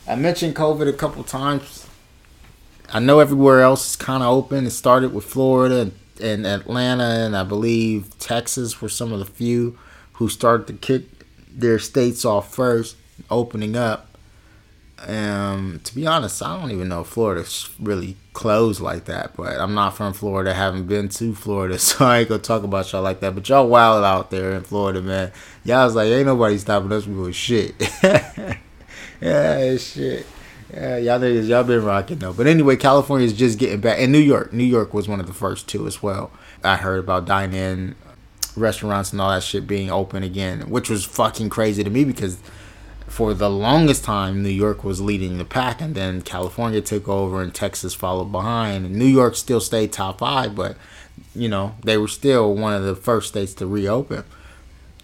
I 0.07 0.15
mentioned 0.15 0.55
COVID 0.55 0.87
a 0.87 0.93
couple 0.93 1.23
times. 1.23 1.87
I 2.93 2.99
know 2.99 3.19
everywhere 3.19 3.61
else 3.61 3.91
is 3.91 3.95
kind 3.95 4.21
of 4.21 4.29
open. 4.29 4.67
It 4.67 4.71
started 4.71 5.13
with 5.13 5.23
Florida 5.23 5.81
and, 5.81 5.93
and 6.21 6.45
Atlanta, 6.45 7.25
and 7.25 7.35
I 7.35 7.43
believe 7.43 8.17
Texas 8.19 8.81
were 8.81 8.89
some 8.89 9.13
of 9.13 9.19
the 9.19 9.25
few 9.25 9.79
who 10.13 10.27
started 10.27 10.67
to 10.67 10.73
kick 10.73 11.05
their 11.49 11.79
states 11.79 12.25
off 12.25 12.53
first, 12.53 12.97
opening 13.29 13.75
up. 13.75 14.12
Um, 15.07 15.81
to 15.83 15.95
be 15.95 16.07
honest, 16.07 16.41
I 16.41 16.59
don't 16.59 16.71
even 16.71 16.89
know 16.89 17.01
if 17.01 17.07
Florida's 17.07 17.69
really 17.79 18.15
closed 18.33 18.81
like 18.81 19.05
that. 19.05 19.35
But 19.35 19.59
I'm 19.59 19.73
not 19.73 19.95
from 19.95 20.13
Florida, 20.13 20.53
haven't 20.53 20.87
been 20.87 21.09
to 21.09 21.33
Florida, 21.35 21.79
so 21.79 22.05
I 22.05 22.19
ain't 22.19 22.29
gonna 22.29 22.41
talk 22.41 22.63
about 22.63 22.91
y'all 22.91 23.01
like 23.01 23.19
that. 23.21 23.35
But 23.35 23.47
y'all 23.49 23.67
wild 23.67 24.03
out 24.03 24.31
there 24.31 24.53
in 24.53 24.63
Florida, 24.63 25.01
man. 25.01 25.31
Y'all 25.63 25.85
was 25.85 25.95
like, 25.95 26.07
ain't 26.07 26.25
nobody 26.25 26.57
stopping 26.57 26.91
us 26.91 27.05
with 27.05 27.35
shit. 27.35 27.75
yeah, 29.21 29.77
shit. 29.77 30.25
Yeah, 30.73 30.97
y'all 30.97 31.19
niggas, 31.19 31.47
y'all 31.47 31.63
been 31.63 31.83
rocking 31.83 32.17
though. 32.17 32.33
But 32.33 32.47
anyway, 32.47 32.75
California 32.77 33.27
is 33.27 33.33
just 33.33 33.59
getting 33.59 33.79
back, 33.79 33.99
and 33.99 34.11
New 34.11 34.17
York, 34.17 34.53
New 34.53 34.63
York 34.63 34.93
was 34.93 35.07
one 35.07 35.19
of 35.19 35.27
the 35.27 35.33
first 35.33 35.67
two 35.67 35.85
as 35.85 36.01
well. 36.01 36.31
I 36.63 36.77
heard 36.77 36.99
about 36.99 37.25
dine-in 37.25 37.95
restaurants 38.55 39.11
and 39.11 39.21
all 39.21 39.29
that 39.29 39.43
shit 39.43 39.67
being 39.67 39.91
open 39.91 40.23
again, 40.23 40.69
which 40.69 40.89
was 40.89 41.05
fucking 41.05 41.49
crazy 41.49 41.83
to 41.83 41.89
me 41.89 42.05
because 42.05 42.37
for 43.13 43.35
the 43.35 43.49
longest 43.49 44.03
time, 44.03 44.41
New 44.41 44.49
York 44.49 44.83
was 44.83 44.99
leading 44.99 45.37
the 45.37 45.45
pack, 45.45 45.81
and 45.81 45.93
then 45.93 46.23
California 46.23 46.81
took 46.81 47.07
over, 47.07 47.43
and 47.43 47.53
Texas 47.53 47.93
followed 47.93 48.31
behind. 48.31 48.87
And 48.87 48.95
New 48.95 49.05
York 49.05 49.35
still 49.35 49.59
stayed 49.59 49.91
top 49.91 50.17
five, 50.17 50.55
but 50.55 50.75
you 51.35 51.47
know 51.47 51.75
they 51.83 51.95
were 51.95 52.07
still 52.07 52.55
one 52.55 52.73
of 52.73 52.83
the 52.83 52.95
first 52.95 53.27
states 53.27 53.53
to 53.53 53.67
reopen, 53.67 54.23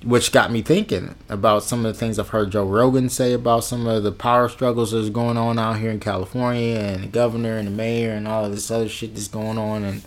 which 0.03 0.31
got 0.31 0.51
me 0.51 0.63
thinking 0.63 1.13
about 1.29 1.61
some 1.61 1.85
of 1.85 1.93
the 1.93 1.99
things 1.99 2.17
I've 2.17 2.29
heard 2.29 2.51
Joe 2.51 2.65
Rogan 2.65 3.09
say 3.09 3.31
about 3.31 3.63
some 3.63 3.85
of 3.85 4.01
the 4.01 4.11
power 4.11 4.49
struggles 4.49 4.91
that's 4.91 5.09
going 5.09 5.37
on 5.37 5.59
out 5.59 5.77
here 5.77 5.91
in 5.91 5.99
California, 5.99 6.79
and 6.79 7.03
the 7.03 7.07
governor 7.07 7.57
and 7.57 7.67
the 7.67 7.71
mayor, 7.71 8.13
and 8.13 8.27
all 8.27 8.45
of 8.45 8.51
this 8.51 8.71
other 8.71 8.89
shit 8.89 9.13
that's 9.13 9.27
going 9.27 9.59
on, 9.59 9.83
and 9.83 10.01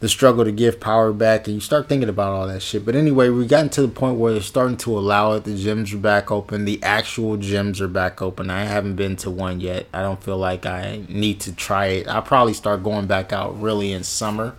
the 0.00 0.08
struggle 0.08 0.44
to 0.44 0.52
give 0.52 0.78
power 0.78 1.12
back 1.12 1.46
and 1.46 1.54
you 1.54 1.60
start 1.60 1.88
thinking 1.88 2.08
about 2.08 2.32
all 2.32 2.46
that 2.46 2.60
shit. 2.60 2.84
But 2.84 2.94
anyway, 2.94 3.30
we've 3.30 3.48
gotten 3.48 3.70
to 3.70 3.82
the 3.82 3.88
point 3.88 4.18
where 4.18 4.32
they're 4.32 4.42
starting 4.42 4.76
to 4.78 4.98
allow 4.98 5.32
it. 5.32 5.44
The 5.44 5.52
gyms 5.52 5.94
are 5.94 5.98
back 5.98 6.30
open. 6.30 6.66
The 6.66 6.82
actual 6.82 7.38
gyms 7.38 7.80
are 7.80 7.88
back 7.88 8.20
open. 8.20 8.50
I 8.50 8.64
haven't 8.64 8.96
been 8.96 9.16
to 9.16 9.30
one 9.30 9.60
yet. 9.60 9.86
I 9.94 10.02
don't 10.02 10.22
feel 10.22 10.38
like 10.38 10.66
I 10.66 11.02
need 11.08 11.40
to 11.40 11.54
try 11.54 11.86
it. 11.86 12.08
I'll 12.08 12.22
probably 12.22 12.54
start 12.54 12.82
going 12.82 13.06
back 13.06 13.32
out 13.32 13.60
really 13.60 13.92
in 13.92 14.04
summer. 14.04 14.54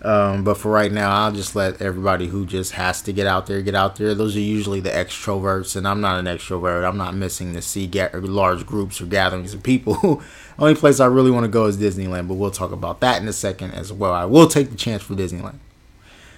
Um, 0.00 0.44
but 0.44 0.54
for 0.54 0.70
right 0.70 0.92
now, 0.92 1.10
I'll 1.10 1.32
just 1.32 1.56
let 1.56 1.82
everybody 1.82 2.28
who 2.28 2.46
just 2.46 2.72
has 2.72 3.02
to 3.02 3.12
get 3.12 3.26
out 3.26 3.46
there 3.46 3.60
get 3.62 3.74
out 3.74 3.96
there. 3.96 4.14
Those 4.14 4.36
are 4.36 4.40
usually 4.40 4.80
the 4.80 4.90
extroverts, 4.90 5.74
and 5.74 5.88
I'm 5.88 6.00
not 6.00 6.20
an 6.20 6.26
extrovert. 6.26 6.88
I'm 6.88 6.96
not 6.96 7.16
missing 7.16 7.52
to 7.54 7.62
see 7.62 7.88
ga- 7.88 8.10
large 8.14 8.64
groups 8.64 9.00
or 9.00 9.06
gatherings 9.06 9.54
of 9.54 9.62
people. 9.62 10.22
Only 10.58 10.76
place 10.76 11.00
I 11.00 11.06
really 11.06 11.32
want 11.32 11.44
to 11.44 11.48
go 11.48 11.66
is 11.66 11.76
Disneyland, 11.76 12.28
but 12.28 12.34
we'll 12.34 12.52
talk 12.52 12.70
about 12.70 13.00
that 13.00 13.20
in 13.20 13.26
a 13.26 13.32
second 13.32 13.72
as 13.72 13.92
well. 13.92 14.12
I 14.12 14.24
will 14.24 14.46
take 14.46 14.70
the 14.70 14.76
chance 14.76 15.02
for 15.02 15.14
Disneyland. 15.14 15.58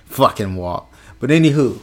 Fucking 0.06 0.56
walk. 0.56 0.90
But 1.18 1.28
anywho, 1.30 1.80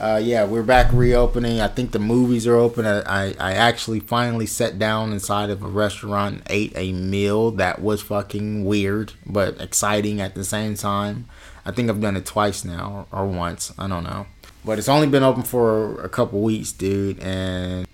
uh, 0.00 0.16
yeah, 0.22 0.44
we're 0.44 0.62
back 0.62 0.90
reopening. 0.92 1.60
I 1.60 1.68
think 1.68 1.92
the 1.92 1.98
movies 1.98 2.46
are 2.46 2.54
open. 2.54 2.86
I, 2.86 3.34
I 3.34 3.52
actually 3.52 4.00
finally 4.00 4.46
sat 4.46 4.78
down 4.78 5.12
inside 5.12 5.50
of 5.50 5.62
a 5.62 5.68
restaurant 5.68 6.36
and 6.36 6.42
ate 6.48 6.72
a 6.74 6.92
meal 6.92 7.50
that 7.52 7.82
was 7.82 8.00
fucking 8.00 8.64
weird, 8.64 9.12
but 9.26 9.60
exciting 9.60 10.20
at 10.20 10.34
the 10.34 10.44
same 10.44 10.74
time. 10.74 11.28
I 11.66 11.72
think 11.72 11.90
I've 11.90 12.00
done 12.00 12.16
it 12.16 12.24
twice 12.24 12.64
now, 12.64 13.06
or 13.12 13.26
once. 13.26 13.74
I 13.78 13.88
don't 13.88 14.04
know. 14.04 14.26
But 14.64 14.78
it's 14.78 14.88
only 14.88 15.06
been 15.06 15.22
open 15.22 15.42
for 15.42 16.02
a 16.02 16.08
couple 16.08 16.40
weeks, 16.40 16.72
dude, 16.72 17.20
and 17.20 17.86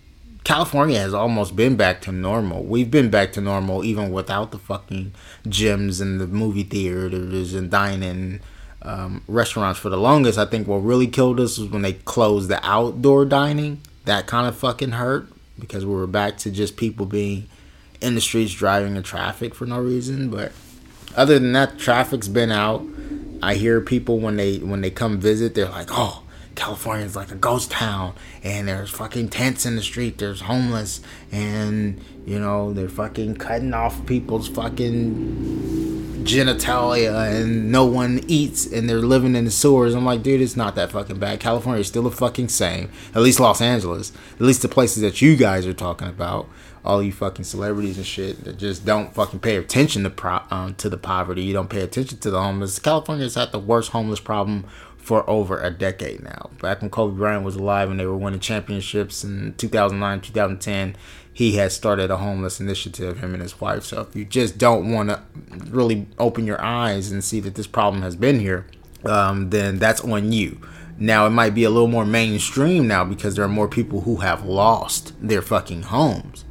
California 0.44 1.00
has 1.00 1.12
almost 1.12 1.57
been 1.57 1.74
back 1.74 2.00
to 2.02 2.12
normal. 2.12 2.62
We've 2.62 2.90
been 2.90 3.11
back 3.11 3.32
to 3.32 3.40
normal 3.40 3.84
even 3.84 4.12
without 4.12 4.52
the 4.52 4.59
fucking 4.59 5.12
gyms 5.44 6.00
and 6.00 6.20
the 6.20 6.28
movie 6.28 6.62
theaters 6.62 7.52
and 7.52 7.68
dining 7.68 8.40
um, 8.87 9.22
restaurants 9.26 9.78
for 9.78 9.91
the 9.91 9.99
longest. 9.99 10.39
I 10.39 10.47
think 10.47 10.66
what 10.66 10.78
really 10.78 11.09
killed 11.09 11.41
us 11.41 11.59
was 11.59 11.68
when 11.68 11.82
they 11.82 11.95
closed 11.95 12.49
the 12.49 12.64
outdoor 12.64 13.24
dining. 13.24 13.80
That 14.05 14.26
kind 14.26 14.47
of 14.47 14.57
fucking 14.57 14.93
hurt 14.93 15.28
because 15.59 15.84
we 15.84 15.93
were 15.93 16.07
back 16.07 16.37
to 16.39 16.51
just 16.51 16.76
people 16.76 17.07
being 17.07 17.49
in 18.01 18.14
the 18.14 18.20
streets 18.20 18.53
driving 18.55 18.97
in 18.97 19.03
traffic 19.03 19.55
for 19.55 19.66
no 19.66 19.80
reason. 19.80 20.30
But 20.30 20.53
other 21.16 21.39
than 21.39 21.53
that, 21.53 21.78
traffic's 21.78 22.28
been 22.28 22.53
out. 22.53 22.87
I 23.43 23.55
hear 23.55 23.80
people 23.80 24.20
when 24.20 24.37
they 24.37 24.59
when 24.59 24.80
they 24.80 24.91
come 24.91 25.18
visit, 25.18 25.55
they're 25.55 25.68
like, 25.68 25.89
"Oh, 25.91 26.22
California's 26.57 27.14
like 27.14 27.30
a 27.30 27.36
ghost 27.36 27.70
town, 27.70 28.14
and 28.42 28.66
there's 28.66 28.90
fucking 28.90 29.28
tents 29.28 29.64
in 29.64 29.76
the 29.76 29.82
street. 29.82 30.18
There's 30.18 30.40
homeless, 30.40 31.00
and 31.30 32.02
you 32.24 32.38
know 32.38 32.72
they're 32.72 32.88
fucking 32.88 33.36
cutting 33.36 33.74
off 33.74 34.04
people's 34.07 34.48
fucking 34.48 35.76
genitalia 36.26 37.40
and 37.40 37.70
no 37.70 37.84
one 37.86 38.20
eats 38.26 38.66
and 38.66 38.90
they're 38.90 38.98
living 38.98 39.36
in 39.36 39.44
the 39.44 39.50
sewers. 39.50 39.94
I'm 39.94 40.04
like, 40.04 40.22
dude, 40.22 40.40
it's 40.40 40.57
not 40.57 40.74
that 40.74 40.90
fucking 40.90 41.18
bad. 41.18 41.40
California 41.40 41.80
is 41.80 41.86
still 41.86 42.02
the 42.02 42.11
fucking 42.11 42.48
same. 42.48 42.90
At 43.14 43.22
least 43.22 43.40
Los 43.40 43.61
Angeles. 43.61 44.12
At 44.34 44.40
least 44.40 44.62
the 44.62 44.68
places 44.68 45.02
that 45.02 45.22
you 45.22 45.36
guys 45.36 45.66
are 45.66 45.72
talking 45.72 46.09
about. 46.09 46.48
All 46.84 47.02
you 47.02 47.12
fucking 47.12 47.44
celebrities 47.44 47.96
and 47.96 48.07
shit 48.07 48.44
that 48.44 48.59
just 48.59 48.84
don't 48.84 49.12
fucking 49.14 49.40
pay 49.40 49.57
attention 49.57 50.04
to 50.04 50.11
pro- 50.11 50.42
um, 50.50 50.74
to 50.76 50.88
the 50.88 50.96
poverty. 50.96 51.42
You 51.42 51.52
don't 51.52 51.70
pay 51.70 51.80
attention 51.80 52.18
to 52.18 52.30
the 52.30 52.40
homeless. 52.40 52.78
California's 52.78 53.34
had 53.34 53.52
the 53.52 53.59
worst 53.59 53.90
homeless 53.90 54.20
problem 54.20 54.64
for 55.07 55.28
over 55.30 55.61
a 55.61 55.70
decade 55.70 56.20
now. 56.20 56.50
Back 56.61 56.80
when 56.80 56.90
Kobe 56.90 57.16
Bryant 57.16 57.44
was 57.44 57.54
alive 57.54 57.88
and 57.92 58.00
they 58.00 58.07
were 58.07 58.16
winning 58.16 58.40
championships 58.40 59.22
in 59.22 59.54
2009, 59.57 60.20
2010, 60.20 60.96
he 61.32 61.52
had 61.52 61.70
started 61.70 62.11
a 62.11 62.16
homeless 62.16 62.59
initiative, 62.59 63.20
him 63.20 63.32
and 63.32 63.40
his 63.40 63.61
wife. 63.61 63.84
So 63.84 64.00
if 64.00 64.16
you 64.16 64.24
just 64.24 64.59
don't 64.59 64.90
want 64.90 65.11
to 65.11 65.22
really 65.68 66.09
open 66.18 66.44
your 66.44 66.61
eyes 66.61 67.12
and 67.12 67.22
see 67.22 67.38
that 67.38 67.54
this 67.54 67.68
problem 67.68 68.02
has 68.02 68.16
been 68.16 68.40
here, 68.40 68.66
um, 69.04 69.50
then 69.50 69.78
that's 69.78 70.00
on 70.00 70.32
you. 70.32 70.61
Now 70.98 71.24
it 71.28 71.30
might 71.30 71.54
be 71.54 71.62
a 71.62 71.70
little 71.70 71.86
more 71.86 72.04
mainstream 72.04 72.88
now 72.88 73.04
because 73.04 73.36
there 73.36 73.44
are 73.44 73.48
more 73.48 73.68
people 73.68 74.00
who 74.00 74.16
have 74.16 74.44
lost 74.44 75.12
their 75.22 75.40
fucking 75.40 75.82
homes. 75.82 76.44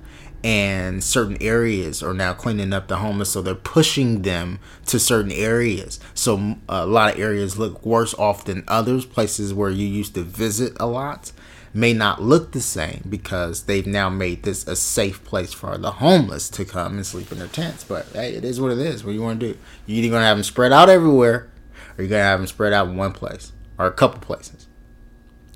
And 0.45 1.03
certain 1.03 1.41
areas 1.41 2.03
are 2.03 2.13
now 2.13 2.33
cleaning 2.33 2.71
up 2.71 2.87
the 2.87 2.97
homeless, 2.97 3.31
so 3.31 3.41
they're 3.41 3.55
pushing 3.55 4.21
them 4.21 4.59
to 4.85 4.99
certain 4.99 5.31
areas. 5.31 5.99
So 6.13 6.57
a 6.69 6.85
lot 6.85 7.15
of 7.15 7.19
areas 7.19 7.57
look 7.57 7.83
worse 7.83 8.13
off 8.13 8.45
than 8.45 8.63
others, 8.67 9.07
places 9.07 9.55
where 9.55 9.71
you 9.71 9.87
used 9.87 10.13
to 10.13 10.21
visit 10.21 10.73
a 10.79 10.85
lot 10.85 11.31
may 11.73 11.93
not 11.93 12.21
look 12.21 12.51
the 12.51 12.61
same 12.61 13.03
because 13.09 13.63
they've 13.63 13.87
now 13.87 14.07
made 14.07 14.43
this 14.43 14.67
a 14.67 14.75
safe 14.75 15.23
place 15.23 15.51
for 15.51 15.79
the 15.79 15.93
homeless 15.93 16.47
to 16.51 16.63
come 16.63 16.97
and 16.97 17.07
sleep 17.07 17.31
in 17.31 17.39
their 17.39 17.47
tents. 17.47 17.83
But 17.83 18.05
hey, 18.13 18.35
it 18.35 18.45
is 18.45 18.61
what 18.61 18.71
it 18.71 18.77
is. 18.77 19.03
What 19.03 19.13
do 19.13 19.15
you 19.15 19.23
want 19.23 19.39
to 19.39 19.53
do? 19.53 19.59
You're 19.87 19.97
either 19.97 20.09
going 20.09 20.21
to 20.21 20.27
have 20.27 20.37
them 20.37 20.43
spread 20.43 20.71
out 20.71 20.89
everywhere 20.89 21.49
or 21.97 22.03
you're 22.03 22.07
going 22.07 22.21
to 22.21 22.25
have 22.25 22.39
them 22.39 22.45
spread 22.45 22.71
out 22.71 22.87
in 22.87 22.97
one 22.97 23.13
place 23.13 23.51
or 23.79 23.87
a 23.87 23.91
couple 23.91 24.19
places. 24.19 24.67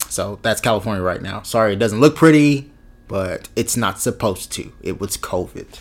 So 0.09 0.39
that's 0.41 0.61
California 0.61 1.03
right 1.03 1.21
now. 1.21 1.43
Sorry, 1.43 1.73
it 1.73 1.79
doesn't 1.79 1.99
look 1.99 2.15
pretty, 2.15 2.71
but 3.09 3.49
it's 3.55 3.75
not 3.75 3.99
supposed 3.99 4.53
to. 4.53 4.71
It 4.81 5.01
was 5.01 5.17
COVID. 5.17 5.79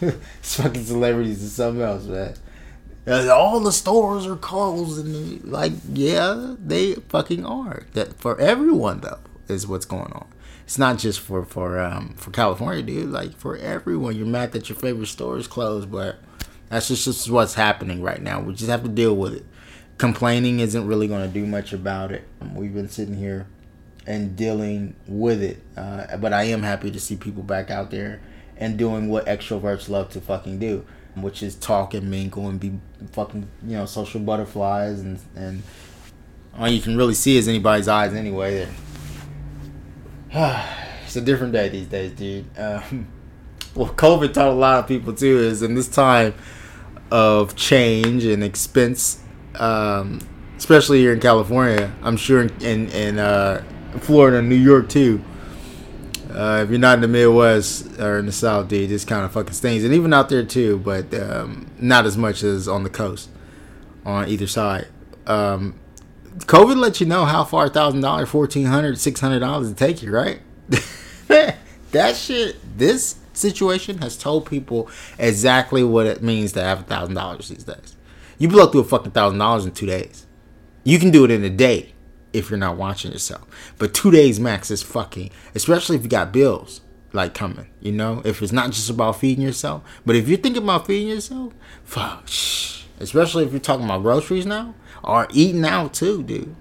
it's 0.38 0.56
fucking 0.56 0.84
celebrities 0.84 1.42
and 1.42 1.50
something 1.50 1.82
else, 1.82 2.04
man. 2.04 2.34
All 3.28 3.58
the 3.58 3.72
stores 3.72 4.26
are 4.26 4.36
closed, 4.36 5.04
and 5.04 5.44
like, 5.44 5.72
yeah, 5.92 6.54
they 6.58 6.94
fucking 6.94 7.44
are. 7.44 7.82
That 7.92 8.18
for 8.18 8.40
everyone 8.40 9.00
though 9.00 9.18
is 9.48 9.66
what's 9.66 9.84
going 9.84 10.12
on. 10.12 10.28
It's 10.64 10.78
not 10.78 10.98
just 10.98 11.18
for 11.18 11.44
for 11.44 11.80
um 11.80 12.14
for 12.16 12.30
California, 12.30 12.82
dude. 12.82 13.10
Like 13.10 13.36
for 13.36 13.56
everyone, 13.56 14.16
you're 14.16 14.26
mad 14.26 14.52
that 14.52 14.68
your 14.68 14.78
favorite 14.78 15.08
store 15.08 15.36
is 15.36 15.48
closed, 15.48 15.90
but 15.90 16.20
that's 16.68 16.88
just, 16.88 17.04
just 17.04 17.28
what's 17.28 17.54
happening 17.54 18.02
right 18.02 18.22
now. 18.22 18.40
We 18.40 18.54
just 18.54 18.70
have 18.70 18.84
to 18.84 18.88
deal 18.88 19.16
with 19.16 19.34
it. 19.34 19.46
Complaining 19.98 20.60
isn't 20.60 20.86
really 20.86 21.08
going 21.08 21.26
to 21.26 21.32
do 21.32 21.44
much 21.44 21.72
about 21.72 22.12
it. 22.12 22.26
We've 22.54 22.72
been 22.72 22.88
sitting 22.88 23.16
here 23.16 23.46
and 24.06 24.36
dealing 24.36 24.94
with 25.06 25.42
it, 25.42 25.62
uh, 25.76 26.16
but 26.16 26.32
I 26.32 26.44
am 26.44 26.62
happy 26.62 26.90
to 26.90 27.00
see 27.00 27.16
people 27.16 27.42
back 27.42 27.70
out 27.70 27.90
there 27.90 28.20
and 28.56 28.76
doing 28.76 29.08
what 29.08 29.26
extroverts 29.26 29.88
love 29.88 30.10
to 30.10 30.20
fucking 30.20 30.58
do, 30.58 30.84
which 31.14 31.42
is 31.42 31.54
talk 31.54 31.94
and 31.94 32.10
mingle 32.10 32.48
and 32.48 32.60
be 32.60 32.78
fucking 33.12 33.48
you 33.62 33.76
know 33.76 33.86
social 33.86 34.20
butterflies 34.20 35.00
and 35.00 35.18
and 35.34 35.62
all 36.56 36.68
you 36.68 36.80
can 36.80 36.96
really 36.96 37.14
see 37.14 37.36
is 37.36 37.48
anybody's 37.48 37.88
eyes 37.88 38.14
anyway. 38.14 38.68
it's 40.32 41.16
a 41.16 41.20
different 41.20 41.52
day 41.52 41.68
these 41.68 41.86
days, 41.86 42.12
dude. 42.12 42.46
Um, 42.58 43.08
well, 43.74 43.88
COVID 43.88 44.32
taught 44.32 44.48
a 44.48 44.52
lot 44.52 44.80
of 44.80 44.86
people 44.86 45.12
too 45.14 45.38
is 45.38 45.62
in 45.62 45.74
this 45.74 45.88
time 45.88 46.34
of 47.10 47.56
change 47.56 48.24
and 48.24 48.42
expense, 48.42 49.22
um, 49.56 50.20
especially 50.56 51.00
here 51.00 51.12
in 51.12 51.20
California. 51.20 51.92
I'm 52.02 52.16
sure 52.16 52.42
in 52.42 52.50
in, 52.62 52.88
in 52.90 53.18
uh, 53.18 53.64
Florida 54.00 54.38
and 54.38 54.48
New 54.48 54.56
York 54.56 54.88
too. 54.88 55.22
Uh, 56.30 56.62
if 56.64 56.70
you're 56.70 56.78
not 56.78 56.94
in 56.94 57.02
the 57.02 57.08
Midwest 57.08 57.98
or 58.00 58.18
in 58.18 58.26
the 58.26 58.32
South, 58.32 58.68
dude, 58.68 58.88
this 58.88 59.04
kind 59.04 59.24
of 59.24 59.32
fucking 59.32 59.52
stings, 59.52 59.84
and 59.84 59.92
even 59.92 60.14
out 60.14 60.30
there 60.30 60.44
too, 60.44 60.78
but 60.78 61.12
um, 61.12 61.70
not 61.78 62.06
as 62.06 62.16
much 62.16 62.42
as 62.42 62.66
on 62.66 62.84
the 62.84 62.90
coast, 62.90 63.28
on 64.06 64.28
either 64.28 64.46
side. 64.46 64.88
Um, 65.26 65.78
COVID 66.38 66.76
lets 66.76 67.00
you 67.00 67.06
know 67.06 67.26
how 67.26 67.44
far 67.44 67.68
thousand 67.68 68.00
dollars, 68.00 68.30
fourteen 68.30 68.66
hundred, 68.66 68.98
six 68.98 69.20
hundred 69.20 69.40
dollars 69.40 69.68
to 69.68 69.74
take 69.74 70.02
you, 70.02 70.10
right? 70.10 70.40
that 71.28 72.16
shit, 72.16 72.56
this 72.78 73.16
situation 73.34 73.98
has 73.98 74.16
told 74.16 74.46
people 74.46 74.88
exactly 75.18 75.84
what 75.84 76.06
it 76.06 76.22
means 76.22 76.52
to 76.52 76.62
have 76.62 76.80
a 76.80 76.84
thousand 76.84 77.14
dollars 77.14 77.48
these 77.48 77.64
days. 77.64 77.96
You 78.38 78.48
blow 78.48 78.66
through 78.68 78.80
a 78.80 78.84
fucking 78.84 79.12
thousand 79.12 79.38
dollars 79.38 79.66
in 79.66 79.72
two 79.72 79.86
days. 79.86 80.26
You 80.82 80.98
can 80.98 81.10
do 81.10 81.24
it 81.24 81.30
in 81.30 81.44
a 81.44 81.50
day 81.50 81.91
if 82.32 82.50
you're 82.50 82.58
not 82.58 82.76
watching 82.76 83.12
yourself. 83.12 83.46
But 83.78 83.94
two 83.94 84.10
days 84.10 84.40
max 84.40 84.70
is 84.70 84.82
fucking, 84.82 85.30
especially 85.54 85.96
if 85.96 86.02
you 86.02 86.08
got 86.08 86.32
bills 86.32 86.80
like 87.12 87.34
coming. 87.34 87.68
You 87.80 87.92
know, 87.92 88.22
if 88.24 88.42
it's 88.42 88.52
not 88.52 88.70
just 88.70 88.90
about 88.90 89.20
feeding 89.20 89.44
yourself, 89.44 89.82
but 90.04 90.16
if 90.16 90.28
you're 90.28 90.38
thinking 90.38 90.62
about 90.62 90.86
feeding 90.86 91.08
yourself, 91.08 91.52
fuck, 91.84 92.28
shh. 92.28 92.84
especially 93.00 93.44
if 93.44 93.52
you're 93.52 93.60
talking 93.60 93.84
about 93.84 94.02
groceries 94.02 94.46
now 94.46 94.74
or 95.04 95.26
eating 95.32 95.64
out 95.64 95.94
too, 95.94 96.22
dude. 96.22 96.54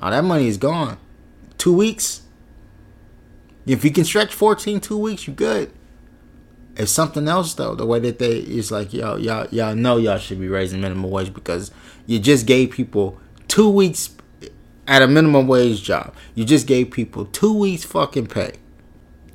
All 0.00 0.10
that 0.10 0.24
money 0.24 0.48
is 0.48 0.58
gone. 0.58 0.98
Two 1.58 1.74
weeks. 1.74 2.22
If 3.66 3.84
you 3.84 3.90
can 3.90 4.04
stretch 4.04 4.34
14 4.34 4.80
two 4.80 4.98
weeks, 4.98 5.26
you're 5.26 5.36
good. 5.36 5.72
If 6.76 6.88
something 6.88 7.28
else 7.28 7.54
though, 7.54 7.74
the 7.74 7.86
way 7.86 8.00
that 8.00 8.18
they 8.18 8.38
is 8.38 8.70
like, 8.70 8.92
yo, 8.92 9.16
y'all, 9.16 9.46
y'all 9.50 9.74
know 9.74 9.96
y'all 9.96 10.18
should 10.18 10.40
be 10.40 10.48
raising 10.48 10.80
minimum 10.80 11.10
wage 11.10 11.32
because 11.32 11.70
you 12.06 12.18
just 12.18 12.46
gave 12.46 12.72
people 12.72 13.18
two 13.48 13.68
weeks 13.68 14.08
at 14.86 15.02
a 15.02 15.06
minimum 15.06 15.46
wage 15.46 15.82
job. 15.82 16.14
You 16.34 16.44
just 16.44 16.66
gave 16.66 16.90
people 16.90 17.26
two 17.26 17.52
weeks 17.52 17.84
fucking 17.84 18.26
pay. 18.26 18.52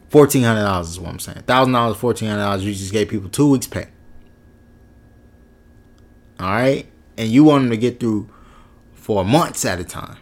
Fourteen 0.09 0.43
hundred 0.43 0.63
dollars 0.63 0.89
is 0.89 0.99
what 0.99 1.09
I'm 1.11 1.19
saying. 1.19 1.43
Thousand 1.43 1.73
dollars, 1.73 1.97
fourteen 1.97 2.29
hundred 2.29 2.41
dollars. 2.41 2.65
You 2.65 2.73
just 2.73 2.91
gave 2.91 3.09
people 3.09 3.29
two 3.29 3.49
weeks 3.49 3.67
pay. 3.67 3.87
All 6.39 6.47
right, 6.47 6.87
and 7.17 7.29
you 7.29 7.43
want 7.43 7.63
them 7.63 7.71
to 7.71 7.77
get 7.77 7.99
through 7.99 8.29
for 8.93 9.23
months 9.25 9.65
at 9.65 9.79
a 9.79 9.83
time, 9.83 10.17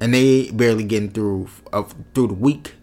and 0.00 0.12
they 0.12 0.50
barely 0.50 0.84
getting 0.84 1.10
through 1.10 1.48
uh, 1.72 1.84
through 2.14 2.28
the 2.28 2.34
week, 2.34 2.74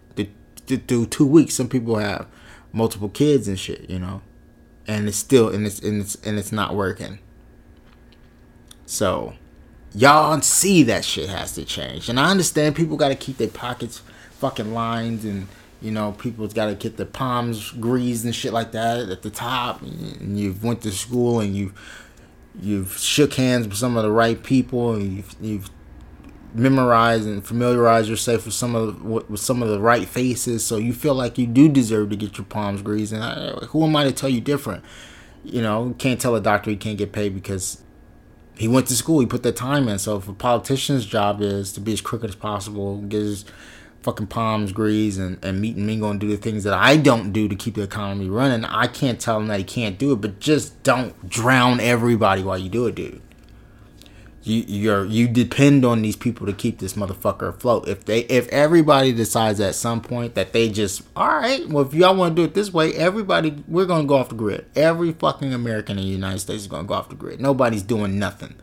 through 0.66 1.06
two 1.06 1.26
weeks. 1.26 1.54
Some 1.54 1.68
people 1.68 1.98
have 1.98 2.26
multiple 2.72 3.08
kids 3.08 3.46
and 3.46 3.58
shit, 3.58 3.88
you 3.88 3.98
know, 3.98 4.22
and 4.86 5.06
it's 5.06 5.16
still 5.16 5.48
and 5.48 5.66
it's 5.66 5.78
and 5.78 6.00
it's 6.00 6.16
and 6.16 6.38
it's 6.38 6.52
not 6.52 6.74
working. 6.74 7.18
So 8.86 9.34
y'all 9.94 10.40
see 10.40 10.82
that 10.84 11.04
shit 11.04 11.28
has 11.28 11.52
to 11.54 11.64
change. 11.64 12.08
And 12.08 12.18
I 12.18 12.30
understand 12.30 12.76
people 12.76 12.96
got 12.96 13.08
to 13.08 13.14
keep 13.14 13.38
their 13.38 13.48
pockets 13.48 14.02
fucking 14.38 14.74
lined 14.74 15.24
and 15.24 15.46
you 15.80 15.90
know 15.90 16.12
people's 16.12 16.52
got 16.52 16.66
to 16.66 16.74
get 16.74 16.96
their 16.96 17.06
palms 17.06 17.70
greased 17.72 18.24
and 18.24 18.34
shit 18.34 18.52
like 18.52 18.72
that 18.72 19.08
at 19.08 19.22
the 19.22 19.30
top. 19.30 19.82
And 19.82 20.38
you've 20.38 20.64
went 20.64 20.82
to 20.82 20.92
school 20.92 21.40
and 21.40 21.54
you've 21.54 21.72
you've 22.60 22.96
shook 22.98 23.34
hands 23.34 23.66
with 23.66 23.76
some 23.76 23.96
of 23.96 24.02
the 24.02 24.12
right 24.12 24.42
people 24.42 24.94
and 24.94 25.16
you've, 25.16 25.36
you've 25.40 25.70
memorized 26.54 27.26
and 27.26 27.44
familiarized 27.44 28.08
yourself 28.08 28.44
with 28.44 28.54
some 28.54 28.76
of 28.76 29.02
the, 29.02 29.08
with 29.08 29.40
some 29.40 29.60
of 29.60 29.68
the 29.68 29.80
right 29.80 30.06
faces. 30.06 30.64
So 30.64 30.76
you 30.76 30.92
feel 30.92 31.14
like 31.14 31.36
you 31.36 31.46
do 31.46 31.68
deserve 31.68 32.10
to 32.10 32.16
get 32.16 32.38
your 32.38 32.44
palms 32.44 32.80
greased. 32.80 33.12
And 33.12 33.24
I, 33.24 33.50
who 33.66 33.84
am 33.84 33.96
I 33.96 34.04
to 34.04 34.12
tell 34.12 34.28
you 34.28 34.40
different? 34.40 34.84
You 35.44 35.60
know 35.60 35.94
can't 35.98 36.20
tell 36.20 36.34
a 36.34 36.40
doctor 36.40 36.70
he 36.70 36.76
can't 36.76 36.96
get 36.96 37.12
paid 37.12 37.34
because 37.34 37.83
he 38.56 38.68
went 38.68 38.86
to 38.88 38.94
school. 38.94 39.20
He 39.20 39.26
put 39.26 39.42
that 39.42 39.56
time 39.56 39.88
in. 39.88 39.98
So 39.98 40.16
if 40.16 40.28
a 40.28 40.32
politician's 40.32 41.06
job 41.06 41.40
is 41.40 41.72
to 41.72 41.80
be 41.80 41.92
as 41.92 42.00
crooked 42.00 42.28
as 42.28 42.36
possible, 42.36 42.98
get 42.98 43.20
his 43.20 43.44
fucking 44.02 44.26
palms 44.26 44.72
greased 44.72 45.18
and, 45.18 45.42
and 45.42 45.60
meet 45.60 45.76
and 45.76 45.86
mingle 45.86 46.10
and 46.10 46.20
do 46.20 46.28
the 46.28 46.36
things 46.36 46.62
that 46.64 46.74
I 46.74 46.96
don't 46.96 47.32
do 47.32 47.48
to 47.48 47.56
keep 47.56 47.74
the 47.74 47.82
economy 47.82 48.28
running, 48.28 48.64
I 48.64 48.86
can't 48.86 49.18
tell 49.18 49.38
him 49.38 49.48
that 49.48 49.58
he 49.58 49.64
can't 49.64 49.98
do 49.98 50.12
it. 50.12 50.20
But 50.20 50.40
just 50.40 50.82
don't 50.82 51.28
drown 51.28 51.80
everybody 51.80 52.42
while 52.42 52.58
you 52.58 52.68
do 52.68 52.86
it, 52.86 52.94
dude. 52.94 53.22
You 54.44 54.62
you're 54.68 55.06
you 55.06 55.26
depend 55.26 55.86
on 55.86 56.02
these 56.02 56.16
people 56.16 56.46
to 56.46 56.52
keep 56.52 56.78
this 56.78 56.92
motherfucker 56.92 57.48
afloat. 57.48 57.88
If 57.88 58.04
they 58.04 58.20
if 58.20 58.46
everybody 58.48 59.10
decides 59.10 59.58
at 59.58 59.74
some 59.74 60.02
point 60.02 60.34
that 60.34 60.52
they 60.52 60.68
just 60.68 61.02
all 61.16 61.28
right, 61.28 61.66
well 61.66 61.86
if 61.86 61.94
y'all 61.94 62.14
want 62.14 62.36
to 62.36 62.42
do 62.42 62.44
it 62.44 62.52
this 62.52 62.70
way, 62.70 62.92
everybody 62.94 63.64
we're 63.66 63.86
gonna 63.86 64.04
go 64.06 64.16
off 64.16 64.28
the 64.28 64.34
grid. 64.34 64.66
Every 64.76 65.12
fucking 65.12 65.54
American 65.54 65.98
in 65.98 66.04
the 66.04 66.10
United 66.10 66.40
States 66.40 66.62
is 66.62 66.68
gonna 66.68 66.86
go 66.86 66.92
off 66.92 67.08
the 67.08 67.14
grid. 67.14 67.40
Nobody's 67.40 67.82
doing 67.82 68.18
nothing, 68.18 68.54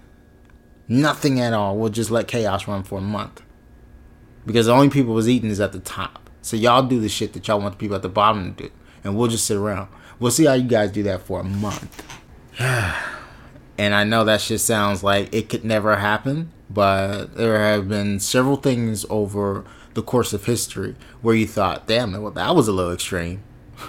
nothing 0.87 1.39
at 1.39 1.51
all. 1.51 1.75
We'll 1.75 1.89
just 1.89 2.11
let 2.11 2.27
chaos 2.27 2.67
run 2.67 2.83
for 2.83 2.99
a 2.99 3.01
month 3.01 3.41
because 4.45 4.67
the 4.67 4.73
only 4.73 4.89
people 4.89 5.15
was 5.15 5.27
eating 5.27 5.49
is 5.49 5.59
at 5.59 5.71
the 5.71 5.79
top. 5.79 6.29
So 6.43 6.57
y'all 6.57 6.83
do 6.83 6.99
the 6.99 7.09
shit 7.09 7.33
that 7.33 7.47
y'all 7.47 7.59
want 7.59 7.73
the 7.73 7.79
people 7.79 7.95
at 7.95 8.03
the 8.03 8.09
bottom 8.09 8.53
to 8.53 8.63
do, 8.65 8.71
and 9.03 9.17
we'll 9.17 9.29
just 9.29 9.45
sit 9.45 9.57
around. 9.57 9.87
We'll 10.19 10.29
see 10.29 10.45
how 10.45 10.53
you 10.53 10.67
guys 10.67 10.91
do 10.91 11.01
that 11.03 11.23
for 11.23 11.39
a 11.39 11.43
month. 11.43 12.03
And 13.81 13.95
I 13.95 14.03
know 14.03 14.23
that 14.25 14.41
shit 14.41 14.61
sounds 14.61 15.03
like 15.03 15.33
it 15.33 15.49
could 15.49 15.65
never 15.65 15.95
happen, 15.95 16.51
but 16.69 17.35
there 17.35 17.57
have 17.57 17.89
been 17.89 18.19
several 18.19 18.57
things 18.57 19.07
over 19.09 19.65
the 19.95 20.03
course 20.03 20.33
of 20.33 20.45
history 20.45 20.95
where 21.23 21.33
you 21.33 21.47
thought, 21.47 21.87
damn, 21.87 22.11
well, 22.11 22.29
that 22.29 22.55
was 22.55 22.67
a 22.67 22.71
little 22.73 22.93
extreme. 22.93 23.41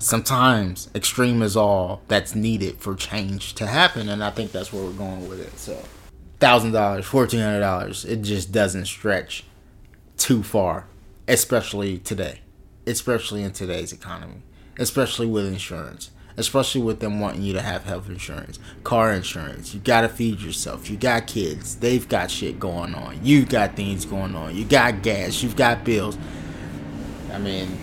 Sometimes 0.00 0.90
extreme 0.92 1.40
is 1.40 1.56
all 1.56 2.02
that's 2.08 2.34
needed 2.34 2.80
for 2.80 2.96
change 2.96 3.54
to 3.54 3.68
happen, 3.68 4.08
and 4.08 4.24
I 4.24 4.30
think 4.30 4.50
that's 4.50 4.72
where 4.72 4.82
we're 4.82 4.90
going 4.90 5.28
with 5.28 5.38
it. 5.38 5.56
So, 5.56 5.84
thousand 6.40 6.72
dollars, 6.72 7.06
fourteen 7.06 7.38
hundred 7.38 7.60
dollars, 7.60 8.04
it 8.04 8.22
just 8.22 8.50
doesn't 8.50 8.86
stretch 8.86 9.44
too 10.16 10.42
far, 10.42 10.88
especially 11.28 11.98
today, 11.98 12.40
especially 12.88 13.44
in 13.44 13.52
today's 13.52 13.92
economy, 13.92 14.42
especially 14.80 15.28
with 15.28 15.46
insurance 15.46 16.10
especially 16.38 16.80
with 16.80 17.00
them 17.00 17.20
wanting 17.20 17.42
you 17.42 17.52
to 17.52 17.60
have 17.60 17.84
health 17.84 18.08
insurance, 18.08 18.58
car 18.84 19.12
insurance. 19.12 19.74
You 19.74 19.80
gotta 19.80 20.08
feed 20.08 20.40
yourself. 20.40 20.88
You 20.88 20.96
got 20.96 21.26
kids. 21.26 21.76
They've 21.76 22.08
got 22.08 22.30
shit 22.30 22.58
going 22.60 22.94
on. 22.94 23.18
You 23.22 23.44
got 23.44 23.76
things 23.76 24.04
going 24.04 24.34
on. 24.34 24.56
You 24.56 24.64
got 24.64 25.02
gas. 25.02 25.42
You've 25.42 25.56
got 25.56 25.84
bills. 25.84 26.16
I 27.32 27.38
mean, 27.38 27.76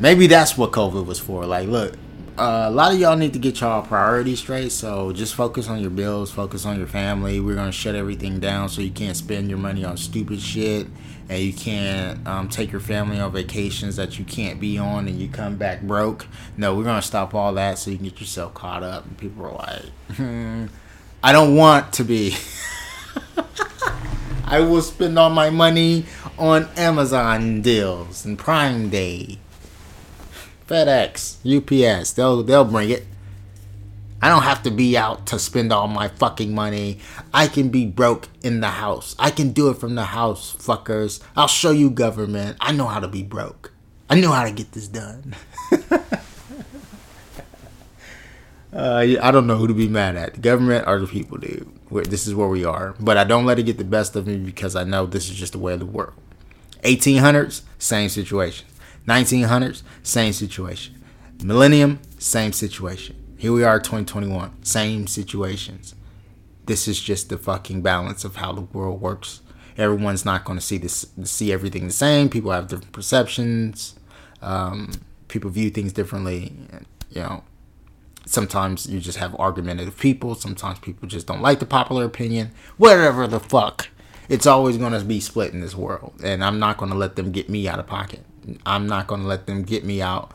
maybe 0.00 0.26
that's 0.26 0.56
what 0.56 0.72
COVID 0.72 1.04
was 1.04 1.20
for. 1.20 1.44
Like, 1.44 1.68
look, 1.68 1.94
uh, 2.36 2.64
a 2.66 2.70
lot 2.70 2.92
of 2.92 2.98
y'all 2.98 3.16
need 3.16 3.32
to 3.34 3.38
get 3.38 3.60
y'all 3.60 3.82
priorities 3.82 4.40
straight. 4.40 4.72
So 4.72 5.12
just 5.12 5.34
focus 5.34 5.68
on 5.68 5.80
your 5.80 5.90
bills, 5.90 6.30
focus 6.30 6.64
on 6.64 6.78
your 6.78 6.86
family. 6.86 7.40
We're 7.40 7.54
gonna 7.54 7.72
shut 7.72 7.94
everything 7.94 8.40
down 8.40 8.70
so 8.70 8.80
you 8.80 8.90
can't 8.90 9.16
spend 9.16 9.50
your 9.50 9.58
money 9.58 9.84
on 9.84 9.96
stupid 9.98 10.40
shit, 10.40 10.86
and 11.28 11.42
you 11.42 11.52
can't 11.52 12.26
um, 12.26 12.48
take 12.48 12.70
your 12.70 12.80
family 12.80 13.18
on 13.18 13.32
vacations 13.32 13.96
that 13.96 14.18
you 14.18 14.24
can't 14.24 14.60
be 14.60 14.78
on, 14.78 15.08
and 15.08 15.18
you 15.18 15.28
come 15.28 15.56
back 15.56 15.82
broke. 15.82 16.26
No, 16.56 16.74
we're 16.74 16.84
gonna 16.84 17.02
stop 17.02 17.34
all 17.34 17.52
that 17.54 17.78
so 17.78 17.90
you 17.90 17.96
can 17.96 18.06
get 18.06 18.20
yourself 18.20 18.54
caught 18.54 18.82
up. 18.82 19.04
And 19.04 19.18
people 19.18 19.46
are 19.46 19.52
like, 19.52 20.16
hmm, 20.16 20.66
I 21.22 21.32
don't 21.32 21.56
want 21.56 21.92
to 21.94 22.04
be. 22.04 22.36
I 24.46 24.60
will 24.60 24.82
spend 24.82 25.18
all 25.18 25.30
my 25.30 25.50
money 25.50 26.04
on 26.38 26.68
Amazon 26.76 27.62
deals 27.62 28.26
and 28.26 28.38
Prime 28.38 28.90
Day 28.90 29.38
FedEx, 30.68 31.38
UPS, 31.44 32.12
they'll 32.12 32.42
they'll 32.42 32.64
bring 32.64 32.90
it. 32.90 33.06
I 34.24 34.30
don't 34.30 34.44
have 34.44 34.62
to 34.62 34.70
be 34.70 34.96
out 34.96 35.26
to 35.26 35.38
spend 35.38 35.70
all 35.70 35.86
my 35.86 36.08
fucking 36.08 36.54
money. 36.54 37.00
I 37.34 37.46
can 37.46 37.68
be 37.68 37.84
broke 37.84 38.30
in 38.42 38.60
the 38.60 38.68
house. 38.68 39.14
I 39.18 39.30
can 39.30 39.52
do 39.52 39.68
it 39.68 39.76
from 39.76 39.96
the 39.96 40.04
house, 40.06 40.56
fuckers. 40.56 41.20
I'll 41.36 41.46
show 41.46 41.72
you 41.72 41.90
government. 41.90 42.56
I 42.58 42.72
know 42.72 42.86
how 42.86 43.00
to 43.00 43.06
be 43.06 43.22
broke. 43.22 43.74
I 44.08 44.18
know 44.18 44.32
how 44.32 44.44
to 44.44 44.50
get 44.50 44.72
this 44.72 44.88
done. 44.88 45.36
uh, 48.72 49.04
I 49.20 49.30
don't 49.30 49.46
know 49.46 49.58
who 49.58 49.66
to 49.66 49.74
be 49.74 49.88
mad 49.88 50.16
at, 50.16 50.32
the 50.32 50.40
government 50.40 50.88
or 50.88 50.98
the 51.00 51.06
people, 51.06 51.36
dude. 51.36 51.70
this 51.90 52.26
is 52.26 52.34
where 52.34 52.48
we 52.48 52.64
are. 52.64 52.94
But 52.98 53.18
I 53.18 53.24
don't 53.24 53.44
let 53.44 53.58
it 53.58 53.64
get 53.64 53.76
the 53.76 53.84
best 53.84 54.16
of 54.16 54.26
me 54.26 54.38
because 54.38 54.74
I 54.74 54.84
know 54.84 55.04
this 55.04 55.28
is 55.28 55.36
just 55.36 55.52
the 55.52 55.58
way 55.58 55.74
of 55.74 55.80
the 55.80 55.84
world. 55.84 56.14
1800s, 56.82 57.60
same 57.78 58.08
situation. 58.08 58.66
1900s, 59.06 59.82
same 60.02 60.32
situation. 60.32 60.94
Millennium, 61.42 62.00
same 62.18 62.54
situation. 62.54 63.16
Here 63.36 63.52
we 63.52 63.64
are, 63.64 63.78
2021, 63.78 64.62
same 64.64 65.06
situations. 65.06 65.94
This 66.66 66.86
is 66.88 67.00
just 67.00 67.28
the 67.28 67.36
fucking 67.36 67.82
balance 67.82 68.24
of 68.24 68.36
how 68.36 68.52
the 68.52 68.62
world 68.62 69.00
works. 69.00 69.40
Everyone's 69.76 70.24
not 70.24 70.44
going 70.44 70.58
to 70.58 70.64
see 70.64 70.78
this, 70.78 71.06
see 71.24 71.52
everything 71.52 71.86
the 71.86 71.92
same. 71.92 72.28
People 72.28 72.52
have 72.52 72.68
different 72.68 72.92
perceptions. 72.92 73.96
Um, 74.40 74.92
people 75.28 75.50
view 75.50 75.70
things 75.70 75.92
differently. 75.92 76.52
You 77.10 77.22
know, 77.22 77.44
sometimes 78.24 78.86
you 78.86 79.00
just 79.00 79.18
have 79.18 79.34
argumentative 79.34 79.98
people. 79.98 80.36
Sometimes 80.36 80.78
people 80.78 81.08
just 81.08 81.26
don't 81.26 81.42
like 81.42 81.58
the 81.58 81.66
popular 81.66 82.04
opinion. 82.04 82.52
Whatever 82.76 83.26
the 83.26 83.40
fuck, 83.40 83.88
it's 84.28 84.46
always 84.46 84.78
going 84.78 84.92
to 84.92 85.04
be 85.04 85.20
split 85.20 85.52
in 85.52 85.60
this 85.60 85.74
world, 85.74 86.14
and 86.22 86.42
I'm 86.42 86.58
not 86.58 86.78
going 86.78 86.92
to 86.92 86.96
let 86.96 87.16
them 87.16 87.32
get 87.32 87.50
me 87.50 87.68
out 87.68 87.80
of 87.80 87.86
pocket. 87.86 88.24
I'm 88.64 88.86
not 88.86 89.06
going 89.06 89.22
to 89.22 89.26
let 89.26 89.46
them 89.46 89.64
get 89.64 89.84
me 89.84 90.00
out 90.00 90.32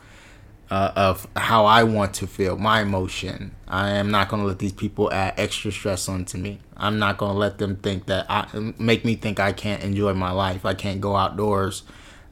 uh, 0.70 0.92
of 0.94 1.26
how 1.36 1.64
I 1.64 1.82
want 1.82 2.14
to 2.14 2.26
feel, 2.26 2.56
my 2.56 2.80
emotion. 2.80 3.54
I 3.66 3.90
am 3.90 4.10
not 4.10 4.28
going 4.28 4.42
to 4.42 4.48
let 4.48 4.60
these 4.60 4.72
people 4.72 5.12
add 5.12 5.34
extra 5.36 5.72
stress 5.72 6.08
onto 6.08 6.38
me. 6.38 6.60
I'm 6.76 6.98
not 6.98 7.18
going 7.18 7.32
to 7.32 7.38
let 7.38 7.58
them 7.58 7.76
think 7.76 8.06
that 8.06 8.26
I 8.28 8.46
make 8.78 9.04
me 9.04 9.16
think 9.16 9.40
I 9.40 9.52
can't 9.52 9.82
enjoy 9.82 10.14
my 10.14 10.30
life. 10.30 10.64
I 10.64 10.74
can't 10.74 11.00
go 11.00 11.16
outdoors. 11.16 11.82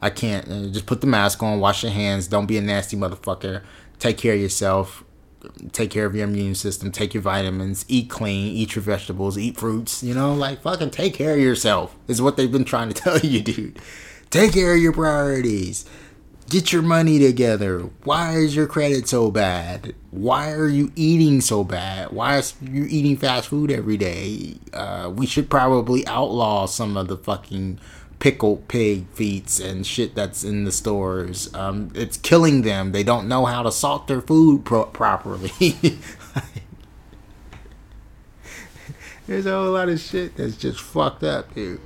I 0.01 0.09
can't 0.09 0.49
uh, 0.49 0.67
just 0.69 0.85
put 0.85 1.01
the 1.01 1.07
mask 1.07 1.43
on, 1.43 1.59
wash 1.59 1.83
your 1.83 1.91
hands, 1.91 2.27
don't 2.27 2.45
be 2.45 2.57
a 2.57 2.61
nasty 2.61 2.95
motherfucker. 2.95 3.61
Take 3.99 4.17
care 4.17 4.33
of 4.33 4.39
yourself. 4.39 5.03
Take 5.73 5.89
care 5.89 6.05
of 6.05 6.15
your 6.15 6.25
immune 6.25 6.55
system. 6.55 6.91
Take 6.91 7.13
your 7.13 7.23
vitamins. 7.23 7.85
Eat 7.87 8.09
clean. 8.09 8.47
Eat 8.55 8.75
your 8.75 8.83
vegetables. 8.83 9.37
Eat 9.37 9.57
fruits. 9.57 10.01
You 10.03 10.13
know, 10.13 10.33
like 10.33 10.61
fucking 10.61 10.91
take 10.91 11.13
care 11.13 11.33
of 11.33 11.39
yourself 11.39 11.95
is 12.07 12.21
what 12.21 12.37
they've 12.37 12.51
been 12.51 12.65
trying 12.65 12.89
to 12.89 12.95
tell 13.01 13.19
you, 13.19 13.41
dude. 13.41 13.79
Take 14.29 14.53
care 14.53 14.73
of 14.73 14.81
your 14.81 14.93
priorities 14.93 15.85
Get 16.49 16.73
your 16.73 16.81
money 16.81 17.19
together. 17.19 17.91
Why 18.03 18.37
is 18.37 18.55
your 18.55 18.65
credit 18.65 19.07
so 19.07 19.29
bad? 19.29 19.93
Why 20.09 20.51
are 20.51 20.67
you 20.67 20.91
eating 20.95 21.41
so 21.41 21.63
bad? 21.63 22.11
Why 22.11 22.37
are 22.37 22.43
you 22.59 22.85
eating 22.89 23.17
fast 23.17 23.49
food 23.49 23.69
every 23.69 23.97
day? 23.97 24.55
Uh, 24.73 25.11
we 25.13 25.27
should 25.27 25.47
probably 25.51 26.07
outlaw 26.07 26.65
some 26.65 26.97
of 26.97 27.07
the 27.07 27.17
fucking 27.17 27.79
pickled 28.17 28.67
pig 28.67 29.07
feet 29.09 29.59
and 29.59 29.85
shit 29.85 30.15
that's 30.15 30.43
in 30.43 30.63
the 30.63 30.71
stores. 30.71 31.53
Um, 31.53 31.91
it's 31.93 32.17
killing 32.17 32.63
them. 32.63 32.93
They 32.93 33.03
don't 33.03 33.27
know 33.27 33.45
how 33.45 33.61
to 33.61 33.71
salt 33.71 34.07
their 34.07 34.21
food 34.21 34.65
pro- 34.65 34.85
properly. 34.85 35.51
There's 39.27 39.45
a 39.45 39.51
whole 39.51 39.73
lot 39.73 39.89
of 39.89 39.99
shit 39.99 40.35
that's 40.35 40.57
just 40.57 40.79
fucked 40.79 41.23
up, 41.23 41.53
dude. 41.53 41.79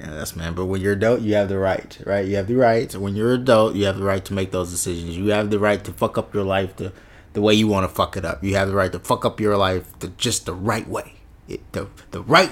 Yes, 0.00 0.34
man. 0.34 0.54
But 0.54 0.66
when 0.66 0.80
you're 0.80 0.94
adult, 0.94 1.20
you 1.20 1.34
have 1.34 1.48
the 1.48 1.58
right, 1.58 1.98
right? 2.06 2.26
You 2.26 2.36
have 2.36 2.46
the 2.46 2.54
right. 2.54 2.94
When 2.94 3.14
you're 3.14 3.34
adult, 3.34 3.74
you 3.74 3.84
have 3.84 3.98
the 3.98 4.04
right 4.04 4.24
to 4.24 4.32
make 4.32 4.50
those 4.50 4.70
decisions. 4.70 5.16
You 5.16 5.28
have 5.28 5.50
the 5.50 5.58
right 5.58 5.82
to 5.84 5.92
fuck 5.92 6.16
up 6.16 6.32
your 6.34 6.44
life 6.44 6.76
the, 6.76 6.92
the 7.34 7.42
way 7.42 7.54
you 7.54 7.68
want 7.68 7.88
to 7.88 7.94
fuck 7.94 8.16
it 8.16 8.24
up. 8.24 8.42
You 8.42 8.54
have 8.56 8.68
the 8.68 8.74
right 8.74 8.90
to 8.92 8.98
fuck 8.98 9.24
up 9.24 9.40
your 9.40 9.56
life 9.56 9.98
the, 9.98 10.08
just 10.08 10.46
the 10.46 10.54
right 10.54 10.88
way. 10.88 11.14
It, 11.48 11.72
the, 11.72 11.88
the 12.12 12.22
right 12.22 12.50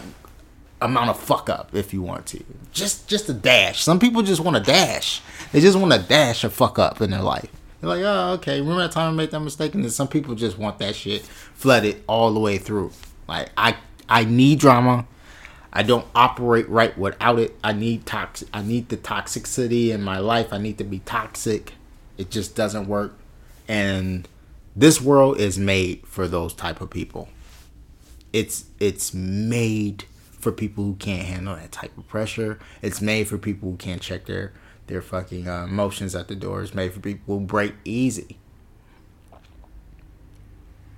amount 0.80 1.10
of 1.10 1.18
fuck 1.18 1.48
up 1.48 1.74
if 1.74 1.92
you 1.92 2.02
want 2.02 2.26
to. 2.26 2.44
Just 2.72 3.08
just 3.08 3.28
a 3.28 3.32
dash. 3.32 3.82
Some 3.82 3.98
people 3.98 4.22
just 4.22 4.40
want 4.40 4.56
to 4.56 4.62
dash. 4.62 5.22
They 5.52 5.60
just 5.60 5.78
want 5.78 5.92
to 5.92 5.98
dash 5.98 6.44
a 6.44 6.50
fuck 6.50 6.78
up 6.78 7.00
in 7.00 7.10
their 7.10 7.22
life. 7.22 7.48
They're 7.80 7.90
like, 7.90 8.02
oh, 8.02 8.32
okay. 8.34 8.60
Remember 8.60 8.82
that 8.82 8.92
time 8.92 9.12
I 9.12 9.16
made 9.16 9.30
that 9.30 9.40
mistake? 9.40 9.74
And 9.74 9.84
then 9.84 9.90
some 9.90 10.08
people 10.08 10.34
just 10.34 10.58
want 10.58 10.78
that 10.80 10.96
shit 10.96 11.22
flooded 11.22 12.02
all 12.06 12.32
the 12.32 12.40
way 12.40 12.58
through. 12.58 12.92
Like 13.26 13.50
I 13.56 13.76
I 14.08 14.24
need 14.24 14.58
drama. 14.58 15.06
I 15.72 15.82
don't 15.82 16.06
operate 16.14 16.68
right 16.68 16.96
without 16.96 17.38
it. 17.38 17.56
I 17.62 17.72
need 17.72 18.06
toxic. 18.06 18.48
I 18.52 18.62
need 18.62 18.88
the 18.88 18.96
toxicity 18.96 19.90
in 19.90 20.02
my 20.02 20.18
life. 20.18 20.52
I 20.52 20.58
need 20.58 20.78
to 20.78 20.84
be 20.84 21.00
toxic. 21.00 21.74
It 22.16 22.30
just 22.30 22.56
doesn't 22.56 22.88
work. 22.88 23.16
And 23.66 24.26
this 24.74 25.00
world 25.00 25.38
is 25.38 25.58
made 25.58 26.06
for 26.06 26.26
those 26.26 26.54
type 26.54 26.80
of 26.80 26.90
people. 26.90 27.28
It's 28.32 28.64
it's 28.78 29.12
made 29.12 30.04
for 30.38 30.52
people 30.52 30.84
who 30.84 30.94
can't 30.94 31.26
handle 31.26 31.56
that 31.56 31.72
type 31.72 31.96
of 31.98 32.06
pressure. 32.08 32.58
It's 32.80 33.00
made 33.00 33.28
for 33.28 33.38
people 33.38 33.70
who 33.70 33.76
can't 33.76 34.00
check 34.00 34.26
their 34.26 34.52
their 34.86 35.02
fucking 35.02 35.48
uh, 35.48 35.64
emotions 35.64 36.14
at 36.14 36.28
the 36.28 36.34
door. 36.34 36.62
It's 36.62 36.74
made 36.74 36.92
for 36.92 37.00
people 37.00 37.38
who 37.38 37.44
break 37.44 37.74
easy. 37.84 38.38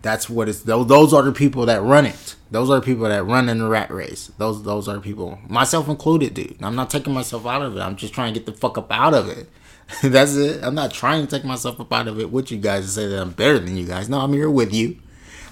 That's 0.03 0.31
what 0.31 0.49
it's. 0.49 0.63
Those 0.63 0.87
those 0.87 1.13
are 1.13 1.23
the 1.23 1.33
people 1.33 1.67
that 1.67 1.83
run 1.83 2.07
it. 2.07 2.37
Those 2.51 2.71
are 2.71 2.81
the 2.81 2.87
people 2.87 3.09
that 3.09 3.25
run 3.25 3.49
in 3.49 3.59
the 3.59 3.69
rat 3.69 3.91
race. 3.91 4.31
Those 4.39 4.63
those 4.63 4.89
are 4.89 4.99
people, 5.01 5.39
myself 5.49 5.89
included, 5.89 6.35
dude. 6.35 6.57
I'm 6.63 6.77
not 6.77 6.91
taking 6.91 7.13
myself 7.13 7.47
out 7.47 7.63
of 7.63 7.77
it. 7.77 7.81
I'm 7.81 7.97
just 7.97 8.15
trying 8.15 8.35
to 8.35 8.41
get 8.41 8.47
the 8.47 8.59
fuck 8.59 8.79
up 8.79 8.91
out 8.91 9.15
of 9.15 9.29
it. 9.29 9.49
That's 10.03 10.37
it. 10.37 10.63
I'm 10.63 10.75
not 10.75 10.93
trying 10.93 11.27
to 11.27 11.31
take 11.31 11.45
myself 11.45 11.81
up 11.81 11.93
out 11.93 12.09
of 12.09 12.19
it 12.19 12.31
with 12.31 12.51
you 12.51 12.59
guys 12.59 12.85
to 12.85 12.91
say 12.91 13.07
that 13.09 13.21
I'm 13.21 13.31
better 13.31 13.59
than 13.59 13.77
you 13.77 13.87
guys. 13.87 14.09
No, 14.09 14.21
I'm 14.21 14.33
here 14.33 14.51
with 14.51 14.73
you. 14.73 14.99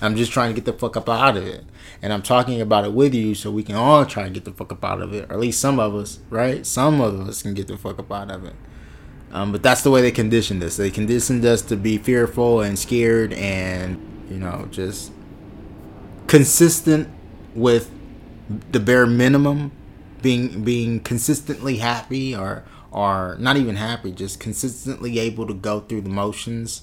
I'm 0.01 0.15
just 0.15 0.33
trying 0.33 0.51
to 0.51 0.55
get 0.55 0.65
the 0.65 0.79
fuck 0.79 0.97
up 0.97 1.09
out 1.09 1.37
of 1.37 1.47
it. 1.47 1.65
And 2.01 2.13
I'm 2.13 2.23
talking 2.23 2.61
about 2.61 2.85
it 2.85 2.93
with 2.93 3.15
you 3.15 3.35
so 3.35 3.51
we 3.51 3.65
can 3.65 3.75
all 3.75 4.07
try 4.07 4.27
and 4.27 4.35
get 4.35 4.45
the 4.45 4.53
fuck 4.53 4.73
up 4.73 4.85
out 4.85 5.03
of 5.03 5.13
it. 5.13 5.29
Or 5.29 5.35
at 5.35 5.41
least 5.41 5.61
some 5.61 5.81
of 5.81 5.95
us, 5.95 6.21
right? 6.31 6.65
Some 6.65 7.01
of 7.01 7.29
us 7.29 7.43
can 7.43 7.55
get 7.55 7.67
the 7.67 7.77
fuck 7.77 7.99
up 7.99 8.13
out 8.13 8.31
of 8.31 8.45
it. 8.45 8.55
Um, 9.33 9.51
but 9.51 9.63
that's 9.63 9.83
the 9.83 9.91
way 9.91 10.01
they 10.01 10.13
conditioned 10.13 10.63
us. 10.63 10.77
They 10.77 10.91
conditioned 10.91 11.45
us 11.45 11.63
to 11.63 11.77
be 11.77 11.99
fearful 11.99 12.61
and 12.61 12.79
scared 12.79 13.33
and 13.33 14.01
you 14.31 14.39
know, 14.39 14.69
just 14.71 15.13
consistent 16.27 17.09
with 17.55 17.91
the 18.73 18.81
bare 18.81 19.07
minimum, 19.07 19.73
being 20.23 20.65
being 20.65 21.01
consistently 21.01 21.77
happy 21.77 22.35
or 22.35 22.65
or 22.91 23.37
not 23.39 23.57
even 23.57 23.77
happy, 23.77 24.13
just 24.13 24.41
consistently 24.41 25.19
able 25.19 25.47
to 25.47 25.55
go 25.55 25.81
through 25.81 26.03
the 26.03 26.09
motions 26.09 26.83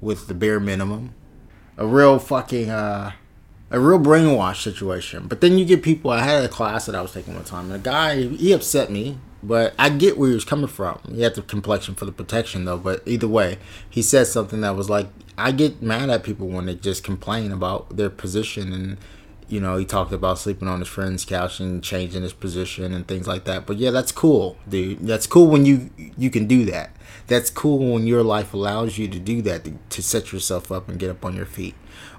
with 0.00 0.28
the 0.28 0.34
bare 0.34 0.60
minimum. 0.60 1.14
A 1.76 1.86
real 1.86 2.18
fucking 2.18 2.70
uh 2.70 3.12
a 3.70 3.78
real 3.78 3.98
brainwash 3.98 4.62
situation. 4.62 5.26
But 5.26 5.40
then 5.40 5.58
you 5.58 5.64
get 5.64 5.82
people. 5.82 6.10
I 6.10 6.20
had 6.20 6.44
a 6.44 6.48
class 6.48 6.86
that 6.86 6.94
I 6.94 7.02
was 7.02 7.12
taking 7.12 7.34
one 7.34 7.44
time, 7.44 7.66
and 7.66 7.74
a 7.74 7.78
guy 7.78 8.22
he 8.22 8.52
upset 8.52 8.90
me 8.90 9.18
but 9.42 9.74
I 9.78 9.88
get 9.88 10.18
where 10.18 10.28
he 10.28 10.34
was 10.34 10.44
coming 10.44 10.66
from. 10.66 11.00
He 11.12 11.22
had 11.22 11.34
the 11.34 11.42
complexion 11.42 11.94
for 11.94 12.04
the 12.04 12.12
protection, 12.12 12.64
though. 12.64 12.78
But 12.78 13.02
either 13.06 13.28
way, 13.28 13.58
he 13.88 14.02
said 14.02 14.26
something 14.26 14.60
that 14.62 14.76
was 14.76 14.90
like, 14.90 15.08
I 15.36 15.52
get 15.52 15.80
mad 15.80 16.10
at 16.10 16.24
people 16.24 16.48
when 16.48 16.66
they 16.66 16.74
just 16.74 17.04
complain 17.04 17.52
about 17.52 17.96
their 17.96 18.10
position. 18.10 18.72
And, 18.72 18.98
you 19.48 19.60
know, 19.60 19.76
he 19.76 19.84
talked 19.84 20.12
about 20.12 20.38
sleeping 20.38 20.66
on 20.66 20.80
his 20.80 20.88
friend's 20.88 21.24
couch 21.24 21.60
and 21.60 21.82
changing 21.82 22.22
his 22.22 22.32
position 22.32 22.92
and 22.92 23.06
things 23.06 23.28
like 23.28 23.44
that. 23.44 23.64
But 23.64 23.76
yeah, 23.76 23.90
that's 23.90 24.10
cool, 24.10 24.56
dude. 24.68 25.06
That's 25.06 25.26
cool 25.26 25.46
when 25.46 25.64
you 25.64 25.90
you 26.16 26.30
can 26.30 26.46
do 26.46 26.64
that. 26.66 26.90
That's 27.28 27.50
cool 27.50 27.92
when 27.92 28.06
your 28.06 28.24
life 28.24 28.52
allows 28.52 28.98
you 28.98 29.06
to 29.08 29.18
do 29.18 29.40
that, 29.42 29.64
to, 29.64 29.78
to 29.90 30.02
set 30.02 30.32
yourself 30.32 30.72
up 30.72 30.88
and 30.88 30.98
get 30.98 31.10
up 31.10 31.24
on 31.24 31.36
your 31.36 31.46
feet. 31.46 31.74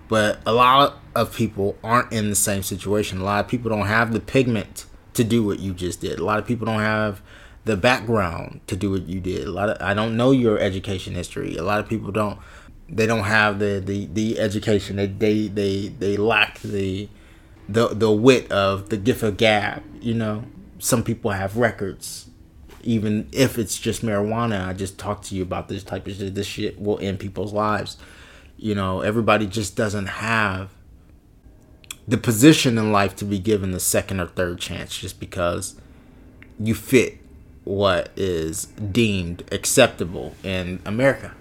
But 0.10 0.41
a 0.45 0.51
lot 0.51 0.97
of 1.16 1.34
people 1.34 1.78
aren't 1.84 2.12
in 2.12 2.30
the 2.30 2.36
same 2.36 2.64
situation. 2.64 3.22
A 3.22 3.24
lot 3.24 3.45
of 3.45 3.49
people 3.49 3.70
don't 3.70 3.88
have 3.88 4.12
the 4.12 4.20
pigment 4.20 4.86
to 5.14 5.24
do 5.24 5.43
what 5.43 5.60
you 5.60 5.74
just 5.74 6.01
did. 6.01 6.20
A 6.20 6.26
lot 6.26 6.39
of 6.39 6.45
people 6.45 6.66
don't 6.66 6.80
have 6.80 7.22
the 7.66 7.78
background 7.78 8.62
to 8.68 8.76
do 8.76 8.91
what 8.91 9.07
you 9.07 9.20
did. 9.20 9.47
A 9.47 9.51
lot 9.51 9.70
of 9.70 9.78
I 9.82 9.93
don't 9.93 10.18
know 10.18 10.32
your 10.32 10.60
education 10.60 11.14
history. 11.14 11.55
A 11.55 11.64
lot 11.64 11.80
of 11.80 11.88
people 11.88 12.12
don't 12.12 12.39
they 12.89 13.05
don't 13.05 13.26
have 13.26 13.60
the 13.60 13.82
the, 13.86 14.07
the 14.07 14.39
education. 14.39 14.95
They, 14.95 15.07
they 15.07 15.47
they 15.47 15.88
they 15.89 16.18
lack 16.18 16.60
the 16.60 17.07
the 17.68 17.89
the 17.89 18.12
wit 18.12 18.51
of 18.51 18.89
the 18.89 18.97
gift 18.97 19.24
of 19.24 19.38
gab, 19.38 19.84
you 20.01 20.16
know. 20.16 20.43
Some 20.80 21.03
people 21.03 21.32
have 21.32 21.57
records. 21.57 22.26
Even 22.82 23.28
if 23.34 23.60
it's 23.60 23.78
just 23.78 24.01
marijuana, 24.01 24.66
I 24.66 24.74
just 24.74 24.97
talked 24.97 25.26
to 25.26 25.36
you 25.36 25.43
about 25.43 25.68
this 25.68 25.84
type 25.84 26.07
of 26.07 26.16
shit. 26.16 26.34
This 26.34 26.47
shit 26.47 26.82
will 26.82 26.97
end 26.99 27.20
people's 27.20 27.53
lives. 27.53 27.97
You 28.62 28.76
know, 28.76 28.99
everybody 28.99 29.47
just 29.47 29.78
doesn't 29.78 30.07
have 30.07 30.72
the 32.05 32.18
position 32.18 32.78
in 32.78 32.91
life 32.91 33.16
to 33.18 33.26
be 33.26 33.39
given 33.39 33.72
the 33.72 33.80
second 33.80 34.20
or 34.20 34.28
third 34.28 34.60
chance 34.60 34.97
just 34.97 35.20
because 35.20 35.80
you 36.60 36.76
fit 36.76 37.20
what 37.64 38.12
is 38.18 38.66
deemed 38.66 39.43
acceptable 39.51 40.36
in 40.43 40.82
America. 40.86 41.34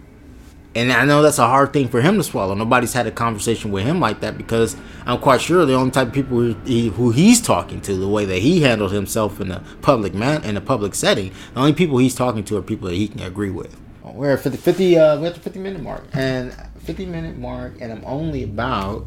And 0.77 0.93
I 0.93 1.05
know 1.05 1.23
that's 1.23 1.39
a 1.39 1.47
hard 1.47 1.73
thing 1.73 1.89
for 1.89 2.01
him 2.03 2.19
to 2.19 2.23
swallow. 2.23 2.55
Nobody's 2.55 2.93
had 2.93 3.09
a 3.09 3.11
conversation 3.11 3.73
with 3.73 3.85
him 3.85 3.99
like 3.99 4.21
that 4.21 4.39
because 4.39 4.77
I'm 5.07 5.19
quite 5.19 5.41
sure 5.41 5.67
the 5.67 5.75
only 5.75 5.91
type 5.91 6.09
of 6.09 6.13
people 6.13 6.39
who, 6.39 6.55
he, 6.65 6.91
who 6.91 7.11
he's 7.11 7.41
talking 7.41 7.81
to, 7.81 7.97
the 7.97 8.07
way 8.07 8.27
that 8.27 8.39
he 8.39 8.61
handled 8.61 8.93
himself 8.93 9.41
in 9.41 9.51
a 9.51 9.65
public 9.83 10.15
man 10.15 10.45
in 10.45 10.57
a 10.57 10.61
public 10.61 10.95
setting, 10.95 11.33
the 11.55 11.61
only 11.61 11.73
people 11.73 11.99
he's 11.99 12.15
talking 12.15 12.45
to 12.45 12.57
are 12.59 12.63
people 12.63 12.89
that 12.89 12.95
he 12.95 13.09
can 13.09 13.23
agree 13.23 13.51
with. 13.51 13.77
We're 14.05 14.33
at 14.33 14.41
50, 14.41 14.59
50 14.59 14.99
uh, 14.99 15.21
we're 15.21 15.29
at 15.29 15.35
the 15.35 15.41
50 15.41 15.59
minute 15.59 15.83
mark, 15.83 16.05
and 16.13 16.55
50 16.89 17.05
minute 17.05 17.37
mark, 17.37 17.75
and 17.83 17.93
I'm 17.93 18.03
only 18.07 18.43
about 18.43 19.07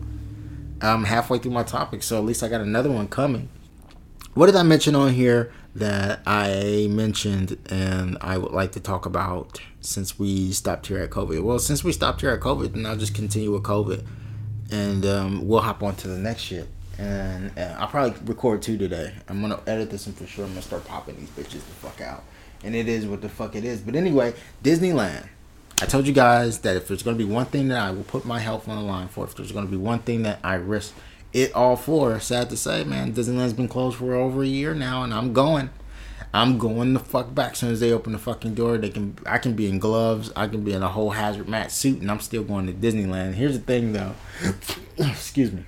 I'm 0.81 1.03
halfway 1.03 1.39
through 1.39 1.53
my 1.53 1.63
topic, 1.63 2.03
so 2.03 2.15
at 2.19 2.23
least 2.23 2.43
I 2.43 2.47
got 2.47 2.61
another 2.61 2.91
one 2.91 3.07
coming. 3.07 3.49
What 4.35 4.45
did 4.45 4.55
I 4.55 4.61
mention 4.61 4.93
on 4.93 5.13
here 5.13 5.51
that 5.73 6.21
I 6.27 6.87
mentioned 6.91 7.57
and 7.71 8.19
I 8.21 8.37
would 8.37 8.51
like 8.51 8.73
to 8.73 8.79
talk 8.79 9.07
about 9.07 9.59
since 9.79 10.19
we 10.19 10.51
stopped 10.51 10.85
here 10.85 10.99
at 10.99 11.09
COVID? 11.09 11.41
Well, 11.41 11.57
since 11.57 11.83
we 11.83 11.91
stopped 11.91 12.21
here 12.21 12.29
at 12.29 12.39
COVID, 12.39 12.73
then 12.73 12.85
I'll 12.85 12.97
just 12.97 13.15
continue 13.15 13.51
with 13.51 13.63
COVID 13.63 14.05
and 14.69 15.03
um, 15.03 15.47
we'll 15.47 15.61
hop 15.61 15.81
on 15.81 15.95
to 15.97 16.07
the 16.07 16.19
next 16.19 16.43
shit. 16.43 16.67
And 16.99 17.51
I'll 17.57 17.87
probably 17.87 18.15
record 18.25 18.61
two 18.61 18.77
today. 18.77 19.11
I'm 19.27 19.41
gonna 19.41 19.59
edit 19.65 19.89
this 19.89 20.05
and 20.05 20.15
for 20.15 20.27
sure 20.27 20.45
I'm 20.45 20.51
gonna 20.51 20.61
start 20.61 20.85
popping 20.85 21.17
these 21.17 21.29
bitches 21.29 21.65
the 21.65 21.73
fuck 21.81 21.99
out. 21.99 22.23
And 22.63 22.75
it 22.75 22.87
is 22.87 23.07
what 23.07 23.21
the 23.21 23.29
fuck 23.29 23.55
it 23.55 23.65
is. 23.65 23.81
But 23.81 23.95
anyway, 23.95 24.35
Disneyland. 24.63 25.27
I 25.81 25.85
told 25.85 26.05
you 26.05 26.13
guys 26.13 26.59
that 26.59 26.75
if 26.75 26.87
there's 26.87 27.01
going 27.01 27.17
to 27.17 27.23
be 27.23 27.29
one 27.29 27.47
thing 27.47 27.69
that 27.69 27.79
I 27.79 27.89
will 27.89 28.03
put 28.03 28.23
my 28.23 28.37
health 28.37 28.69
on 28.69 28.77
the 28.77 28.83
line 28.83 29.07
for, 29.07 29.25
if 29.25 29.33
there's 29.33 29.51
going 29.51 29.65
to 29.65 29.71
be 29.71 29.77
one 29.77 29.97
thing 29.99 30.21
that 30.23 30.37
I 30.43 30.53
risk 30.53 30.93
it 31.33 31.55
all 31.55 31.75
for, 31.75 32.19
sad 32.19 32.51
to 32.51 32.57
say, 32.57 32.83
man, 32.83 33.13
Disneyland's 33.13 33.53
been 33.53 33.67
closed 33.67 33.97
for 33.97 34.13
over 34.13 34.43
a 34.43 34.47
year 34.47 34.75
now, 34.75 35.01
and 35.01 35.11
I'm 35.11 35.33
going. 35.33 35.71
I'm 36.35 36.59
going 36.59 36.93
the 36.93 36.99
fuck 36.99 37.33
back 37.33 37.53
as 37.53 37.57
soon 37.57 37.71
as 37.71 37.79
they 37.79 37.91
open 37.91 38.13
the 38.13 38.19
fucking 38.19 38.53
door. 38.53 38.77
They 38.77 38.89
can, 38.91 39.17
I 39.25 39.39
can 39.39 39.53
be 39.53 39.67
in 39.67 39.79
gloves, 39.79 40.31
I 40.35 40.47
can 40.47 40.63
be 40.63 40.73
in 40.73 40.83
a 40.83 40.87
whole 40.87 41.09
hazard 41.09 41.49
mat 41.49 41.71
suit, 41.71 41.99
and 41.99 42.11
I'm 42.11 42.19
still 42.19 42.43
going 42.43 42.67
to 42.67 42.73
Disneyland. 42.73 43.33
Here's 43.33 43.57
the 43.57 43.65
thing, 43.65 43.93
though. 43.93 44.13
Excuse 44.97 45.51
me. 45.51 45.65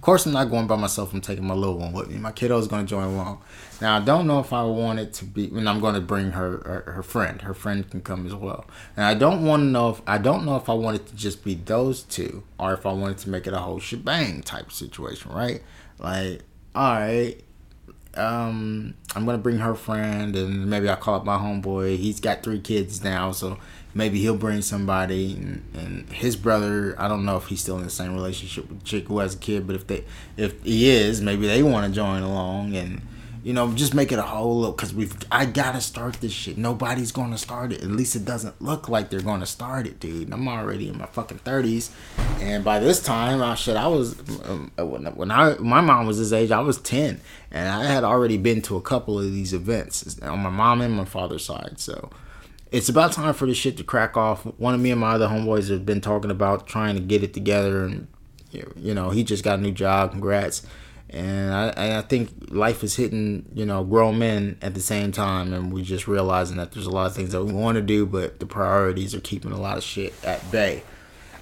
Course, 0.00 0.26
I'm 0.26 0.32
not 0.32 0.50
going 0.50 0.66
by 0.66 0.76
myself. 0.76 1.12
I'm 1.12 1.20
taking 1.20 1.46
my 1.46 1.54
little 1.54 1.78
one 1.78 1.92
with 1.92 2.10
me. 2.10 2.18
My 2.18 2.32
kiddo's 2.32 2.68
going 2.68 2.84
to 2.84 2.88
join 2.88 3.04
along. 3.04 3.42
Now, 3.80 3.96
I 3.96 4.00
don't 4.00 4.26
know 4.26 4.40
if 4.40 4.52
I 4.52 4.62
want 4.64 4.98
it 4.98 5.12
to 5.14 5.24
be, 5.24 5.46
and 5.46 5.68
I'm 5.68 5.80
going 5.80 5.94
to 5.94 6.00
bring 6.00 6.32
her, 6.32 6.58
her, 6.86 6.92
her 6.92 7.02
friend. 7.02 7.42
Her 7.42 7.54
friend 7.54 7.88
can 7.88 8.00
come 8.02 8.26
as 8.26 8.34
well. 8.34 8.66
And 8.96 9.04
I 9.04 9.14
don't 9.14 9.44
want 9.44 9.62
to 9.62 9.66
know 9.66 9.90
if 9.90 10.02
I 10.06 10.18
don't 10.18 10.44
know 10.44 10.56
if 10.56 10.68
I 10.68 10.74
want 10.74 10.96
it 10.96 11.06
to 11.06 11.16
just 11.16 11.44
be 11.44 11.54
those 11.54 12.02
two, 12.02 12.42
or 12.58 12.74
if 12.74 12.86
I 12.86 12.92
wanted 12.92 13.18
to 13.18 13.30
make 13.30 13.46
it 13.46 13.52
a 13.52 13.58
whole 13.58 13.80
shebang 13.80 14.42
type 14.42 14.72
situation, 14.72 15.32
right? 15.32 15.62
Like, 15.98 16.42
all 16.74 16.92
right, 16.92 17.42
um, 18.14 18.94
I'm 19.14 19.24
gonna 19.24 19.38
bring 19.38 19.58
her 19.58 19.74
friend, 19.74 20.34
and 20.36 20.68
maybe 20.68 20.88
I'll 20.88 20.96
call 20.96 21.14
up 21.14 21.24
my 21.24 21.36
homeboy. 21.36 21.96
He's 21.96 22.20
got 22.20 22.42
three 22.42 22.60
kids 22.60 23.02
now, 23.02 23.32
so 23.32 23.58
maybe 23.94 24.20
he'll 24.20 24.36
bring 24.36 24.62
somebody. 24.62 25.34
And, 25.34 25.64
and, 25.74 26.12
his 26.12 26.36
brother, 26.36 26.94
I 26.98 27.08
don't 27.08 27.24
know 27.24 27.36
if 27.36 27.46
he's 27.46 27.60
still 27.60 27.78
in 27.78 27.84
the 27.84 27.90
same 27.90 28.14
relationship 28.14 28.68
with 28.68 28.84
chick 28.84 29.08
who 29.08 29.18
has 29.18 29.34
a 29.34 29.38
kid, 29.38 29.66
but 29.66 29.76
if 29.76 29.86
they, 29.86 30.04
if 30.36 30.62
he 30.62 30.90
is, 30.90 31.20
maybe 31.20 31.46
they 31.46 31.62
want 31.62 31.86
to 31.86 31.92
join 31.92 32.22
along 32.22 32.74
and 32.74 33.02
you 33.48 33.52
know, 33.52 33.72
just 33.72 33.94
make 33.94 34.12
it 34.12 34.18
a 34.18 34.22
whole 34.22 34.60
look 34.60 34.76
because 34.76 34.92
we've. 34.92 35.16
I 35.30 35.46
gotta 35.46 35.80
start 35.80 36.14
this 36.14 36.32
shit. 36.32 36.58
Nobody's 36.58 37.12
gonna 37.12 37.38
start 37.38 37.72
it. 37.72 37.82
At 37.82 37.90
least 37.90 38.16
it 38.16 38.24
doesn't 38.24 38.60
look 38.60 38.88
like 38.88 39.10
they're 39.10 39.20
gonna 39.20 39.46
start 39.46 39.86
it, 39.86 40.00
dude. 40.00 40.32
I'm 40.32 40.48
already 40.48 40.88
in 40.88 40.98
my 40.98 41.06
fucking 41.06 41.38
thirties, 41.38 41.90
and 42.40 42.64
by 42.64 42.78
this 42.78 43.02
time, 43.02 43.42
I 43.42 43.54
shit. 43.54 43.76
I 43.76 43.86
was 43.86 44.18
um, 44.44 44.70
when 44.76 45.30
I 45.30 45.54
my 45.60 45.80
mom 45.80 46.06
was 46.06 46.18
this 46.18 46.32
age. 46.32 46.50
I 46.50 46.60
was 46.60 46.78
ten, 46.78 47.20
and 47.50 47.68
I 47.68 47.84
had 47.84 48.04
already 48.04 48.36
been 48.36 48.60
to 48.62 48.76
a 48.76 48.82
couple 48.82 49.18
of 49.18 49.24
these 49.24 49.54
events 49.54 50.18
on 50.20 50.40
my 50.40 50.50
mom 50.50 50.80
and 50.80 50.94
my 50.94 51.04
father's 51.04 51.44
side. 51.44 51.76
So 51.78 52.10
it's 52.70 52.88
about 52.88 53.12
time 53.12 53.34
for 53.34 53.46
this 53.46 53.56
shit 53.56 53.76
to 53.78 53.84
crack 53.84 54.16
off. 54.16 54.42
One 54.58 54.74
of 54.74 54.80
me 54.80 54.90
and 54.90 55.00
my 55.00 55.12
other 55.12 55.28
homeboys 55.28 55.70
have 55.70 55.86
been 55.86 56.00
talking 56.00 56.30
about 56.30 56.66
trying 56.66 56.94
to 56.96 57.00
get 57.00 57.22
it 57.22 57.34
together, 57.34 57.84
and 57.84 58.08
you 58.50 58.94
know, 58.94 59.10
he 59.10 59.24
just 59.24 59.44
got 59.44 59.58
a 59.58 59.62
new 59.62 59.72
job. 59.72 60.12
Congrats 60.12 60.66
and 61.10 61.54
I, 61.54 61.98
I 61.98 62.02
think 62.02 62.30
life 62.50 62.84
is 62.84 62.96
hitting 62.96 63.46
you 63.54 63.64
know 63.64 63.82
grown 63.84 64.18
men 64.18 64.58
at 64.60 64.74
the 64.74 64.80
same 64.80 65.10
time 65.10 65.52
and 65.52 65.72
we 65.72 65.82
just 65.82 66.06
realizing 66.06 66.58
that 66.58 66.72
there's 66.72 66.86
a 66.86 66.90
lot 66.90 67.06
of 67.06 67.14
things 67.14 67.32
that 67.32 67.42
we 67.42 67.52
want 67.52 67.76
to 67.76 67.82
do 67.82 68.04
but 68.04 68.40
the 68.40 68.46
priorities 68.46 69.14
are 69.14 69.20
keeping 69.20 69.52
a 69.52 69.60
lot 69.60 69.78
of 69.78 69.82
shit 69.84 70.12
at 70.24 70.50
bay 70.50 70.82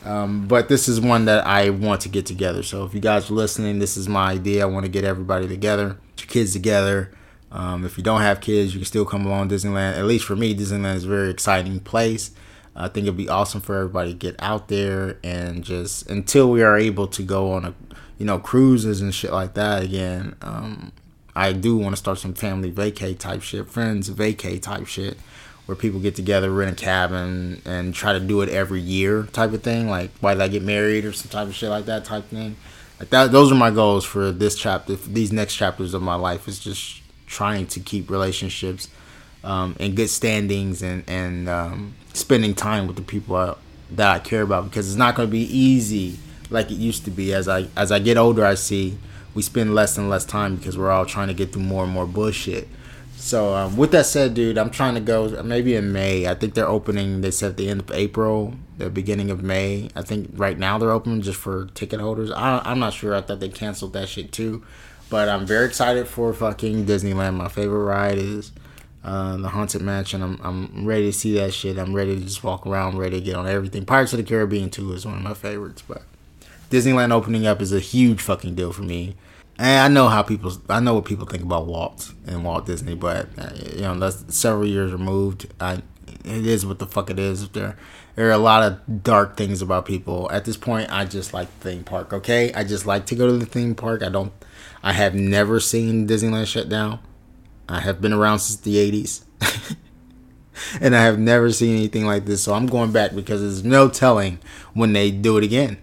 um, 0.05 0.47
but 0.47 0.69
this 0.69 0.87
is 0.89 1.01
one 1.01 1.25
that 1.25 1.45
i 1.47 1.69
want 1.69 2.01
to 2.03 2.09
get 2.09 2.27
together 2.27 2.63
so 2.63 2.85
if 2.85 2.95
you 2.95 3.01
guys 3.01 3.29
are 3.29 3.35
listening 3.35 3.81
this 3.81 3.97
is 3.97 4.09
my 4.09 4.33
idea 4.33 4.63
i 4.63 4.67
want 4.67 4.85
to 4.85 4.91
get 4.91 5.05
everybody 5.05 5.49
together 5.49 5.99
kids 6.17 6.53
together 6.53 7.11
um, 7.53 7.85
if 7.85 7.97
you 7.97 8.05
don't 8.05 8.23
have 8.23 8.41
kids 8.41 8.75
you 8.75 8.81
can 8.81 8.87
still 8.87 9.05
come 9.05 9.27
along 9.27 9.49
disneyland 9.49 9.97
at 9.97 10.05
least 10.05 10.25
for 10.25 10.37
me 10.37 10.55
disneyland 10.55 10.97
is 10.97 11.05
a 11.05 11.09
very 11.09 11.31
exciting 11.31 11.81
place 11.81 12.31
I 12.79 12.89
think 12.89 13.05
it'd 13.05 13.17
be 13.17 13.31
awesome 13.31 13.63
for 13.63 13.75
everybody 13.75 14.13
to 14.13 14.19
get 14.19 14.37
out 14.39 14.69
there 14.69 15.19
and 15.25 15.65
just 15.65 16.11
until 16.11 16.51
we 16.51 16.63
are 16.63 16.77
able 16.77 17.07
to 17.07 17.23
go 17.23 17.53
on 17.53 17.65
a 17.65 17.75
you 18.19 18.25
know, 18.25 18.39
cruises 18.39 19.01
and 19.01 19.15
shit 19.15 19.33
like 19.33 19.55
that 19.55 19.83
again. 19.83 20.37
Um, 20.43 20.93
I 21.35 21.53
do 21.53 21.77
want 21.77 21.93
to 21.93 21.97
start 21.97 22.19
some 22.19 22.35
family 22.35 22.73
vacay 22.73 23.19
type 23.19 23.43
shit, 23.43 23.69
friends 23.69 24.09
vacay 24.11 24.61
type 24.61 24.87
shit, 24.87 25.19
where 25.67 25.77
people 25.77 26.01
get 26.01 26.17
together, 26.17 26.51
rent 26.51 26.81
a 26.81 26.83
cabin, 26.83 27.61
and 27.65 27.95
try 27.95 28.13
to 28.13 28.21
do 28.21 28.41
it 28.41 28.49
every 28.49 28.81
year 28.81 29.25
type 29.25 29.53
of 29.53 29.63
thing. 29.63 29.89
Like 29.89 30.11
why 30.21 30.35
did 30.35 30.43
I 30.43 30.49
get 30.49 30.63
married 30.63 31.05
or 31.05 31.13
some 31.13 31.31
type 31.31 31.49
of 31.49 31.55
shit 31.55 31.71
like 31.71 31.87
that 31.87 32.05
type 32.05 32.29
thing. 32.29 32.57
Like 32.99 33.11
that, 33.11 33.33
those 33.33 33.53
are 33.53 33.57
my 33.57 33.71
goals 33.71 34.07
for 34.07 34.33
this 34.33 34.57
chapter. 34.57 34.95
These 34.95 35.31
next 35.31 35.57
chapters 35.57 35.93
of 35.93 36.01
my 36.01 36.15
life 36.15 36.49
is 36.49 36.59
just 36.59 37.03
trying 37.27 37.67
to 37.69 37.81
keep 37.81 38.11
relationships 38.11 38.89
um, 39.45 39.77
in 39.79 39.95
good 39.95 40.11
standings 40.11 40.83
and 40.83 41.05
and 41.07 41.49
um, 41.49 41.95
spending 42.13 42.55
time 42.55 42.87
with 42.87 42.97
the 42.97 43.03
people 43.03 43.37
I, 43.37 43.55
that 43.93 44.11
I 44.15 44.19
care 44.19 44.43
about 44.43 44.65
because 44.65 44.89
it's 44.89 44.99
not 44.99 45.15
going 45.15 45.29
to 45.29 45.33
be 45.33 45.45
easy 45.45 46.19
like 46.51 46.71
it 46.71 46.77
used 46.77 47.05
to 47.05 47.11
be. 47.11 47.33
As 47.33 47.49
I 47.49 47.69
as 47.77 47.93
I 47.93 47.99
get 47.99 48.17
older, 48.17 48.45
I 48.45 48.55
see 48.55 48.99
we 49.35 49.43
spend 49.43 49.75
less 49.75 49.99
and 49.99 50.09
less 50.09 50.25
time 50.25 50.57
because 50.57 50.77
we're 50.79 50.91
all 50.91 51.07
trying 51.07 51.29
to 51.29 51.35
get 51.35 51.53
through 51.53 51.63
more 51.63 51.85
and 51.85 51.93
more 51.93 52.07
bullshit. 52.07 52.69
So 53.17 53.55
um, 53.55 53.77
with 53.77 53.93
that 53.93 54.07
said, 54.07 54.35
dude, 54.35 54.59
I'm 54.59 54.71
trying 54.71 54.95
to 54.95 55.01
go 55.01 55.43
maybe 55.43 55.75
in 55.75 55.93
May. 55.93 56.29
I 56.29 56.35
think 56.35 56.55
they're 56.55 56.69
opening. 56.69 57.23
They 57.23 57.31
said 57.31 57.57
the 57.57 57.69
end 57.69 57.81
of 57.81 57.91
April, 57.91 58.55
the 58.79 58.91
beginning 58.91 59.31
of 59.31 59.43
May. 59.43 59.89
I 59.97 60.03
think 60.03 60.31
right 60.35 60.59
now 60.59 60.79
they're 60.79 60.91
open 60.91 61.23
just 61.23 61.39
for 61.39 61.67
ticket 61.75 62.01
holders. 62.01 62.31
I, 62.31 62.61
I'm 62.65 62.79
not 62.79 62.93
sure. 62.93 63.15
I 63.15 63.23
thought 63.23 63.41
they 63.41 63.49
canceled 63.49 63.95
that 63.95 64.09
shit 64.09 64.33
too. 64.33 64.63
But 65.09 65.29
I'm 65.29 65.47
very 65.47 65.67
excited 65.67 66.09
for 66.09 66.33
fucking 66.33 66.87
Disneyland. 66.87 67.35
My 67.35 67.49
favorite 67.49 67.85
ride 67.85 68.19
is 68.19 68.53
uh, 69.05 69.37
the 69.37 69.49
Haunted 69.49 69.83
Mansion. 69.83 70.23
I'm 70.23 70.41
I'm 70.43 70.85
ready 70.85 71.07
to 71.07 71.13
see 71.13 71.35
that 71.35 71.55
shit. 71.55 71.79
I'm 71.79 71.95
ready 71.95 72.17
to 72.17 72.23
just 72.23 72.43
walk 72.43 72.67
around, 72.67 72.99
ready 72.99 73.21
to 73.21 73.25
get 73.25 73.37
on 73.37 73.47
everything. 73.47 73.85
Pirates 73.85 74.13
of 74.13 74.19
the 74.19 74.25
Caribbean 74.25 74.71
too 74.71 74.93
is 74.93 75.07
one 75.07 75.17
of 75.17 75.23
my 75.23 75.35
favorites, 75.35 75.83
but 75.87 76.03
Disneyland 76.71 77.13
opening 77.13 77.47
up 77.47 77.63
is 77.63 77.73
a 77.73 77.79
huge 77.79 78.21
fucking 78.21 78.57
deal 78.57 78.73
for 78.73 78.83
me. 78.83 79.15
And 79.59 79.81
I 79.81 79.89
know 79.89 80.09
how 80.09 80.23
people, 80.23 80.53
I 80.69 80.81
know 80.81 80.95
what 80.95 81.07
people 81.07 81.27
think 81.27 81.43
about 81.43 81.67
Walt 81.67 82.13
and 82.27 82.45
Walt 82.45 82.67
Disney, 82.67 82.95
but 82.95 83.29
uh, 83.39 83.51
you 83.55 83.83
know 83.83 83.99
that's 83.99 84.37
several 84.37 84.67
years 84.67 84.93
removed. 84.93 85.47
I, 85.61 85.83
it 86.25 86.47
is 86.47 86.67
what 86.67 86.79
the 86.79 86.87
fuck 86.87 87.09
it 87.09 87.19
is. 87.19 87.49
There, 87.51 87.77
there 88.17 88.29
are 88.29 88.33
a 88.33 88.39
lot 88.39 88.63
of 88.63 89.03
dark 89.03 89.37
things 89.37 89.63
about 89.63 89.87
people. 89.87 90.31
At 90.31 90.45
this 90.45 90.57
point, 90.57 90.93
I 90.93 91.05
just 91.07 91.33
like 91.33 91.49
the 91.61 91.71
theme 91.71 91.85
park. 91.85 92.13
Okay, 92.13 92.53
I 92.53 92.65
just 92.65 92.87
like 92.87 93.07
to 93.07 93.15
go 93.15 93.27
to 93.29 93.39
the 93.39 93.47
theme 93.47 93.75
park. 93.75 94.03
I 94.03 94.11
don't, 94.11 94.33
I 94.83 94.93
have 94.93 95.15
never 95.15 95.61
seen 95.61 96.07
Disneyland 96.07 96.47
shut 96.47 96.69
down. 96.69 97.01
I 97.69 97.81
have 97.81 98.01
been 98.01 98.13
around 98.13 98.41
since 98.41 98.61
the 98.61 98.77
'80s. 98.77 99.25
and 100.81 100.95
I 100.95 101.03
have 101.03 101.19
never 101.19 101.51
seen 101.53 101.77
anything 101.77 102.07
like 102.07 102.25
this. 102.25 102.43
So 102.43 102.55
I'm 102.55 102.67
going 102.67 102.93
back 102.93 103.15
because 103.15 103.41
there's 103.41 103.65
no 103.65 103.89
telling 103.89 104.39
when 104.75 104.93
they 104.93 105.11
do 105.11 105.37
it 105.37 105.45
again. 105.45 105.79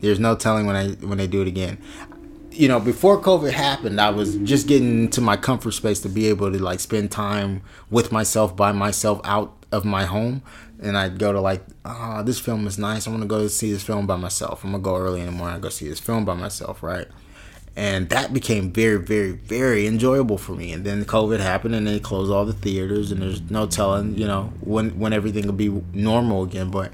There's 0.00 0.20
no 0.20 0.34
telling 0.36 0.66
when 0.66 0.76
I 0.76 0.88
when 1.06 1.18
they 1.18 1.26
do 1.26 1.42
it 1.42 1.48
again. 1.48 1.78
You 2.50 2.68
know, 2.68 2.80
before 2.80 3.20
COVID 3.20 3.52
happened, 3.52 4.00
I 4.00 4.10
was 4.10 4.36
just 4.38 4.66
getting 4.66 5.04
into 5.04 5.20
my 5.20 5.36
comfort 5.36 5.72
space 5.72 6.00
to 6.00 6.08
be 6.08 6.28
able 6.28 6.50
to 6.50 6.62
like 6.62 6.80
spend 6.80 7.10
time 7.10 7.62
with 7.90 8.12
myself 8.12 8.56
by 8.56 8.72
myself 8.72 9.20
out 9.24 9.54
of 9.72 9.84
my 9.84 10.04
home. 10.04 10.42
And 10.80 10.96
I'd 10.96 11.18
go 11.18 11.32
to 11.32 11.40
like, 11.40 11.62
oh, 11.84 12.22
this 12.22 12.38
film 12.38 12.66
is 12.66 12.78
nice. 12.78 13.06
I'm 13.06 13.12
gonna 13.12 13.26
go 13.26 13.46
see 13.48 13.72
this 13.72 13.82
film 13.82 14.06
by 14.06 14.16
myself. 14.16 14.64
I'm 14.64 14.72
gonna 14.72 14.82
go 14.82 14.96
early 14.96 15.20
in 15.20 15.26
the 15.26 15.32
morning. 15.32 15.56
I 15.56 15.60
go 15.60 15.68
see 15.68 15.88
this 15.88 16.00
film 16.00 16.24
by 16.24 16.34
myself, 16.34 16.82
right? 16.82 17.06
And 17.76 18.08
that 18.08 18.32
became 18.32 18.72
very 18.72 18.98
very 18.98 19.32
very 19.32 19.86
enjoyable 19.86 20.38
for 20.38 20.52
me 20.52 20.72
and 20.72 20.84
then 20.84 21.04
covid 21.04 21.40
happened 21.40 21.74
and 21.74 21.86
they 21.86 22.00
closed 22.00 22.32
all 22.32 22.44
the 22.44 22.52
theaters 22.52 23.12
and 23.12 23.20
there's 23.20 23.42
no 23.50 23.66
telling 23.66 24.16
you 24.16 24.26
know 24.26 24.52
when 24.60 24.98
when 24.98 25.12
everything 25.12 25.44
will 25.46 25.52
be 25.52 25.68
normal 25.92 26.42
again 26.42 26.70
but 26.70 26.92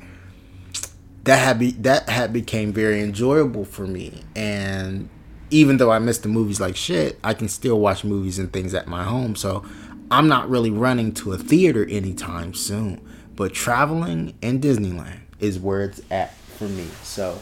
that 1.25 1.39
had 1.39 1.59
be 1.59 1.71
that 1.73 2.09
had 2.09 2.33
became 2.33 2.73
very 2.73 3.01
enjoyable 3.01 3.65
for 3.65 3.87
me 3.87 4.23
and 4.35 5.09
even 5.53 5.77
though 5.77 5.93
I 5.93 5.99
miss 5.99 6.19
the 6.19 6.29
movies 6.29 6.61
like 6.61 6.77
shit, 6.77 7.19
I 7.23 7.35
can 7.35 7.49
still 7.49 7.79
watch 7.79 8.05
movies 8.05 8.39
and 8.39 8.51
things 8.53 8.73
at 8.75 8.89
my 8.89 9.05
home. 9.05 9.37
So 9.37 9.63
I'm 10.11 10.27
not 10.27 10.49
really 10.49 10.71
running 10.71 11.13
to 11.15 11.33
a 11.33 11.39
theater 11.39 11.87
anytime 11.89 12.55
soon. 12.55 13.07
But 13.37 13.53
traveling 13.53 14.35
in 14.41 14.61
Disneyland 14.61 15.21
is 15.41 15.59
where 15.59 15.83
it's 15.83 16.01
at 16.11 16.35
for 16.35 16.65
me. 16.65 16.89
So 17.03 17.39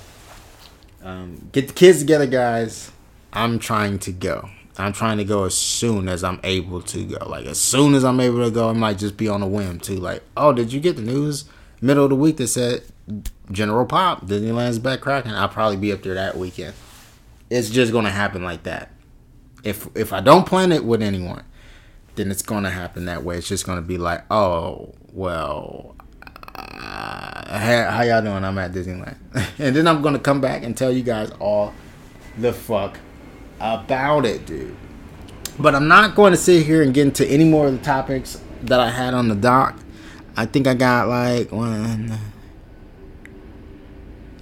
um, 1.02 1.48
get 1.52 1.68
the 1.68 1.72
kids 1.72 2.00
together, 2.00 2.26
guys. 2.26 2.90
I'm 3.32 3.58
trying 3.58 3.98
to 4.00 4.12
go. 4.12 4.48
I'm 4.78 4.92
trying 4.92 5.18
to 5.18 5.24
go 5.24 5.44
as 5.44 5.54
soon 5.54 6.08
as 6.08 6.24
I'm 6.24 6.40
able 6.42 6.80
to 6.82 7.04
go. 7.04 7.28
Like 7.28 7.46
as 7.46 7.60
soon 7.60 7.94
as 7.94 8.04
I'm 8.04 8.20
able 8.20 8.44
to 8.44 8.50
go, 8.50 8.70
I 8.70 8.72
might 8.72 8.98
just 8.98 9.16
be 9.16 9.28
on 9.28 9.42
a 9.42 9.46
whim 9.46 9.78
too. 9.78 9.96
Like, 9.96 10.22
oh, 10.36 10.52
did 10.52 10.72
you 10.72 10.80
get 10.80 10.96
the 10.96 11.02
news 11.02 11.44
middle 11.80 12.04
of 12.04 12.10
the 12.10 12.16
week 12.16 12.36
that 12.36 12.48
said 12.48 12.82
General 13.50 13.86
Pop, 13.86 14.26
Disneyland's 14.26 14.78
back 14.78 15.00
cracking. 15.00 15.32
I'll 15.32 15.48
probably 15.48 15.76
be 15.76 15.92
up 15.92 16.02
there 16.02 16.14
that 16.14 16.36
weekend. 16.36 16.74
It's 17.48 17.70
just 17.70 17.92
gonna 17.92 18.10
happen 18.10 18.42
like 18.42 18.62
that. 18.64 18.90
If 19.64 19.88
if 19.96 20.12
I 20.12 20.20
don't 20.20 20.46
plan 20.46 20.72
it 20.72 20.84
with 20.84 21.02
anyone, 21.02 21.44
then 22.14 22.30
it's 22.30 22.42
gonna 22.42 22.70
happen 22.70 23.06
that 23.06 23.24
way. 23.24 23.38
It's 23.38 23.48
just 23.48 23.66
gonna 23.66 23.82
be 23.82 23.98
like, 23.98 24.24
oh 24.30 24.94
well, 25.12 25.96
uh, 26.54 27.58
how, 27.58 27.90
how 27.90 28.02
y'all 28.02 28.22
doing? 28.22 28.44
I'm 28.44 28.58
at 28.58 28.72
Disneyland, 28.72 29.16
and 29.58 29.74
then 29.74 29.88
I'm 29.88 30.00
gonna 30.02 30.20
come 30.20 30.40
back 30.40 30.62
and 30.62 30.76
tell 30.76 30.92
you 30.92 31.02
guys 31.02 31.30
all 31.40 31.74
the 32.38 32.52
fuck 32.52 32.98
about 33.60 34.24
it, 34.24 34.46
dude. 34.46 34.76
But 35.58 35.74
I'm 35.74 35.88
not 35.88 36.14
going 36.14 36.32
to 36.32 36.38
sit 36.38 36.64
here 36.64 36.82
and 36.82 36.94
get 36.94 37.06
into 37.06 37.26
any 37.26 37.44
more 37.44 37.66
of 37.66 37.72
the 37.72 37.84
topics 37.84 38.40
that 38.62 38.80
I 38.80 38.90
had 38.90 39.14
on 39.14 39.28
the 39.28 39.34
dock. 39.34 39.78
I 40.36 40.46
think 40.46 40.66
I 40.66 40.74
got 40.74 41.08
like 41.08 41.52
one 41.52 42.18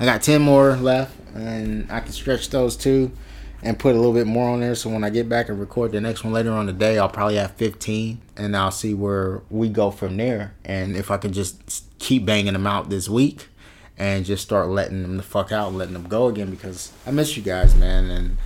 I 0.00 0.04
got 0.04 0.22
10 0.22 0.40
more 0.40 0.76
left, 0.76 1.16
and 1.34 1.90
I 1.90 2.00
can 2.00 2.12
stretch 2.12 2.50
those 2.50 2.76
two 2.76 3.10
and 3.62 3.76
put 3.76 3.96
a 3.96 3.98
little 3.98 4.12
bit 4.12 4.28
more 4.28 4.50
on 4.50 4.60
there. 4.60 4.76
So 4.76 4.90
when 4.90 5.02
I 5.02 5.10
get 5.10 5.28
back 5.28 5.48
and 5.48 5.58
record 5.58 5.90
the 5.90 6.00
next 6.00 6.22
one 6.22 6.32
later 6.32 6.52
on 6.52 6.66
the 6.66 6.72
day, 6.72 6.98
I'll 6.98 7.08
probably 7.08 7.34
have 7.36 7.52
15, 7.52 8.20
and 8.36 8.56
I'll 8.56 8.70
see 8.70 8.94
where 8.94 9.42
we 9.50 9.68
go 9.68 9.90
from 9.90 10.16
there. 10.16 10.54
And 10.64 10.96
if 10.96 11.10
I 11.10 11.16
can 11.16 11.32
just 11.32 11.84
keep 11.98 12.24
banging 12.24 12.52
them 12.52 12.66
out 12.66 12.90
this 12.90 13.08
week 13.08 13.48
and 13.96 14.24
just 14.24 14.44
start 14.44 14.68
letting 14.68 15.02
them 15.02 15.16
the 15.16 15.24
fuck 15.24 15.50
out, 15.50 15.74
letting 15.74 15.94
them 15.94 16.06
go 16.06 16.28
again, 16.28 16.50
because 16.50 16.92
I 17.04 17.10
miss 17.10 17.36
you 17.36 17.42
guys, 17.42 17.74
man. 17.74 18.08
And 18.08 18.36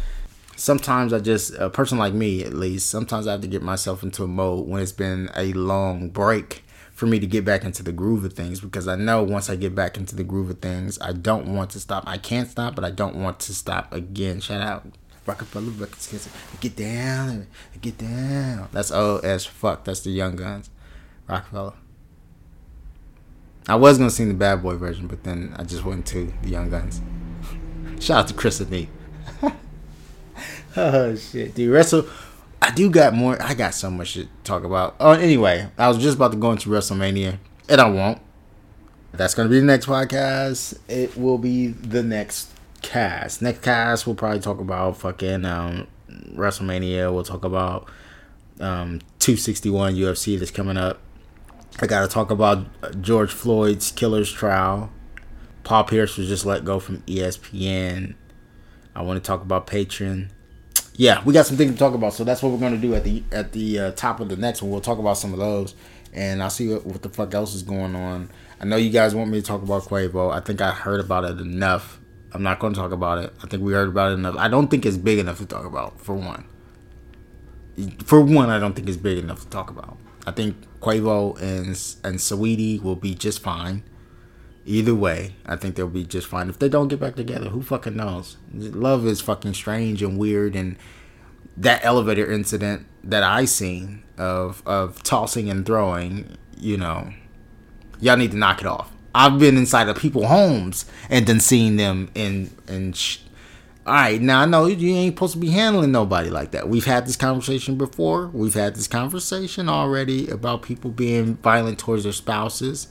sometimes 0.62 1.12
I 1.12 1.18
just, 1.18 1.54
a 1.54 1.68
person 1.68 1.98
like 1.98 2.14
me 2.14 2.44
at 2.44 2.54
least, 2.54 2.88
sometimes 2.88 3.26
I 3.26 3.32
have 3.32 3.40
to 3.40 3.48
get 3.48 3.62
myself 3.62 4.04
into 4.04 4.22
a 4.22 4.28
mode 4.28 4.68
when 4.68 4.80
it's 4.80 4.92
been 4.92 5.28
a 5.34 5.52
long 5.54 6.08
break 6.08 6.64
for 6.92 7.06
me 7.06 7.18
to 7.18 7.26
get 7.26 7.44
back 7.44 7.64
into 7.64 7.82
the 7.82 7.90
groove 7.90 8.24
of 8.24 8.34
things 8.34 8.60
because 8.60 8.86
I 8.86 8.94
know 8.94 9.24
once 9.24 9.50
I 9.50 9.56
get 9.56 9.74
back 9.74 9.96
into 9.96 10.14
the 10.14 10.22
groove 10.22 10.50
of 10.50 10.60
things, 10.60 11.00
I 11.00 11.14
don't 11.14 11.52
want 11.52 11.70
to 11.70 11.80
stop. 11.80 12.04
I 12.06 12.16
can't 12.16 12.48
stop, 12.48 12.76
but 12.76 12.84
I 12.84 12.92
don't 12.92 13.16
want 13.16 13.40
to 13.40 13.54
stop 13.54 13.92
again. 13.92 14.40
Shout 14.40 14.60
out 14.60 14.86
Roc-A-Fella 15.26 15.70
Records. 15.70 16.28
Get 16.60 16.76
down, 16.76 17.48
get 17.80 17.98
down. 17.98 18.68
That's 18.70 18.92
old 18.92 19.24
as 19.24 19.44
fuck. 19.44 19.82
That's 19.82 20.00
the 20.00 20.10
Young 20.10 20.36
Gunz. 20.36 20.68
Roc-A-Fella. 21.26 21.74
I 23.68 23.74
was 23.74 23.98
gonna 23.98 24.10
sing 24.10 24.28
the 24.28 24.34
Bad 24.34 24.62
Boy 24.62 24.76
version, 24.76 25.08
but 25.08 25.24
then 25.24 25.56
I 25.58 25.64
just 25.64 25.84
went 25.84 26.06
to 26.06 26.32
the 26.42 26.50
Young 26.50 26.70
Gunz. 26.70 27.00
Shout 28.00 28.18
out 28.18 28.28
to 28.28 28.34
Chris 28.34 28.60
and 28.60 28.70
me. 28.70 28.88
oh 30.76 31.14
shit, 31.16 31.54
dude. 31.54 31.70
Wrestle. 31.70 32.06
I 32.60 32.70
do 32.70 32.90
got 32.90 33.12
more. 33.12 33.40
I 33.42 33.54
got 33.54 33.74
so 33.74 33.90
much 33.90 34.14
to 34.14 34.28
talk 34.44 34.64
about. 34.64 34.94
Oh, 35.00 35.12
anyway, 35.12 35.68
I 35.76 35.88
was 35.88 35.98
just 35.98 36.16
about 36.16 36.30
to 36.32 36.38
go 36.38 36.52
into 36.52 36.68
WrestleMania, 36.68 37.38
and 37.68 37.80
I 37.80 37.90
won't. 37.90 38.20
That's 39.12 39.34
gonna 39.34 39.48
be 39.48 39.60
the 39.60 39.66
next 39.66 39.86
podcast. 39.86 40.78
It 40.88 41.16
will 41.16 41.38
be 41.38 41.68
the 41.68 42.02
next 42.02 42.50
cast. 42.80 43.42
Next 43.42 43.62
cast, 43.62 44.06
we'll 44.06 44.16
probably 44.16 44.40
talk 44.40 44.60
about 44.60 44.96
fucking 44.96 45.44
um, 45.44 45.86
WrestleMania. 46.34 47.12
We'll 47.12 47.24
talk 47.24 47.44
about 47.44 47.88
um, 48.60 49.00
261 49.18 49.94
UFC 49.96 50.38
that's 50.38 50.50
coming 50.50 50.76
up. 50.76 51.00
I 51.80 51.86
got 51.86 52.02
to 52.02 52.08
talk 52.08 52.30
about 52.30 53.02
George 53.02 53.32
Floyd's 53.32 53.90
killer's 53.90 54.30
trial. 54.30 54.90
Paul 55.64 55.84
Pierce 55.84 56.16
was 56.16 56.28
just 56.28 56.44
let 56.44 56.64
go 56.64 56.78
from 56.78 56.98
ESPN. 57.02 58.14
I 58.94 59.02
want 59.02 59.22
to 59.22 59.26
talk 59.26 59.42
about 59.42 59.66
Patreon. 59.66 60.28
Yeah, 60.95 61.22
we 61.24 61.32
got 61.32 61.47
some 61.47 61.57
things 61.57 61.72
to 61.72 61.78
talk 61.78 61.95
about, 61.95 62.12
so 62.12 62.22
that's 62.22 62.43
what 62.43 62.53
we're 62.53 62.59
going 62.59 62.74
to 62.74 62.78
do 62.78 62.95
at 62.95 63.05
the 63.05 63.22
at 63.32 63.53
the 63.53 63.78
uh, 63.78 63.90
top 63.93 64.20
of 64.20 64.28
the 64.28 64.36
next 64.36 64.61
one. 64.62 64.70
We'll 64.70 64.80
talk 64.80 64.99
about 64.99 65.16
some 65.16 65.32
of 65.32 65.38
those, 65.38 65.74
and 66.12 66.43
I'll 66.43 66.51
see 66.51 66.68
what, 66.68 66.84
what 66.84 67.03
the 67.03 67.09
fuck 67.09 67.32
else 67.34 67.55
is 67.55 67.62
going 67.62 67.97
on. 67.97 68.30
I 68.61 68.66
know 68.66 68.76
you 68.76 68.90
guys 68.90 69.14
want 69.14 69.30
me 69.30 69.40
to 69.40 69.47
talk 69.47 69.62
about 69.62 69.84
Quavo. 69.84 70.32
I 70.32 70.40
think 70.40 70.61
I 70.61 70.70
heard 70.70 71.01
about 71.01 71.24
it 71.24 71.40
enough. 71.40 71.99
I'm 72.32 72.43
not 72.43 72.59
going 72.59 72.74
to 72.74 72.78
talk 72.78 72.93
about 72.93 73.24
it. 73.24 73.32
I 73.43 73.47
think 73.47 73.62
we 73.62 73.72
heard 73.72 73.88
about 73.88 74.12
it 74.12 74.14
enough. 74.14 74.36
I 74.36 74.49
don't 74.49 74.68
think 74.68 74.84
it's 74.84 74.97
big 74.97 75.18
enough 75.18 75.38
to 75.38 75.47
talk 75.47 75.64
about. 75.64 75.99
For 76.01 76.14
one, 76.14 76.45
for 78.05 78.20
one, 78.20 78.51
I 78.51 78.59
don't 78.59 78.74
think 78.74 78.88
it's 78.88 78.99
big 78.99 79.18
enough 79.18 79.40
to 79.40 79.49
talk 79.49 79.70
about. 79.70 79.97
I 80.26 80.30
think 80.30 80.57
Quavo 80.80 81.40
and 81.40 81.68
and 82.05 82.20
Saweetie 82.20 82.82
will 82.82 82.97
be 82.97 83.14
just 83.14 83.40
fine. 83.40 83.82
Either 84.64 84.94
way, 84.94 85.34
I 85.44 85.56
think 85.56 85.74
they'll 85.74 85.88
be 85.88 86.04
just 86.04 86.26
fine. 86.26 86.48
If 86.48 86.58
they 86.58 86.68
don't 86.68 86.88
get 86.88 87.00
back 87.00 87.16
together, 87.16 87.48
who 87.48 87.62
fucking 87.62 87.96
knows? 87.96 88.36
Love 88.52 89.06
is 89.06 89.20
fucking 89.20 89.54
strange 89.54 90.02
and 90.02 90.18
weird, 90.18 90.54
and 90.54 90.76
that 91.56 91.84
elevator 91.84 92.30
incident 92.30 92.86
that 93.02 93.22
I 93.22 93.44
seen 93.44 94.04
of 94.16 94.62
of 94.64 95.02
tossing 95.02 95.50
and 95.50 95.66
throwing, 95.66 96.36
you 96.56 96.76
know, 96.76 97.12
y'all 98.00 98.16
need 98.16 98.30
to 98.30 98.36
knock 98.36 98.60
it 98.60 98.66
off. 98.66 98.92
I've 99.14 99.38
been 99.38 99.56
inside 99.56 99.88
of 99.88 99.98
people's 99.98 100.26
homes 100.26 100.86
and 101.10 101.26
then 101.26 101.40
seen 101.40 101.76
them 101.76 102.10
in 102.14 102.50
in 102.68 102.92
sh- 102.92 103.18
all 103.84 103.94
right, 103.94 104.22
now 104.22 104.42
I 104.42 104.46
know 104.46 104.66
you 104.66 104.94
ain't 104.94 105.16
supposed 105.16 105.32
to 105.32 105.40
be 105.40 105.50
handling 105.50 105.90
nobody 105.90 106.30
like 106.30 106.52
that. 106.52 106.68
We've 106.68 106.84
had 106.84 107.04
this 107.04 107.16
conversation 107.16 107.76
before. 107.76 108.28
We've 108.28 108.54
had 108.54 108.76
this 108.76 108.86
conversation 108.86 109.68
already 109.68 110.28
about 110.28 110.62
people 110.62 110.92
being 110.92 111.34
violent 111.38 111.80
towards 111.80 112.04
their 112.04 112.12
spouses 112.12 112.86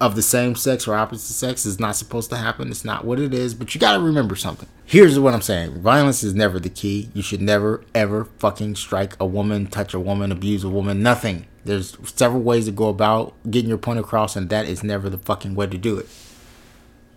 of 0.00 0.14
the 0.14 0.22
same 0.22 0.54
sex 0.54 0.86
or 0.86 0.94
opposite 0.94 1.32
sex 1.32 1.64
is 1.64 1.80
not 1.80 1.96
supposed 1.96 2.28
to 2.30 2.36
happen. 2.36 2.70
It's 2.70 2.84
not 2.84 3.04
what 3.04 3.18
it 3.18 3.32
is, 3.32 3.54
but 3.54 3.74
you 3.74 3.80
got 3.80 3.96
to 3.96 4.02
remember 4.02 4.36
something. 4.36 4.68
Here's 4.84 5.18
what 5.18 5.34
I'm 5.34 5.42
saying. 5.42 5.80
Violence 5.80 6.22
is 6.22 6.34
never 6.34 6.60
the 6.60 6.68
key. 6.68 7.08
You 7.14 7.22
should 7.22 7.40
never 7.40 7.82
ever 7.94 8.26
fucking 8.38 8.76
strike 8.76 9.16
a 9.18 9.26
woman, 9.26 9.66
touch 9.66 9.94
a 9.94 10.00
woman, 10.00 10.30
abuse 10.30 10.64
a 10.64 10.68
woman, 10.68 11.02
nothing. 11.02 11.46
There's 11.64 11.96
several 12.04 12.42
ways 12.42 12.66
to 12.66 12.72
go 12.72 12.88
about 12.88 13.34
getting 13.50 13.68
your 13.68 13.78
point 13.78 13.98
across 13.98 14.36
and 14.36 14.48
that 14.50 14.68
is 14.68 14.84
never 14.84 15.08
the 15.08 15.18
fucking 15.18 15.54
way 15.54 15.66
to 15.66 15.78
do 15.78 15.98
it. 15.98 16.08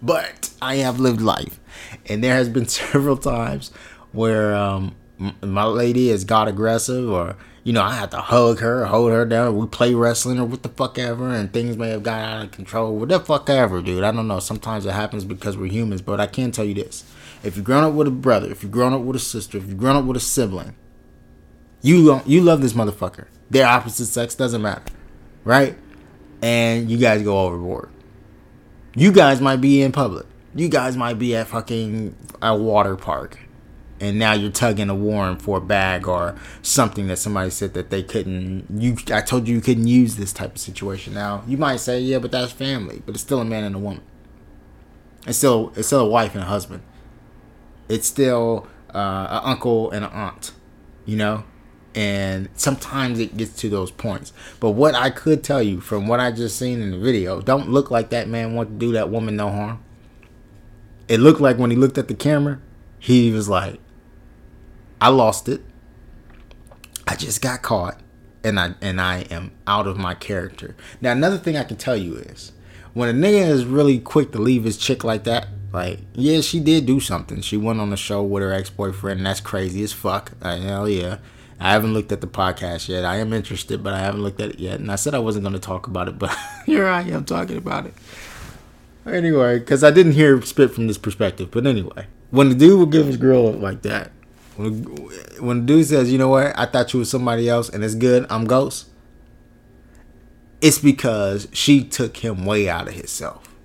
But 0.02 0.52
I 0.62 0.76
have 0.76 1.00
lived 1.00 1.22
life, 1.22 1.60
and 2.06 2.24
there 2.24 2.36
has 2.36 2.48
been 2.50 2.68
several 2.70 3.18
times 3.18 3.72
where 4.12 4.56
um, 4.56 4.96
my 5.42 5.66
lady 5.66 6.10
has 6.10 6.24
got 6.24 6.48
aggressive, 6.48 7.10
or 7.10 7.36
you 7.64 7.74
know, 7.74 7.84
I 7.84 7.94
had 7.94 8.12
to 8.12 8.18
hug 8.18 8.60
her, 8.60 8.86
hold 8.86 9.12
her 9.12 9.26
down. 9.26 9.58
We 9.58 9.68
play 9.68 9.94
wrestling 9.94 10.40
or 10.40 10.46
what 10.46 10.64
the 10.64 10.70
fuck 10.70 10.98
ever, 10.98 11.30
and 11.30 11.52
things 11.52 11.78
may 11.78 11.90
have 11.90 12.04
got 12.04 12.20
out 12.20 12.46
of 12.46 12.52
control. 12.52 12.96
What 12.96 13.10
the 13.10 13.20
fuck 13.20 13.50
ever, 13.50 13.82
dude. 13.82 14.04
I 14.04 14.12
don't 14.12 14.28
know. 14.28 14.40
Sometimes 14.40 14.86
it 14.86 14.92
happens 14.92 15.26
because 15.26 15.58
we're 15.58 15.72
humans, 15.72 16.02
but 16.02 16.20
I 16.20 16.28
can 16.28 16.52
tell 16.52 16.66
you 16.66 16.74
this: 16.74 17.04
if 17.44 17.56
you've 17.56 17.66
grown 17.66 17.84
up 17.84 17.94
with 17.94 18.08
a 18.08 18.12
brother, 18.12 18.50
if 18.52 18.64
you've 18.64 18.72
grown 18.72 18.94
up 18.94 19.02
with 19.02 19.16
a 19.16 19.20
sister, 19.20 19.58
if 19.58 19.68
you've 19.68 19.78
grown 19.78 19.96
up 19.96 20.06
with 20.06 20.18
a 20.18 20.22
sibling, 20.22 20.76
you 21.82 22.22
you 22.26 22.42
love 22.42 22.62
this 22.62 22.74
motherfucker. 22.74 23.28
Their 23.50 23.68
opposite 23.68 24.08
sex 24.08 24.36
doesn't 24.36 24.62
matter, 24.62 24.84
right? 25.44 25.78
And 26.42 26.90
you 26.90 26.98
guys 26.98 27.22
go 27.24 27.40
overboard 27.46 27.90
you 28.96 29.12
guys 29.12 29.40
might 29.42 29.62
be 29.62 29.82
in 29.82 29.92
public. 29.92 30.26
You 30.56 30.68
guys 30.68 30.98
might 30.98 31.20
be 31.20 31.36
at 31.36 31.48
fucking 31.48 32.16
a 32.42 32.56
water 32.56 32.96
park. 32.96 33.38
And 34.00 34.18
now 34.18 34.34
you're 34.34 34.52
tugging 34.52 34.90
a 34.90 34.96
warrant 34.96 35.42
for 35.42 35.58
a 35.58 35.62
bag 35.62 36.08
or 36.08 36.36
something 36.62 37.08
that 37.08 37.18
somebody 37.18 37.50
said 37.50 37.74
that 37.74 37.90
they 37.90 38.02
couldn't. 38.02 38.66
You, 38.74 38.98
I 39.14 39.22
told 39.22 39.48
you 39.48 39.56
you 39.56 39.62
couldn't 39.62 39.88
use 39.88 40.16
this 40.16 40.32
type 40.32 40.54
of 40.54 40.58
situation. 40.58 41.14
Now 41.14 41.44
you 41.48 41.58
might 41.58 41.78
say, 41.78 42.00
yeah, 42.00 42.20
but 42.20 42.32
that's 42.32 42.52
family. 42.52 43.02
But 43.06 43.16
it's 43.16 43.24
still 43.24 43.42
a 43.42 43.46
man 43.46 43.66
and 43.66 43.76
a 43.76 43.80
woman. 43.80 44.02
It's 45.28 45.38
still 45.38 45.74
it's 45.76 45.88
still 45.88 46.02
a 46.02 46.10
wife 46.10 46.34
and 46.34 46.44
a 46.44 46.48
husband. 46.48 46.82
It's 47.90 48.08
still 48.08 48.68
uh, 48.94 49.28
an 49.30 49.42
uncle 49.44 49.92
and 49.92 50.06
an 50.06 50.12
aunt. 50.12 50.54
You 51.06 51.18
know, 51.18 51.44
and 51.96 52.50
sometimes 52.56 53.20
it 53.20 53.36
gets 53.36 53.54
to 53.62 53.70
those 53.70 53.92
points. 53.92 54.32
But 54.60 54.72
what 54.72 54.96
I 54.96 55.10
could 55.10 55.44
tell 55.44 55.62
you 55.62 55.82
from 55.82 56.08
what 56.08 56.20
I 56.20 56.32
just 56.32 56.58
seen 56.58 56.82
in 56.82 56.92
the 56.92 57.00
video, 57.00 57.42
don't 57.42 57.70
look 57.70 57.92
like 57.92 58.10
that 58.12 58.28
man 58.28 58.54
want 58.54 58.70
to 58.70 58.76
do 58.76 58.92
that 58.94 59.10
woman 59.10 59.36
no 59.36 59.50
harm. 59.50 59.84
It 61.08 61.20
looked 61.20 61.42
like 61.42 61.58
when 61.58 61.72
he 61.72 61.76
looked 61.76 61.98
at 61.98 62.08
the 62.08 62.14
camera, 62.14 62.62
he 63.00 63.32
was 63.32 63.50
like, 63.50 63.80
"I 65.02 65.10
lost 65.10 65.50
it. 65.50 65.62
I 67.08 67.16
just 67.16 67.42
got 67.42 67.62
caught, 67.62 68.00
and 68.44 68.60
I 68.60 68.76
and 68.82 69.00
I 69.00 69.22
am 69.32 69.52
out 69.68 69.88
of 69.88 69.98
my 69.98 70.14
character." 70.14 70.76
Now 71.02 71.12
another 71.12 71.38
thing 71.38 71.58
I 71.58 71.64
can 71.64 71.78
tell 71.78 71.98
you 71.98 72.16
is 72.16 72.52
when 72.94 73.10
a 73.10 73.14
nigga 73.14 73.48
is 73.48 73.66
really 73.66 74.00
quick 74.00 74.32
to 74.32 74.40
leave 74.40 74.64
his 74.64 74.78
chick 74.78 75.04
like 75.04 75.24
that. 75.26 75.48
Like, 75.72 76.00
yeah, 76.14 76.42
she 76.42 76.60
did 76.60 76.88
do 76.88 77.00
something. 77.00 77.42
She 77.42 77.56
went 77.56 77.80
on 77.80 77.94
a 77.94 77.98
show 77.98 78.24
with 78.24 78.42
her 78.42 78.52
ex 78.52 78.72
boyfriend, 78.72 79.24
that's 79.24 79.40
crazy 79.40 79.84
as 79.84 79.94
fuck. 79.94 80.32
Uh, 80.42 80.58
hell 80.58 80.90
yeah 80.90 81.18
I 81.60 81.72
haven't 81.72 81.94
looked 81.94 82.12
at 82.14 82.22
the 82.22 82.28
podcast 82.28 82.88
yet. 82.88 83.04
I 83.04 83.18
am 83.18 83.34
interested, 83.34 83.84
but 83.84 83.94
I 83.94 84.00
haven't 84.00 84.24
looked 84.24 84.40
at 84.40 84.52
it 84.52 84.60
yet. 84.60 84.80
And 84.80 84.90
I 84.90 84.96
said 84.96 85.14
I 85.14 85.20
wasn't 85.20 85.44
going 85.44 85.54
to 85.54 85.60
talk 85.60 85.88
about 85.88 86.08
it, 86.08 86.18
but 86.18 86.36
here 86.66 86.88
I 86.88 87.02
am 87.02 87.26
talking 87.26 87.58
about 87.58 87.86
it. 87.86 87.94
Anyway, 89.06 89.60
because 89.60 89.84
I 89.84 89.92
didn't 89.92 90.14
hear 90.14 90.42
spit 90.42 90.72
from 90.72 90.88
this 90.88 90.98
perspective. 90.98 91.52
But 91.52 91.68
anyway, 91.68 92.08
when 92.32 92.48
the 92.48 92.56
dude 92.56 92.80
will 92.80 92.86
give 92.86 93.08
his 93.08 93.18
girl 93.18 93.48
up 93.48 93.60
like 93.60 93.82
that, 93.82 94.12
when, 94.60 95.66
dude 95.66 95.86
says, 95.86 96.12
you 96.12 96.18
know 96.18 96.30
what, 96.30 96.58
I 96.58 96.66
thought 96.66 96.92
you 96.94 97.00
was 97.00 97.10
somebody 97.10 97.48
else 97.48 97.70
and 97.70 97.84
it's 97.84 97.96
good, 97.96 98.26
I'm 98.30 98.46
Ghost, 98.46 98.90
it's 100.60 100.80
because 100.80 101.48
she 101.54 101.84
took 101.84 102.18
him 102.18 102.46
way 102.46 102.68
out 102.68 102.88
of 102.88 102.94
himself. 102.94 103.56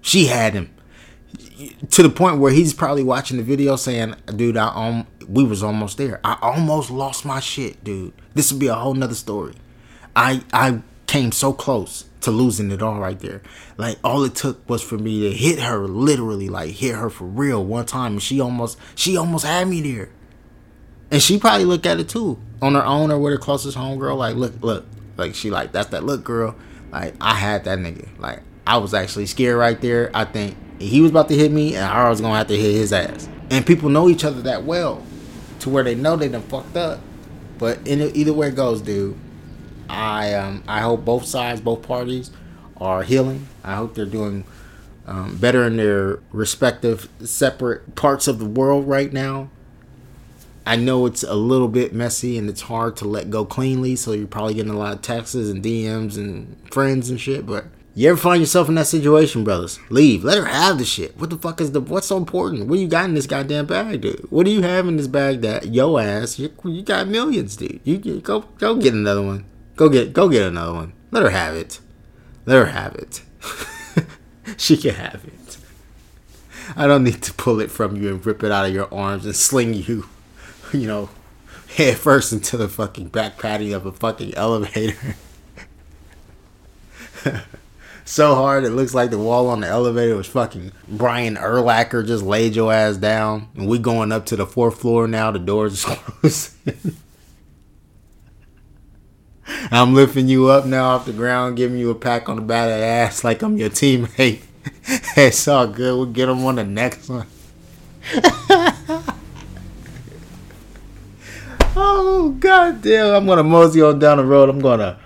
She 0.00 0.26
had 0.26 0.54
him 0.54 0.74
to 1.90 2.02
the 2.02 2.08
point 2.08 2.38
where 2.38 2.52
he's 2.52 2.72
probably 2.72 3.02
watching 3.02 3.36
the 3.36 3.42
video 3.42 3.76
saying, 3.76 4.14
dude, 4.34 4.56
I 4.56 4.68
um, 4.68 5.06
we 5.28 5.44
was 5.44 5.62
almost 5.62 5.98
there. 5.98 6.20
I 6.24 6.38
almost 6.40 6.90
lost 6.90 7.24
my 7.24 7.40
shit, 7.40 7.82
dude. 7.84 8.12
This 8.34 8.52
would 8.52 8.60
be 8.60 8.68
a 8.68 8.74
whole 8.74 8.94
nother 8.94 9.14
story. 9.14 9.54
I 10.14 10.42
I 10.52 10.80
came 11.06 11.32
so 11.32 11.52
close 11.52 12.04
to 12.26 12.32
losing 12.32 12.72
it 12.72 12.82
all 12.82 12.98
right 12.98 13.18
there. 13.20 13.40
Like 13.76 13.98
all 14.02 14.24
it 14.24 14.34
took 14.34 14.68
was 14.68 14.82
for 14.82 14.98
me 14.98 15.20
to 15.20 15.32
hit 15.32 15.60
her, 15.60 15.86
literally, 15.86 16.48
like 16.48 16.72
hit 16.72 16.96
her 16.96 17.08
for 17.08 17.24
real 17.24 17.64
one 17.64 17.86
time, 17.86 18.14
and 18.14 18.22
she 18.22 18.40
almost 18.40 18.78
she 18.96 19.16
almost 19.16 19.46
had 19.46 19.68
me 19.68 19.80
there. 19.80 20.10
And 21.10 21.22
she 21.22 21.38
probably 21.38 21.64
looked 21.64 21.86
at 21.86 22.00
it 22.00 22.08
too 22.08 22.38
on 22.60 22.74
her 22.74 22.84
own 22.84 23.12
or 23.12 23.18
with 23.18 23.32
her 23.32 23.38
closest 23.38 23.78
homegirl. 23.78 24.16
Like, 24.16 24.34
look, 24.34 24.60
look, 24.60 24.86
like 25.16 25.36
she 25.36 25.50
like 25.50 25.70
that's 25.70 25.90
that 25.90 26.02
look, 26.02 26.24
girl. 26.24 26.56
Like 26.90 27.14
I 27.20 27.34
had 27.34 27.62
that 27.64 27.78
nigga. 27.78 28.08
Like 28.18 28.42
I 28.66 28.78
was 28.78 28.92
actually 28.92 29.26
scared 29.26 29.56
right 29.56 29.80
there. 29.80 30.10
I 30.12 30.24
think 30.24 30.56
he 30.80 31.00
was 31.00 31.12
about 31.12 31.28
to 31.28 31.36
hit 31.36 31.52
me, 31.52 31.76
and 31.76 31.84
I 31.84 32.10
was 32.10 32.20
gonna 32.20 32.36
have 32.36 32.48
to 32.48 32.56
hit 32.56 32.74
his 32.74 32.92
ass. 32.92 33.28
And 33.50 33.64
people 33.64 33.88
know 33.88 34.08
each 34.08 34.24
other 34.24 34.42
that 34.42 34.64
well 34.64 35.00
to 35.60 35.70
where 35.70 35.84
they 35.84 35.94
know 35.94 36.16
they 36.16 36.28
done 36.28 36.42
fucked 36.42 36.76
up. 36.76 36.98
But 37.58 37.86
in 37.86 38.00
either 38.16 38.32
way 38.32 38.48
it 38.48 38.56
goes, 38.56 38.82
dude, 38.82 39.16
I 39.88 40.34
um 40.34 40.62
I 40.66 40.80
hope 40.80 41.04
both 41.04 41.26
sides, 41.26 41.60
both 41.60 41.82
parties, 41.82 42.30
are 42.76 43.02
healing. 43.02 43.46
I 43.64 43.74
hope 43.74 43.94
they're 43.94 44.04
doing 44.06 44.44
um, 45.06 45.36
better 45.36 45.64
in 45.64 45.76
their 45.76 46.20
respective 46.32 47.08
separate 47.20 47.94
parts 47.94 48.26
of 48.26 48.38
the 48.38 48.44
world 48.46 48.88
right 48.88 49.12
now. 49.12 49.50
I 50.68 50.74
know 50.74 51.06
it's 51.06 51.22
a 51.22 51.34
little 51.34 51.68
bit 51.68 51.94
messy 51.94 52.36
and 52.36 52.50
it's 52.50 52.62
hard 52.62 52.96
to 52.96 53.04
let 53.04 53.30
go 53.30 53.44
cleanly, 53.44 53.94
so 53.94 54.12
you're 54.12 54.26
probably 54.26 54.54
getting 54.54 54.72
a 54.72 54.78
lot 54.78 54.94
of 54.94 55.02
texts 55.02 55.36
and 55.36 55.62
DMs 55.62 56.16
and 56.16 56.56
friends 56.72 57.08
and 57.08 57.20
shit. 57.20 57.46
But 57.46 57.66
you 57.94 58.10
ever 58.10 58.18
find 58.18 58.40
yourself 58.40 58.68
in 58.68 58.74
that 58.74 58.88
situation, 58.88 59.44
brothers? 59.44 59.78
Leave. 59.90 60.24
Let 60.24 60.38
her 60.38 60.46
have 60.46 60.78
the 60.78 60.84
shit. 60.84 61.16
What 61.18 61.30
the 61.30 61.38
fuck 61.38 61.60
is 61.60 61.70
the? 61.70 61.80
What's 61.80 62.08
so 62.08 62.16
important? 62.16 62.66
What 62.66 62.80
you 62.80 62.88
got 62.88 63.04
in 63.04 63.14
this 63.14 63.28
goddamn 63.28 63.66
bag, 63.66 64.00
dude? 64.00 64.26
What 64.28 64.44
do 64.44 64.50
you 64.50 64.62
have 64.62 64.88
in 64.88 64.96
this 64.96 65.06
bag 65.06 65.40
that 65.42 65.68
yo 65.68 65.98
ass? 65.98 66.36
You, 66.36 66.52
you 66.64 66.82
got 66.82 67.06
millions, 67.06 67.56
dude. 67.56 67.80
You, 67.84 68.00
you 68.02 68.20
go 68.20 68.40
go 68.58 68.74
get 68.74 68.92
another 68.92 69.22
one. 69.22 69.44
Go 69.76 69.88
get 69.90 70.12
go 70.14 70.28
get 70.28 70.42
another 70.42 70.72
one. 70.72 70.94
Let 71.10 71.22
her 71.22 71.30
have 71.30 71.54
it. 71.54 71.80
Let 72.46 72.56
her 72.56 72.66
have 72.66 72.94
it. 72.94 73.22
she 74.56 74.76
can 74.76 74.94
have 74.94 75.24
it. 75.24 75.58
I 76.74 76.86
don't 76.86 77.04
need 77.04 77.22
to 77.22 77.32
pull 77.34 77.60
it 77.60 77.70
from 77.70 77.96
you 77.96 78.08
and 78.08 78.24
rip 78.24 78.42
it 78.42 78.50
out 78.50 78.66
of 78.66 78.72
your 78.72 78.92
arms 78.92 79.24
and 79.24 79.36
sling 79.36 79.74
you, 79.74 80.08
you 80.72 80.86
know, 80.86 81.10
head 81.76 81.98
first 81.98 82.32
into 82.32 82.56
the 82.56 82.68
fucking 82.68 83.08
back 83.08 83.38
patio 83.38 83.76
of 83.76 83.86
a 83.86 83.92
fucking 83.92 84.34
elevator. 84.34 85.14
so 88.04 88.34
hard 88.34 88.64
it 88.64 88.70
looks 88.70 88.94
like 88.94 89.10
the 89.10 89.18
wall 89.18 89.48
on 89.48 89.60
the 89.60 89.68
elevator 89.68 90.16
was 90.16 90.26
fucking 90.26 90.72
Brian 90.88 91.36
Urlacher 91.36 92.06
just 92.06 92.24
laid 92.24 92.56
your 92.56 92.72
ass 92.72 92.96
down. 92.96 93.48
And 93.54 93.68
we 93.68 93.78
going 93.78 94.10
up 94.10 94.26
to 94.26 94.36
the 94.36 94.46
fourth 94.46 94.80
floor 94.80 95.06
now, 95.06 95.30
the 95.30 95.38
doors 95.38 95.84
closed. 95.84 96.54
I'm 99.70 99.94
lifting 99.94 100.28
you 100.28 100.48
up 100.48 100.66
now 100.66 100.90
off 100.90 101.06
the 101.06 101.12
ground, 101.12 101.56
giving 101.56 101.78
you 101.78 101.90
a 101.90 101.94
pat 101.94 102.28
on 102.28 102.36
the 102.36 102.42
back 102.42 102.64
of 102.70 102.78
the 102.78 102.84
ass 102.84 103.24
like 103.24 103.42
I'm 103.42 103.56
your 103.56 103.70
teammate. 103.70 104.42
it's 105.16 105.48
all 105.48 105.66
good. 105.66 105.94
We'll 105.94 106.06
get 106.06 106.26
them 106.26 106.44
on 106.44 106.56
the 106.56 106.64
next 106.64 107.08
one. 107.08 107.26
oh 111.76 112.36
god 112.38 112.82
damn! 112.82 113.14
I'm 113.14 113.26
gonna 113.26 113.42
mosey 113.42 113.82
on 113.82 113.98
down 113.98 114.18
the 114.18 114.24
road. 114.24 114.48
I'm 114.48 114.60
gonna 114.60 114.98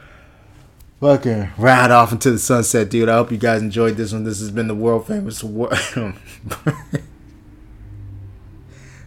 fucking 1.01 1.51
ride 1.57 1.91
off 1.91 2.13
into 2.13 2.31
the 2.31 2.39
sunset, 2.39 2.91
dude. 2.91 3.09
I 3.09 3.15
hope 3.15 3.33
you 3.33 3.39
guys 3.39 3.63
enjoyed 3.63 3.97
this 3.97 4.13
one. 4.13 4.25
This 4.25 4.41
has 4.41 4.51
been 4.51 4.69
the 4.69 4.75
world 4.75 5.07
famous. 5.07 5.43
War. 5.43 5.71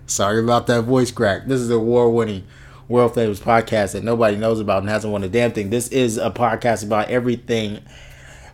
Sorry 0.06 0.44
about 0.44 0.68
that 0.68 0.82
voice 0.82 1.12
crack. 1.12 1.46
This 1.46 1.62
is 1.62 1.70
a 1.70 1.80
war 1.80 2.10
winning 2.10 2.46
world 2.88 3.16
famous 3.16 3.40
podcast 3.40 3.94
that 3.94 4.04
nobody 4.04 4.38
knows 4.38 4.60
about 4.60 4.82
and 4.82 4.90
hasn't 4.90 5.12
won 5.12 5.24
a 5.24 5.30
damn 5.30 5.52
thing. 5.52 5.70
This 5.70 5.88
is 5.90 6.18
a 6.18 6.30
podcast 6.32 6.84
about 6.84 7.10
everything. 7.10 7.80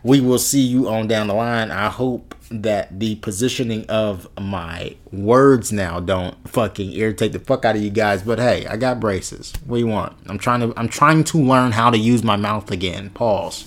We 0.02 0.20
will 0.20 0.38
see 0.38 0.62
you 0.62 0.88
on 0.88 1.08
down 1.08 1.26
the 1.26 1.34
line. 1.34 1.70
I 1.70 1.88
hope 1.88 2.34
that 2.50 2.98
the 2.98 3.14
positioning 3.16 3.86
of 3.88 4.28
my 4.38 4.96
words 5.12 5.70
now 5.72 6.00
don't 6.00 6.36
fucking 6.48 6.92
irritate 6.92 7.32
the 7.32 7.38
fuck 7.38 7.64
out 7.64 7.76
of 7.76 7.82
you 7.82 7.90
guys. 7.90 8.22
But 8.22 8.38
hey, 8.38 8.66
I 8.66 8.76
got 8.76 8.98
braces. 8.98 9.52
What 9.66 9.76
do 9.76 9.80
you 9.80 9.86
want? 9.86 10.16
I'm 10.26 10.38
trying 10.38 10.60
to 10.60 10.72
I'm 10.78 10.88
trying 10.88 11.24
to 11.24 11.38
learn 11.38 11.72
how 11.72 11.90
to 11.90 11.98
use 11.98 12.24
my 12.24 12.36
mouth 12.36 12.70
again. 12.70 13.10
Pause. 13.10 13.66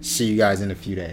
See 0.00 0.26
you 0.26 0.36
guys 0.36 0.60
in 0.60 0.70
a 0.70 0.74
few 0.74 0.94
days. 0.96 1.12